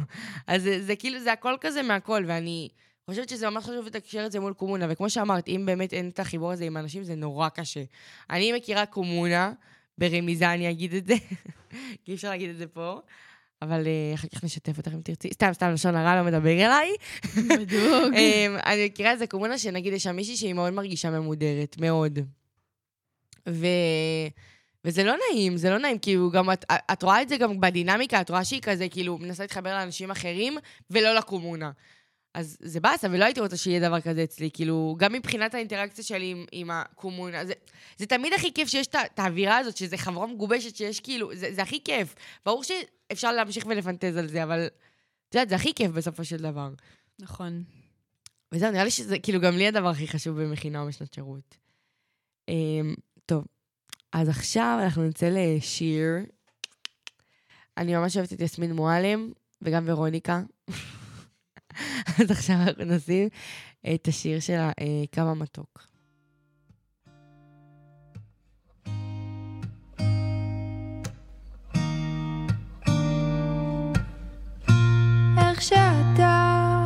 אז 0.47 0.63
זה, 0.63 0.83
זה 0.83 0.97
כאילו, 0.97 1.21
זה 1.21 1.33
הכל 1.33 1.55
כזה 1.61 1.83
מהכל, 1.83 2.25
ואני 2.27 2.69
חושבת 3.11 3.29
שזה 3.29 3.51
ממש 3.51 3.65
חשוב 3.65 3.87
לתקשר 3.87 4.27
את 4.27 4.33
זה 4.33 4.41
מול 4.41 4.53
קומונה, 4.53 4.87
וכמו 4.89 5.11
שאמרת, 5.11 5.49
אם 5.49 5.63
באמת 5.67 5.93
אין 5.93 6.09
את 6.09 6.19
החיבור 6.19 6.53
הזה 6.53 6.65
עם 6.65 6.77
אנשים, 6.77 7.05
זה 7.05 7.15
נורא 7.15 7.49
קשה. 7.49 7.83
אני 8.31 8.53
מכירה 8.53 8.87
קומונה, 8.87 9.53
ברמיזה 9.99 10.53
אני 10.53 10.71
אגיד 10.71 10.95
את 10.95 11.07
זה, 11.07 11.15
כי 12.05 12.11
אי 12.11 12.15
אפשר 12.15 12.29
להגיד 12.29 12.51
את 12.51 12.57
זה 12.57 12.67
פה, 12.67 13.01
אבל 13.63 13.87
אה, 13.87 14.15
אחר 14.15 14.29
כך 14.35 14.45
נשתף 14.45 14.79
אותך 14.79 14.91
אם 14.95 15.01
תרצי. 15.01 15.29
סתם, 15.33 15.51
סתם, 15.53 15.71
לשון 15.73 15.95
הרע 15.97 16.23
לא 16.23 16.27
מדבר 16.27 16.53
אליי. 16.67 16.91
בדיוק. 17.35 18.15
אמ, 18.19 18.57
אני 18.67 18.87
מכירה 18.87 19.11
איזה 19.11 19.27
קומונה 19.27 19.59
שנגיד 19.59 19.93
יש 19.93 20.03
שם 20.03 20.17
מישהי 20.17 20.37
שהיא 20.37 20.53
מאוד 20.53 20.73
מרגישה 20.73 21.11
ממודרת, 21.11 21.77
מאוד. 21.79 22.19
ו... 23.49 23.67
וזה 24.85 25.05
לא 25.05 25.15
נעים, 25.31 25.57
זה 25.57 25.71
לא 25.71 25.79
נעים, 25.79 25.99
כאילו 25.99 26.31
גם 26.31 26.53
את, 26.53 26.65
את 26.93 27.03
רואה 27.03 27.23
את 27.23 27.29
זה 27.29 27.37
גם 27.37 27.61
בדינמיקה, 27.61 28.21
את 28.21 28.31
רואה 28.31 28.45
שהיא 28.45 28.61
כזה 28.61 28.89
כאילו 28.89 29.19
מנסה 29.19 29.43
להתחבר 29.43 29.75
לאנשים 29.75 30.11
אחרים 30.11 30.59
ולא 30.91 31.15
לקומונה. 31.15 31.71
אז 32.35 32.57
זה 32.61 32.81
באסה, 32.81 33.09
ולא 33.11 33.25
הייתי 33.25 33.41
רוצה 33.41 33.57
שיהיה 33.57 33.89
דבר 33.89 34.01
כזה 34.01 34.25
אצלי, 34.25 34.51
כאילו, 34.53 34.97
גם 34.99 35.13
מבחינת 35.13 35.55
האינטראקציה 35.55 36.05
שלי 36.05 36.31
עם, 36.31 36.45
עם 36.53 36.71
הקומונה, 36.71 37.45
זה, 37.45 37.53
זה 37.97 38.07
תמיד 38.07 38.33
הכי 38.33 38.53
כיף 38.53 38.69
שיש 38.69 38.87
את 38.87 39.19
האווירה 39.19 39.59
הזאת, 39.59 39.77
שזה 39.77 39.97
חברה 39.97 40.27
מגובשת, 40.27 40.77
שיש 40.77 41.01
כאילו, 41.01 41.35
זה, 41.35 41.55
זה 41.55 41.63
הכי 41.63 41.85
כיף. 41.85 42.15
ברור 42.47 42.63
שאפשר 42.65 43.33
להמשיך 43.33 43.67
ולפנטז 43.67 44.17
על 44.17 44.29
זה, 44.29 44.43
אבל 44.43 44.67
את 45.29 45.35
יודעת, 45.35 45.49
זה 45.49 45.55
הכי 45.55 45.75
כיף 45.75 45.91
בסופו 45.91 46.25
של 46.25 46.37
דבר. 46.37 46.71
נכון. 47.19 47.63
וזהו, 48.53 48.71
נראה 48.71 48.85
לי 48.85 48.91
שזה 48.91 49.19
כאילו 49.19 49.41
גם 49.41 49.57
לי 49.57 49.69
הדבר 49.69 49.89
הכי 49.89 50.09
חשוב 50.09 50.43
במכינה 50.43 50.81
או 50.83 50.87
בשנת 50.87 51.15
שירות. 51.15 51.57
אמ, 52.49 52.95
טוב, 53.27 53.45
אז 54.13 54.29
עכשיו 54.29 54.79
אנחנו 54.83 55.03
נצא 55.03 55.29
לשיר. 55.33 56.15
אני 57.77 57.97
ממש 57.97 58.17
אוהבת 58.17 58.33
את 58.33 58.41
יסמין 58.41 58.73
מועלם, 58.73 59.33
וגם 59.63 59.85
ורוניקה. 59.87 60.43
אז 62.19 62.31
עכשיו 62.31 62.57
אנחנו 62.57 62.85
נשים 62.85 63.29
את 63.95 64.09
השיר 64.09 64.41
שלה, 64.41 64.71
אה, 64.81 65.05
כמה 65.13 65.35
מתוק. 65.35 65.87
איך 75.39 75.63
שאתה 75.63 76.85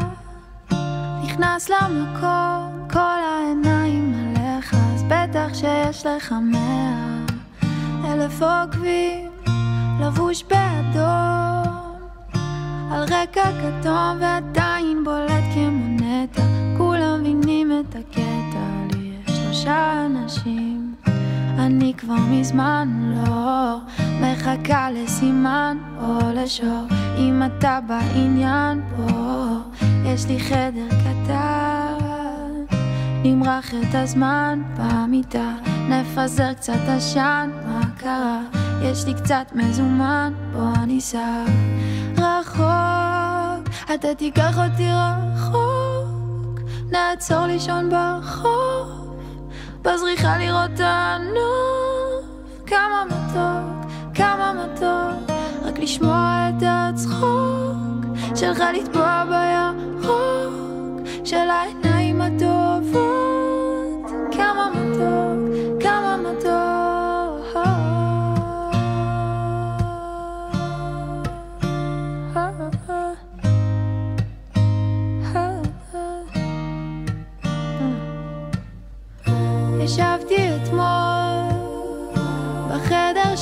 נכנס 1.24 1.68
למקום, 1.68 2.88
כל 2.92 2.98
העיניים 2.98 4.14
עליך, 4.14 4.74
אז 4.74 5.02
בטח 5.02 5.48
שיש 5.54 6.06
לך 6.06 6.34
מאה 6.52 7.24
אלף 8.12 8.42
עוקבים, 8.42 9.30
לבוש 10.00 10.42
באדום, 10.42 11.98
על 12.92 13.02
רקע 13.02 13.50
כתום 13.60 14.18
ועדיין 14.20 14.63
שלושה 19.64 20.06
אנשים, 20.06 20.94
אני 21.58 21.94
כבר 21.98 22.16
מזמן 22.30 23.12
לא 23.16 23.78
מחכה 24.20 24.90
לסימן 24.90 25.78
או 26.00 26.18
לשור, 26.34 26.86
אם 27.18 27.42
אתה 27.46 27.78
בעניין 27.86 28.82
פה, 28.96 29.12
יש 30.04 30.26
לי 30.26 30.40
חדר 30.40 30.88
קטן, 30.88 32.74
נמרח 33.24 33.74
את 33.74 33.94
הזמן 33.94 34.62
במיטה, 34.76 35.52
נפזר 35.88 36.52
קצת 36.52 36.80
עשן, 36.88 37.50
מה 37.66 37.80
קרה? 37.98 38.40
יש 38.82 39.06
לי 39.06 39.14
קצת 39.14 39.46
מזומן, 39.54 40.32
בוא 40.52 40.76
ניסע 40.86 41.44
רחוק, 42.18 43.68
אתה 43.94 44.14
תיקח 44.16 44.58
אותי 44.58 44.88
רחוק, 44.90 46.60
נעצור 46.90 47.46
לישון 47.46 47.90
ברחוב, 47.90 49.03
בזריחה 49.84 50.38
לראות 50.38 50.70
הנוף, 50.78 52.24
כמה 52.66 53.04
מתוק, 53.06 53.90
כמה 54.14 54.52
מתוק, 54.52 55.36
רק 55.62 55.78
לשמוע 55.78 56.48
את 56.48 56.62
הצחוק 56.66 58.04
שלך 58.34 58.62
לטבוע 58.74 59.24
בירוק 59.24 61.08
של 61.24 61.36
העיניים 61.50 62.20
הטובות, 62.20 63.23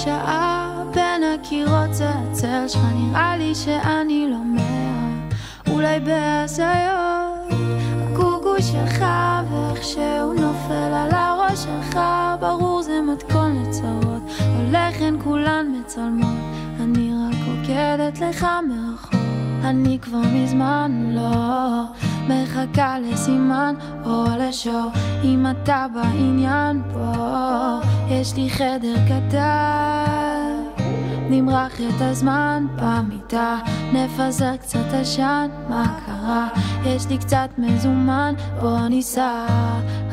שעה 0.05 0.83
בין 0.95 1.23
הקירות 1.35 1.95
זה 1.95 2.09
הצל 2.09 2.69
שלך. 2.69 2.83
נראה 2.95 3.37
לי 3.37 3.55
שאני 3.55 4.27
לא 4.31 4.39
מאה 4.45 5.29
אולי 5.71 6.01
בהזיות. 6.01 7.61
הקוקו 8.03 8.63
שלך 8.63 9.05
ואיך 9.51 9.85
שהוא 9.85 10.35
נופל 10.35 10.93
על 10.95 11.11
הראש 11.11 11.59
שלך. 11.59 12.01
ברור 12.41 12.83
זה 12.83 13.01
מתכון 13.13 13.63
לצרות. 13.63 14.23
הולך 14.57 15.01
הן 15.01 15.17
כולן 15.25 15.67
מצלמות. 15.81 16.39
אני 16.81 17.11
רק 17.15 17.39
עוקדת 17.49 18.21
לך 18.21 18.47
מרחוק 18.69 19.22
אני 19.65 19.99
כבר 20.03 20.21
מזמן 20.35 21.07
לא 21.15 21.83
מחכה 22.29 22.99
לסימן 22.99 23.75
או 24.05 24.25
לשור. 24.39 24.91
אם 25.25 25.47
אתה 25.51 25.87
בעניין 25.95 26.83
פה 26.93 27.81
יש 28.09 28.35
לי 28.37 28.51
חדר 28.51 28.95
קטן. 29.07 30.63
נמרח 31.31 31.81
את 31.81 32.01
הזמן 32.01 32.67
במיטה 32.77 33.59
נפזר 33.93 34.57
קצת 34.57 34.93
עשן 34.93 35.49
מה 35.69 35.99
קרה? 36.07 36.49
יש 36.85 37.07
לי 37.07 37.19
קצת 37.19 37.49
מזומן 37.59 38.35
בוא 38.61 38.89
ניסע 38.89 39.47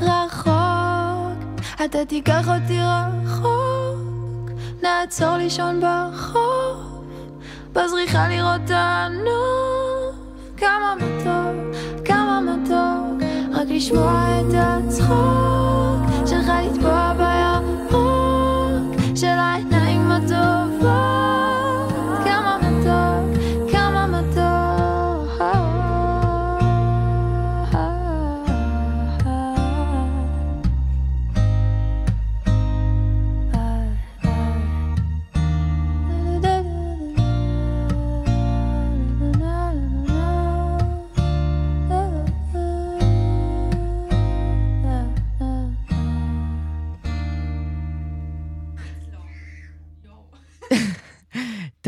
רחוק. 0.02 1.40
אתה 1.86 2.06
תיקח 2.06 2.48
אותי 2.48 2.80
רחוק 2.82 4.52
נעצור 4.84 5.38
לישון 5.38 5.82
ברחוב 5.82 6.89
בזריחה 7.74 8.28
לראות 8.28 8.62
את 8.66 8.72
הנוף 8.74 10.16
כמה 10.58 10.96
מתוק, 10.96 11.78
כמה 12.06 12.42
מתוק 12.42 13.24
רק 13.52 13.68
לשמוע 13.70 14.26
את 14.40 14.54
הצחוק 14.58 16.28
שלך 16.28 16.52
לטבוע 16.66 17.14
בירוק 17.18 19.16
של 19.16 19.28
העיניים 19.28 20.12
הטובות 20.12 21.19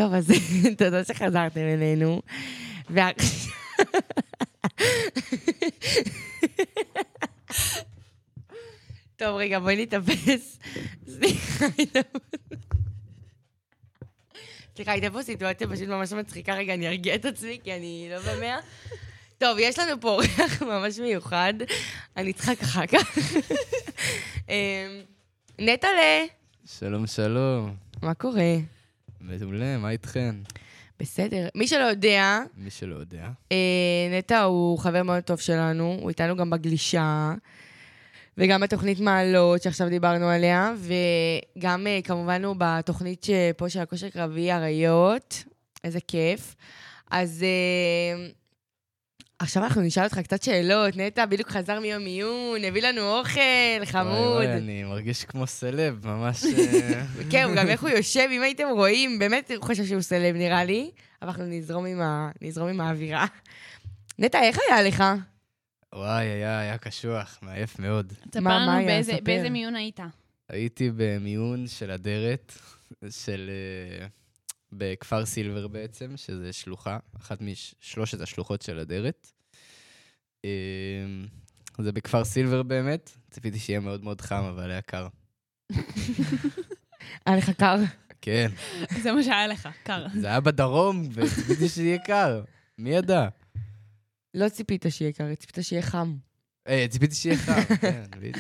טוב, 0.02 0.14
אז 0.14 0.32
תודה 0.78 1.04
שחזרתם 1.04 1.60
אלינו. 1.60 2.22
ועכשיו... 2.90 3.52
טוב, 9.18 9.36
רגע, 9.38 9.60
בואי 9.60 9.82
נתאפס. 9.84 10.60
סליחה, 11.10 11.66
הייתה 11.78 12.00
פה- 12.04 12.20
סליחה, 14.76 14.92
הייתה 14.92 15.10
פה 15.12 15.24
סיטואציה 15.24 15.68
פשוט 15.68 15.88
ממש 15.88 16.12
מצחיקה. 16.14 16.54
רגע, 16.54 16.74
אני 16.74 16.88
ארגיע 16.88 17.16
את 17.16 17.26
עצמי, 17.26 17.60
כי 17.64 17.76
אני 17.76 18.10
לא 18.12 18.20
במאה. 18.36 18.58
טוב, 19.38 19.58
יש 19.60 19.80
לנו 19.80 20.02
פה 20.02 20.10
אורח 20.10 20.62
ממש 20.72 21.00
מיוחד. 21.00 21.54
אני 22.18 22.32
אצחק 22.32 22.62
אחר 22.62 22.86
כך. 22.88 23.18
אמ, 24.50 24.54
נטעלה, 25.60 26.26
שלום, 26.80 27.08
שלום. 27.08 27.76
מה 28.02 28.14
קורה? 28.14 28.56
מעולה, 29.22 29.78
מה 29.78 29.90
איתכן? 29.90 30.36
בסדר. 31.00 31.48
מי 31.56 31.68
שלא 31.68 31.84
יודע, 31.84 32.40
מי 32.58 32.70
שלא 32.70 32.96
יודע. 32.96 33.28
אה, 33.52 33.58
נטע 34.18 34.42
הוא 34.42 34.80
חבר 34.80 35.04
מאוד 35.04 35.24
טוב 35.24 35.40
שלנו, 35.40 35.98
הוא 36.02 36.10
איתנו 36.10 36.36
גם 36.36 36.50
בגלישה, 36.50 37.34
וגם 38.38 38.62
בתוכנית 38.62 39.00
מעלות 39.00 39.62
שעכשיו 39.62 39.90
דיברנו 39.90 40.30
עליה, 40.30 40.74
וגם 41.58 41.88
אה, 41.88 42.00
כמובן 42.04 42.46
הוא 42.46 42.56
בתוכנית 42.58 43.24
שפה 43.24 43.70
של 43.70 43.80
הכושר 43.80 44.10
קרבי 44.10 44.52
אריות, 44.52 45.44
איזה 45.84 46.00
כיף. 46.08 46.56
אז 47.12 47.44
אה, 47.44 48.28
עכשיו 49.42 49.64
אנחנו 49.64 49.82
נשאל 49.82 50.04
אותך 50.04 50.20
קצת 50.20 50.44
שאלות. 50.44 50.98
נטע 50.98 51.26
בדיוק 51.26 51.50
חזר 51.50 51.80
מיום 51.80 52.06
עיון, 52.06 52.64
הביא 52.64 52.82
לנו 52.82 53.20
אוכל, 53.20 53.40
חמוד. 53.86 54.06
וואי, 54.08 54.46
וואי, 54.46 54.58
אני 54.58 54.84
מרגיש 54.84 55.26
כמו 55.26 55.48
סלב, 55.48 56.08
ממש... 56.08 56.44
אה, 56.46 57.04
כן, 57.32 57.48
גם 57.58 57.68
איך 57.68 57.82
הוא 57.82 57.90
יושב, 57.90 58.28
אם 58.32 58.42
הייתם 58.42 58.68
רואים, 58.76 59.20
באמת 59.20 59.52
הוא 59.56 59.64
חושב 59.64 59.86
שהוא 59.86 60.02
סלב 60.02 60.36
נראה 60.36 60.64
לי, 60.64 60.92
אבל 61.22 61.30
אנחנו 61.30 61.44
נזרום 61.46 61.86
עם, 61.86 62.02
ה... 62.02 62.32
נזרום 62.42 62.70
עם 62.70 62.82
האווירה. 62.82 63.26
נטע, 64.20 64.42
איך 64.42 64.58
היה 64.70 64.82
לך? 64.82 65.04
וואי, 65.96 66.26
היה, 66.26 66.60
היה 66.60 66.78
קשוח, 66.78 67.40
מעייף 67.42 67.80
מאוד. 67.80 68.14
תספר 68.30 68.40
מה- 68.40 68.50
מה 68.50 68.60
לנו 68.66 68.72
היה? 68.78 68.88
באיזה-. 68.88 69.18
באיזה 69.24 69.50
מיון 69.50 69.76
היית. 69.76 70.00
הייתי 70.50 70.92
במיון 70.96 71.68
של 71.68 71.92
אדרת, 71.92 72.54
של... 73.10 73.50
אה, 74.02 74.08
בכפר 74.74 75.26
סילבר 75.26 75.68
בעצם, 75.68 76.18
שזה 76.18 76.54
שלוחה, 76.54 76.98
אחת 77.18 77.40
משלושת 77.42 78.22
השלוחות 78.22 78.62
של 78.62 78.80
אדרת. 78.80 79.32
אה, 80.46 80.50
זה 81.80 81.92
בכפר 81.92 82.26
סילבר 82.26 82.64
באמת, 82.64 83.12
ציפיתי 83.32 83.60
שיהיה 83.60 83.80
מאוד 83.80 84.04
מאוד 84.04 84.22
חם, 84.22 84.44
אבל 84.44 84.72
היה 84.72 84.82
קר. 84.82 85.08
היה 87.26 87.38
לך 87.38 87.50
קר? 87.50 87.76
כן, 88.22 88.52
זה 89.02 89.12
מה 89.12 89.24
שהיה 89.24 89.48
לך, 89.48 89.70
קר. 89.84 90.06
זה 90.14 90.28
היה 90.28 90.40
בדרום, 90.40 91.08
וציפיתי 91.14 91.70
שיהיה 91.70 91.98
קר. 91.98 92.44
מי 92.78 92.90
ידע? 92.90 93.28
לא 94.34 94.50
ציפית 94.50 94.86
שיהיה 94.90 95.12
קר, 95.12 95.36
ציפית 95.36 95.58
שיהיה 95.62 95.82
חם. 95.82 96.16
אה, 96.68 96.86
ציפיתי 96.90 97.16
שיהיה 97.16 97.38
חם, 97.38 97.76
כן, 97.82 98.04
בדיוק. 98.20 98.38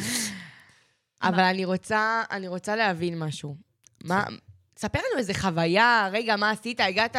אבל 1.22 1.44
אני 1.44 1.66
רוצה, 1.66 2.24
אני 2.32 2.48
רוצה 2.48 2.76
להבין 2.76 3.20
משהו. 3.20 3.56
מה... 4.04 4.26
ספר 4.82 5.00
לנו 5.00 5.20
איזה 5.20 5.34
חוויה, 5.34 6.10
רגע, 6.12 6.36
מה 6.36 6.52
עשית? 6.52 6.80
הגעת, 6.80 7.16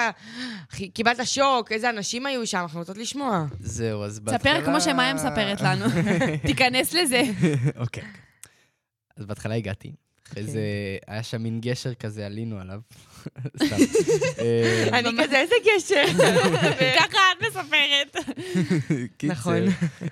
קיבלת 0.94 1.26
שוק, 1.26 1.72
איזה 1.72 1.90
אנשים 1.90 2.26
היו 2.26 2.46
שם, 2.46 2.58
אנחנו 2.58 2.80
רוצות 2.80 2.96
לשמוע. 2.96 3.46
זהו, 3.60 4.04
אז 4.04 4.20
בהתחלה... 4.20 4.54
ספר 4.54 4.64
כמו 4.64 4.80
שמאיה 4.80 5.14
מספרת 5.14 5.60
לנו. 5.60 5.84
תיכנס 6.46 6.94
לזה. 6.94 7.22
אוקיי. 7.76 8.02
אז 9.16 9.26
בהתחלה 9.26 9.54
הגעתי. 9.54 9.92
אחרי 10.28 10.44
זה 10.44 10.60
היה 11.06 11.22
שם 11.22 11.42
מין 11.42 11.60
גשר 11.60 11.94
כזה, 11.94 12.26
עלינו 12.26 12.60
עליו. 12.60 12.80
סתם. 13.66 13.76
אה, 14.38 14.98
אני 14.98 15.24
כזה, 15.24 15.40
איזה 15.40 15.54
גשר. 15.64 16.04
ככה 17.00 17.18
את 17.32 17.46
מספרת. 17.46 18.16
נכון. 19.22 19.58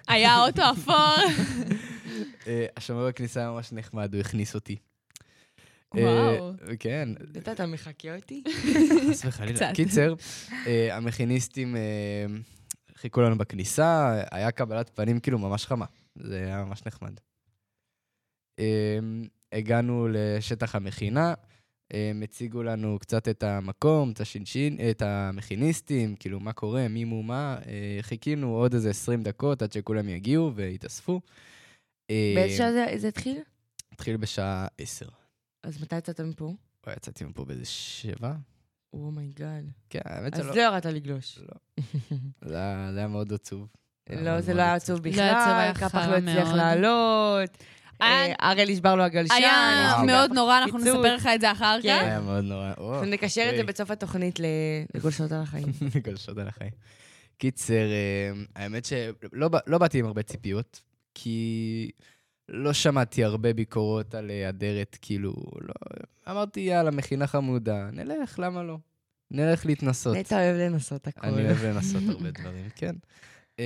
היה 0.08 0.44
אוטו 0.44 0.62
אפור. 0.72 1.44
אה, 2.46 2.66
השומר 2.76 3.08
בכניסה 3.08 3.40
היה 3.40 3.50
ממש 3.50 3.72
נחמד, 3.72 4.14
הוא 4.14 4.20
הכניס 4.20 4.54
אותי. 4.54 4.76
אה, 5.96 6.02
וואו. 6.02 6.52
כן, 6.78 7.08
נטע, 7.34 7.52
אתה 7.52 7.66
מחקה 7.66 8.16
אותי? 8.16 8.42
חס 9.10 9.24
וחלילה. 9.24 9.56
קצת. 9.56 9.70
קיצר, 9.74 10.14
אה, 10.66 10.96
המכיניסטים 10.96 11.76
אה, 11.76 11.80
חיכו 12.96 13.20
לנו 13.20 13.38
בכניסה, 13.38 14.20
היה 14.30 14.50
קבלת 14.50 14.90
פנים 14.94 15.20
כאילו 15.20 15.38
ממש 15.38 15.66
חמה. 15.66 15.86
זה 16.18 16.36
היה 16.44 16.64
ממש 16.64 16.82
נחמד. 16.86 17.12
הגענו 19.52 20.08
לשטח 20.12 20.74
המכינה, 20.74 21.34
הם 21.90 22.22
הציגו 22.22 22.62
לנו 22.62 22.98
קצת 22.98 23.28
את 23.28 23.42
המקום, 23.42 24.10
את 24.12 24.20
השינשין, 24.20 24.76
את 24.90 25.02
המכיניסטים, 25.02 26.16
כאילו 26.16 26.40
מה 26.40 26.52
קורה, 26.52 26.88
מי 26.88 27.04
מו 27.04 27.22
מה. 27.22 27.58
חיכינו 28.00 28.54
עוד 28.54 28.74
איזה 28.74 28.90
20 28.90 29.22
דקות 29.22 29.62
עד 29.62 29.72
שכולם 29.72 30.08
יגיעו 30.08 30.52
ויתאספו. 30.54 31.20
באיזה 32.10 32.56
שעה 32.56 32.72
זה- 32.72 32.86
זה 32.96 33.08
התחיל? 33.08 33.38
התחיל 33.92 34.16
בשעה 34.16 34.66
10. 34.78 35.06
אז 35.62 35.82
מתי 35.82 35.96
יצאת 35.98 36.20
מפה? 36.20 36.54
יצאתי 36.96 37.24
מפה 37.24 37.44
באיזה 37.44 37.64
שבע? 37.64 38.32
oh 38.92 39.10
my 39.10 39.28
god. 39.28 39.64
כן, 39.90 40.00
האמת 40.04 40.34
אז 40.34 40.40
שלא. 40.44 40.54
לא 40.56 40.60
ירדת 40.60 40.86
לגלוש. 40.86 41.38
זה 42.44 42.56
היה 42.58 42.88
זה 42.92 42.98
היה 42.98 43.08
מאוד 43.08 43.32
עצוב. 43.32 43.68
לא, 44.10 44.40
זה 44.40 44.54
לא 44.54 44.62
היה 44.62 44.74
עצוב 44.74 45.06
לא 45.06 45.12
בכלל, 45.12 45.34
היה 45.58 45.74
קפח 45.74 45.94
לא 46.08 46.16
הצליח. 46.16 46.48
לעלות. 46.52 47.50
היה- 48.00 48.26
אה, 48.26 48.50
הראל 48.50 48.70
נשבר 48.70 48.94
לו 48.96 49.02
הגלשן. 49.02 49.34
היה 49.34 49.52
וואו. 49.94 50.06
מאוד 50.06 50.30
נורא, 50.32 50.58
אנחנו. 50.58 50.78
נספר 50.78 51.14
לך 51.14 51.28
את 51.34 51.40
זה 51.40 51.52
אחר 51.52 51.78
כן. 51.82 51.98
כך. 52.00 52.04
היה 52.06 52.20
מאוד 52.20 52.44
נורא. 52.44 53.04
נקשר 53.06 53.40
את 53.40 53.54
זה 53.54 53.60
אוקיי. 53.60 53.62
בסוף 53.74 53.90
התוכנית 53.90 54.38
לגולשות 54.94 55.32
על 55.32 55.42
החיים. 55.42 55.66
גולשות 56.04 56.38
על 56.38 56.48
החיים. 56.48 56.70
קיצר, 57.38 57.74
אה, 57.74 58.30
האמת 58.56 58.84
שלא 58.84 59.48
לא 59.66 59.78
באתי 59.78 59.98
עם 59.98 60.06
הרבה 60.06 60.22
ציפיות, 60.22 60.80
כי 61.14 61.90
לא 62.50 62.72
שמעתי 62.72 63.24
הרבה 63.24 63.52
ביקורות 63.52 64.14
על 64.14 64.30
אה, 64.30 64.48
אדרת, 64.48 64.98
כאילו, 65.02 65.34
לא... 65.60 65.74
אמרתי, 66.30 66.60
יאללה, 66.60 66.90
מכינה 66.90 67.26
חמודה, 67.26 67.90
נלך, 67.92 68.38
למה 68.38 68.62
לא? 68.62 68.78
נלך 69.30 69.66
להתנסות. 69.66 70.16
נטע 70.16 70.36
אוהב 70.36 70.56
לנסות 70.56 71.06
הכול. 71.06 71.30
אני 71.30 71.46
אוהב 71.46 71.64
לנסות 71.66 72.02
הרבה 72.08 72.30
דברים, 72.30 72.68
כן. 72.76 72.94
אמ, 73.58 73.64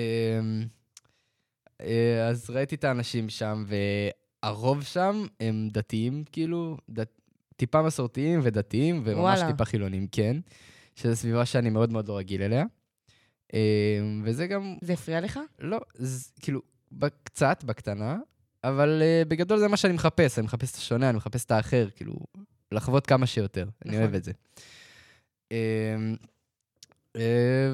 אה, 1.81 2.29
אז 2.29 2.51
ראיתי 2.51 2.75
את 2.75 2.85
האנשים 2.85 3.29
שם, 3.29 3.65
והרוב 3.67 4.83
שם 4.83 5.27
הם 5.41 5.69
דתיים, 5.73 6.25
כאילו, 6.33 6.77
דת... 6.91 7.21
טיפה 7.57 7.83
מסורתיים 7.83 8.41
ודתיים, 8.43 9.03
וממש 9.05 9.19
וואלה. 9.19 9.53
טיפה 9.53 9.65
חילונים, 9.65 10.07
כן. 10.13 10.37
שזו 10.95 11.17
סביבה 11.17 11.47
שאני 11.47 11.71
מאוד 11.71 11.93
מאוד 11.93 12.09
לא 12.09 12.19
רגיל 12.19 12.43
אליה. 12.43 12.65
אה, 13.55 14.01
וזה 14.25 14.47
גם, 14.47 14.77
זה 14.81 14.93
הפריע 14.93 15.21
לך? 15.21 15.41
לא, 15.59 15.81
זה, 15.95 16.31
כאילו, 16.41 16.61
קצת, 17.25 17.65
בקטנה, 17.65 18.19
אבל 18.65 19.03
uh, 19.03 19.29
בגדול 19.29 19.59
זה 19.59 19.69
מה 19.69 19.77
שאני 19.77 19.93
מחפש, 19.93 20.39
אני 20.39 20.45
מחפש 20.45 20.71
את 20.71 20.77
השונה, 20.77 21.09
אני 21.09 21.17
מחפש 21.17 21.45
את 21.45 21.51
האחר, 21.51 21.89
כאילו, 21.97 22.15
לחוות 22.73 23.07
כמה 23.07 23.27
שיותר, 23.27 23.69
אני 23.85 23.91
נכון. 23.91 24.03
אוהב 24.03 24.15
את 24.15 24.25
זה. 24.25 24.33
Uh, 25.49 25.55
uh, 27.17 27.19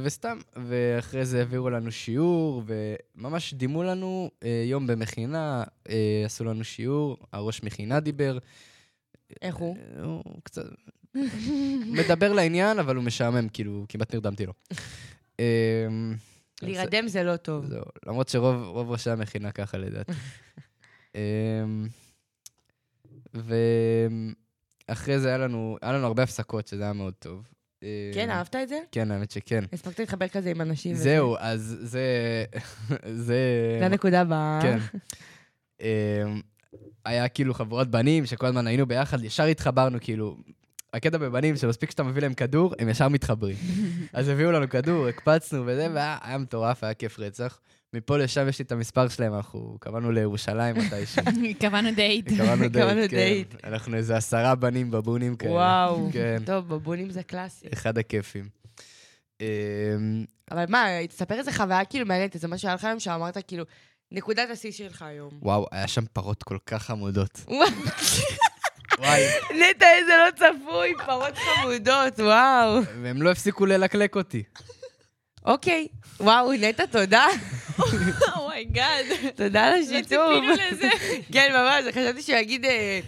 וסתם, 0.02 0.38
ואחרי 0.56 1.24
זה 1.24 1.38
העבירו 1.38 1.70
לנו 1.70 1.92
שיעור, 1.92 2.62
וממש 2.66 3.54
דימו 3.54 3.82
לנו 3.82 4.30
uh, 4.40 4.46
יום 4.64 4.86
במכינה, 4.86 5.64
uh, 5.88 5.90
עשו 6.24 6.44
לנו 6.44 6.64
שיעור, 6.64 7.16
הראש 7.32 7.62
מכינה 7.62 8.00
דיבר. 8.00 8.38
איך 9.42 9.56
הוא? 9.56 9.76
אה, 9.76 10.04
הוא 10.04 10.22
קצת... 10.42 10.62
מדבר 11.86 12.32
לעניין, 12.32 12.78
אבל 12.78 12.96
הוא 12.96 13.04
משעמם, 13.04 13.48
כאילו, 13.48 13.84
כמעט 13.88 14.14
נרדמתי 14.14 14.46
לו. 14.46 14.52
אה, 15.40 15.86
להירדם 16.62 17.08
זה 17.08 17.22
לא 17.22 17.36
טוב. 17.36 17.66
זהו, 17.66 17.84
למרות 18.06 18.28
שרוב 18.28 18.62
רוב 18.62 18.90
ראשי 18.90 19.10
המכינה 19.10 19.52
ככה 19.52 19.78
לדעתי. 19.78 20.12
אמ, 21.14 21.88
ואחרי 24.88 25.18
זה 25.18 25.28
היה 25.28 25.38
לנו, 25.38 25.76
היה 25.82 25.92
לנו 25.92 26.06
הרבה 26.06 26.22
הפסקות, 26.22 26.66
שזה 26.66 26.82
היה 26.82 26.92
מאוד 26.92 27.14
טוב. 27.18 27.48
אמ, 27.82 27.88
כן, 28.14 28.30
אהבת 28.30 28.56
את 28.56 28.68
זה? 28.68 28.78
כן, 28.92 29.10
האמת 29.10 29.30
שכן. 29.30 29.64
הספקת 29.72 29.98
להתחבר 29.98 30.28
כזה 30.28 30.50
עם 30.50 30.60
אנשים. 30.60 30.94
זהו, 30.94 31.36
אז 31.38 31.78
זה... 31.80 32.44
זה... 33.26 33.76
זה 33.80 33.86
הנקודה 33.86 34.20
הבאה. 34.20 34.60
כן. 34.62 34.78
אמ, 35.80 36.40
היה 37.04 37.28
כאילו 37.28 37.54
חבורת 37.54 37.88
בנים, 37.88 38.26
שכל 38.26 38.46
הזמן 38.46 38.66
היינו 38.66 38.86
ביחד, 38.86 39.24
ישר 39.24 39.44
התחברנו, 39.44 39.98
כאילו... 40.00 40.36
הקטע 40.94 41.18
בבנים, 41.18 41.56
שמספיק 41.56 41.90
שאתה 41.90 42.02
מביא 42.02 42.22
להם 42.22 42.34
כדור, 42.34 42.74
הם 42.78 42.88
ישר 42.88 43.08
מתחברים. 43.08 43.56
אז 44.12 44.28
הביאו 44.28 44.52
לנו 44.52 44.68
כדור, 44.68 45.06
הקפצנו 45.06 45.66
וזה, 45.66 45.88
והיה 45.94 46.18
היה 46.22 46.38
מטורף, 46.38 46.84
היה 46.84 46.94
כיף 46.94 47.18
רצח. 47.18 47.60
מפה 47.94 48.16
לשם 48.18 48.48
יש 48.48 48.58
לי 48.58 48.64
את 48.64 48.72
המספר 48.72 49.08
שלהם, 49.08 49.34
אנחנו 49.34 49.76
קבענו 49.80 50.12
לירושלים 50.12 50.76
מתישהו. 50.76 51.22
קבענו 51.60 51.90
דייט. 51.94 52.28
קבענו 52.28 52.68
דייט, 53.08 53.52
כן. 53.62 53.68
אנחנו 53.68 53.96
איזה 53.96 54.16
עשרה 54.16 54.54
בנים 54.54 54.90
בבונים 54.90 55.36
כאלה. 55.36 55.52
וואו. 55.52 56.08
כן, 56.12 56.36
טוב, 56.46 56.68
בבונים 56.68 57.10
זה 57.10 57.22
קלאסי. 57.22 57.66
אחד 57.72 57.98
הכיפים. 57.98 58.48
אמ, 59.40 59.46
אבל 60.50 60.64
מה, 60.68 60.86
תספר 61.08 61.38
איזה 61.38 61.52
חוויה 61.52 61.84
כאילו 61.84 62.06
מעניינת, 62.06 62.34
איזה 62.34 62.48
משהו 62.48 62.68
היה 62.68 62.74
לך 62.74 62.84
היום 62.84 63.00
שאמרת 63.00 63.38
כאילו, 63.46 63.64
נקודת 64.12 64.50
השיא 64.50 64.72
שלך 64.72 65.02
היום. 65.02 65.30
וואו, 65.42 65.66
היה 65.72 65.88
שם 65.88 66.04
פרות 66.12 66.42
כל 66.42 66.58
כך 66.66 66.82
חמודות. 66.82 67.40
וואי, 68.98 69.22
נטע, 69.50 69.86
איזה 69.98 70.12
לא 70.16 70.30
צפוי, 70.36 70.92
פרות 71.06 71.34
חמודות, 71.36 72.20
וואו. 72.20 72.80
והם 73.02 73.22
לא 73.22 73.30
הפסיקו 73.30 73.66
ללקלק 73.66 74.16
אותי. 74.16 74.42
אוקיי. 75.44 75.86
וואו, 76.20 76.52
נטע, 76.52 76.86
תודה. 76.86 77.26
oh 78.36 78.53
my 78.53 78.70
god. 78.70 79.04
תודה 79.36 79.64
על 79.64 79.72
השיתוף. 79.72 80.02
ציפינו 80.34 80.52
לזה. 80.70 80.88
כן, 81.32 81.52
ממש, 81.52 81.84
חשבתי 81.94 82.22
שהוא 82.22 82.36
יגיד, 82.38 82.64
אה, 82.64 83.00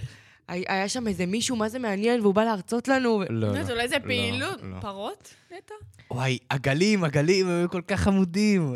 היה 0.48 0.88
שם 0.88 1.08
איזה 1.08 1.26
מישהו, 1.26 1.56
מה 1.56 1.68
זה 1.68 1.78
מעניין, 1.78 2.20
והוא 2.20 2.34
בא 2.34 2.44
להרצות 2.44 2.88
לנו. 2.88 3.22
לא, 3.30 3.46
אז 3.58 3.68
לא. 3.68 3.74
אולי 3.74 3.88
זה 3.88 3.96
לא, 3.98 4.04
פעילות. 4.04 4.60
לא. 4.62 4.80
פרות? 4.80 5.34
נטע? 5.56 5.74
וואי, 6.10 6.38
עגלים, 6.48 7.04
עגלים, 7.04 7.48
הם 7.48 7.58
היו 7.58 7.70
כל 7.70 7.80
כך 7.88 8.00
חמודים. 8.00 8.72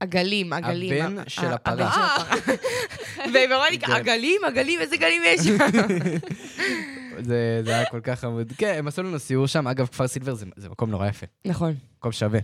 עגלים, 0.00 0.52
עגלים. 0.52 1.04
הבן 1.04 1.18
ה- 1.18 1.22
של 1.28 1.44
ה- 1.46 1.54
הפרה. 1.54 1.72
הבן 1.72 1.90
של 1.94 2.00
הפרה. 2.00 3.40
וורוניקה, 3.50 3.86
כן. 3.86 3.92
עגלים, 3.92 4.40
עגלים, 4.44 4.80
איזה 4.80 4.96
גלים 4.96 5.22
יש 5.26 5.40
שם? 5.40 5.56
זה, 7.22 7.60
זה 7.64 7.76
היה 7.76 7.90
כל 7.90 8.00
כך 8.00 8.20
חמוד. 8.20 8.52
כן, 8.58 8.74
הם 8.78 8.88
עשו 8.88 9.02
לנו 9.02 9.18
סיור 9.18 9.46
שם. 9.46 9.68
אגב, 9.68 9.86
כפר 9.86 10.08
סילבר 10.08 10.34
זה, 10.34 10.46
זה 10.56 10.68
מקום 10.68 10.90
נורא 10.90 11.08
יפה, 11.08 11.26
נכון. 11.44 11.74
מקום 11.98 12.12
שווה. 12.12 12.40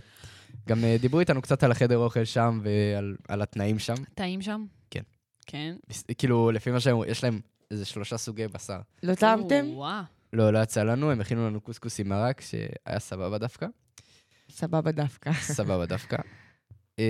גם 0.67 0.77
uh, 0.77 1.01
דיברו 1.01 1.19
איתנו 1.19 1.41
קצת 1.41 1.63
על 1.63 1.71
החדר 1.71 1.97
אוכל 1.97 2.25
שם 2.25 2.61
ועל 2.63 3.15
על 3.27 3.41
התנאים 3.41 3.79
שם. 3.79 3.93
טעים 4.13 4.41
שם? 4.41 4.65
כן. 4.89 5.01
כן. 5.45 5.75
כאילו, 6.17 6.51
לפי 6.51 6.71
מה 6.71 6.79
שהם, 6.79 6.97
יש 7.07 7.23
להם 7.23 7.39
איזה 7.71 7.85
שלושה 7.85 8.17
סוגי 8.17 8.47
בשר. 8.47 8.79
לא 9.03 9.15
טעמתם? 9.15 9.65
לא, 10.33 10.53
לא 10.53 10.59
יצא 10.59 10.83
לנו, 10.83 11.11
הם 11.11 11.21
הכינו 11.21 11.47
לנו 11.47 11.61
קוסקוס 11.61 11.99
עם 11.99 12.09
מרק, 12.09 12.41
שהיה 12.41 12.99
סבבה 12.99 13.37
דווקא. 13.37 13.67
סבבה 14.49 14.91
דווקא. 14.91 15.33
סבבה 15.33 15.85
דווקא. 15.85 16.17
אמ, 16.99 17.03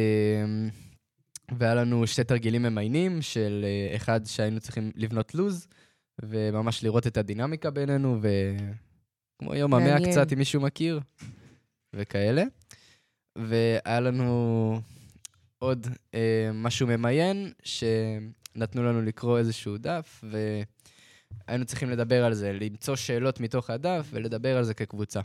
והיה 1.57 1.76
לנו 1.76 2.07
שתי 2.07 2.24
תרגילים 2.24 2.62
ממיינים, 2.62 3.22
של 3.22 3.66
אה, 3.66 3.95
אחד 3.95 4.26
שהיינו 4.26 4.59
צריכים 4.59 4.91
לבנות 4.95 5.36
לוז, 5.36 5.68
וממש 6.24 6.84
לראות 6.84 7.07
את 7.07 7.17
הדינמיקה 7.17 7.69
בינינו, 7.69 8.19
וכמו 8.22 9.55
יום 9.55 9.74
המאה. 9.74 10.11
קצת, 10.11 10.34
אם 10.34 10.38
מישהו 10.38 10.61
מכיר, 10.61 10.99
וכאלה. 11.93 12.43
והיה 13.38 13.99
לנו 13.99 14.80
עוד 15.59 15.88
אה, 16.13 16.49
משהו 16.53 16.88
ממיין, 16.88 17.51
שנתנו 17.63 18.84
לנו 18.84 19.01
לקרוא 19.01 19.39
איזשהו 19.39 19.78
דף, 19.78 20.24
והיינו 21.47 21.65
צריכים 21.65 21.89
לדבר 21.89 22.26
על 22.26 22.34
זה, 22.34 22.53
למצוא 22.53 22.95
שאלות 22.95 23.39
מתוך 23.39 23.69
הדף 23.69 24.07
ולדבר 24.11 24.57
על 24.57 24.63
זה 24.63 24.74
כקבוצה. 24.74 25.22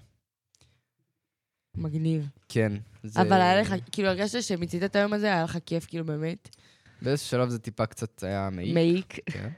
מגניב. 1.77 2.29
כן. 2.49 2.73
זה... 3.03 3.21
אבל 3.23 3.41
היה 3.41 3.61
לך, 3.61 3.75
כאילו, 3.93 4.09
הרגשת 4.09 4.43
שמיצית 4.43 4.83
את 4.83 4.97
היום 4.97 5.13
הזה, 5.13 5.27
היה 5.27 5.45
לך 5.45 5.59
כיף, 5.67 5.87
כאילו, 5.87 6.05
באמת. 6.05 6.57
באיזשהו 7.03 7.31
שלב 7.31 7.49
זה 7.49 7.59
טיפה 7.59 7.87
קצת 7.87 8.23
היה 8.23 8.51
מעיק. 8.51 8.75
מעיק. 8.75 9.17
כן. 9.31 9.49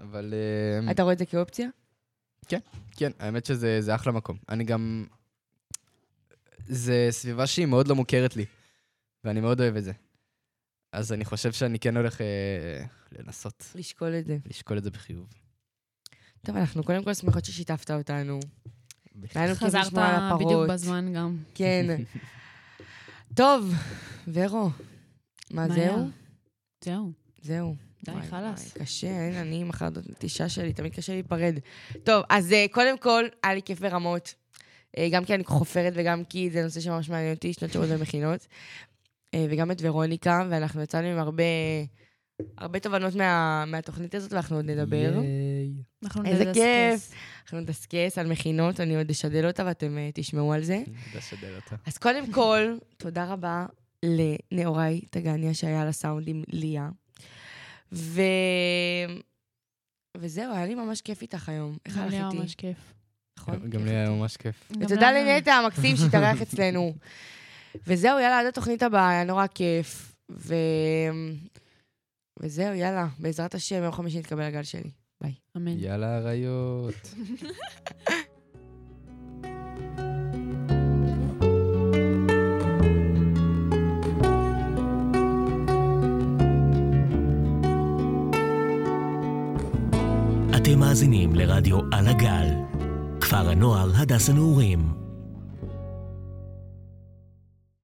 אבל 0.00 0.34
אה, 0.86 0.90
אתה 0.90 1.02
רואה 1.02 1.12
את 1.12 1.18
זה 1.18 1.26
כאופציה? 1.26 1.68
כן, 2.96 3.10
האמת 3.18 3.46
שזה 3.46 3.80
זה 3.80 3.94
אחלה 3.94 4.12
מקום. 4.12 4.36
אני 4.48 4.64
גם... 4.64 5.06
זה 6.66 7.08
סביבה 7.10 7.46
שהיא 7.46 7.66
מאוד 7.66 7.88
לא 7.88 7.94
מוכרת 7.94 8.36
לי, 8.36 8.44
ואני 9.24 9.40
מאוד 9.40 9.60
אוהב 9.60 9.76
את 9.76 9.84
זה. 9.84 9.92
אז 10.92 11.12
אני 11.12 11.24
חושב 11.24 11.52
שאני 11.52 11.78
כן 11.78 11.96
הולך 11.96 12.20
אה, 12.20 12.84
לנסות 13.12 13.72
לשקול 13.74 14.14
את 14.18 14.26
זה. 14.26 14.38
לשקול 14.46 14.78
את 14.78 14.84
זה 14.84 14.90
בחיוב. 14.90 15.26
טוב, 16.46 16.56
אנחנו 16.56 16.84
קודם 16.84 17.04
כל 17.04 17.14
שמחות 17.14 17.44
ששיתפת 17.44 17.90
אותנו. 17.90 18.40
חזרת. 19.54 19.92
בדיוק 20.40 20.70
בזמן 20.70 21.12
גם. 21.12 21.36
כן. 21.54 22.02
טוב, 23.34 23.74
ורו, 24.32 24.70
מה, 25.50 25.66
מה 25.66 25.74
זהו? 25.74 25.96
היה? 25.96 26.06
זהו. 26.84 27.12
זהו. 27.42 27.85
די, 28.14 28.26
חלאס. 28.30 28.72
קשה, 28.72 29.06
אין, 29.06 29.34
אני 29.34 29.64
מחר 29.64 29.88
זאת 29.94 30.10
נטישה 30.10 30.48
שלי, 30.48 30.72
תמיד 30.72 30.94
קשה 30.94 31.12
להיפרד. 31.12 31.58
טוב, 32.04 32.24
אז 32.28 32.52
אה, 32.52 32.66
קודם 32.70 32.98
כל, 32.98 33.24
היה 33.42 33.54
לי 33.54 33.62
כיף 33.62 33.80
ברמות. 33.80 34.34
אה, 34.98 35.08
גם 35.12 35.24
כי 35.24 35.34
אני 35.34 35.44
חופרת 35.44 35.92
וגם 35.96 36.24
כי 36.24 36.50
זה 36.50 36.62
נושא 36.62 36.80
שממש 36.80 37.08
מעניין 37.08 37.34
אותי, 37.34 37.52
שנות 37.52 37.72
שירות 37.72 37.88
ומכינות. 37.90 38.46
אה, 39.34 39.46
וגם 39.50 39.70
את 39.70 39.76
ורוניקה, 39.80 40.46
ואנחנו 40.50 40.82
יצאנו 40.82 41.06
עם 41.06 41.18
הרבה, 41.18 41.44
הרבה 42.58 42.78
תובנות 42.78 43.14
מה, 43.14 43.64
מהתוכנית 43.66 44.14
הזאת, 44.14 44.32
ואנחנו 44.32 44.56
עוד 44.56 44.64
נדבר. 44.64 44.96
ייי. 44.96 45.72
אנחנו 46.04 46.24
איזה. 46.24 46.52
כיף. 46.54 47.12
אנחנו 47.42 47.60
נדסקס 47.60 48.18
על 48.18 48.26
מכינות, 48.26 48.80
אני 48.80 48.96
עוד 48.96 49.10
אשדל 49.10 49.46
אותה 49.46 49.62
ואתם 49.66 49.98
אה, 49.98 50.10
תשמעו 50.14 50.52
על 50.52 50.62
זה. 50.62 50.82
תודה 51.12 51.20
שדל 51.20 51.54
אותה. 51.56 51.76
אז 51.86 51.98
קודם 51.98 52.32
כל, 52.32 52.76
תודה 52.96 53.24
רבה 53.24 53.66
לנאורי 54.02 55.00
טגניה 55.10 55.54
שהיה 55.54 55.82
על 55.82 55.88
הסאונד 55.88 56.28
עם 56.28 56.42
ליה. 56.48 56.88
ו... 57.92 58.20
וזהו, 60.16 60.52
היה 60.54 60.66
לי 60.66 60.74
ממש 60.74 61.00
כיף 61.00 61.22
איתך 61.22 61.48
היום. 61.48 61.76
איך 61.86 61.96
הלך 61.96 62.10
לי 62.10 62.16
היה 62.16 62.26
איתי? 62.26 62.38
ממש 62.38 62.54
כיף. 62.54 62.94
נכון? 63.38 63.70
גם- 63.70 63.84
לי 63.84 63.90
היה 63.90 64.02
איתי. 64.04 64.12
ממש 64.14 64.36
כיף. 64.36 64.72
ותודה. 64.80 65.12
לנטע 65.12 65.54
המקסים 65.54 65.96
שהתארח 65.96 66.42
אצלנו. 66.42 66.94
וזהו, 67.86 68.18
יאללה, 68.18 68.40
עד 68.40 68.46
התוכנית 68.46 68.82
הבאה, 68.82 69.10
היה 69.10 69.24
נורא 69.24 69.46
כיף. 69.46 70.12
ו... 70.30 70.54
וזהו, 72.40 72.74
יאללה, 72.74 73.06
בעזרת 73.18 73.54
השם, 73.54 73.82
יום 73.82 73.92
חמישי 73.92 74.18
נתקבל 74.18 74.42
הגל 74.42 74.62
שלי. 74.62 74.90
ביי. 75.22 75.32
אמן. 75.56 75.78
יאללה, 75.78 76.18
אריות. 76.18 76.94
אתם 90.66 90.78
מאזינים 90.78 91.34
לרדיו 91.34 91.78
על 91.92 92.08
הגל, 92.08 92.48
כפר 93.20 93.50
הנוער 93.50 93.90
הדס 93.96 94.30
הנעורים. 94.30 95.05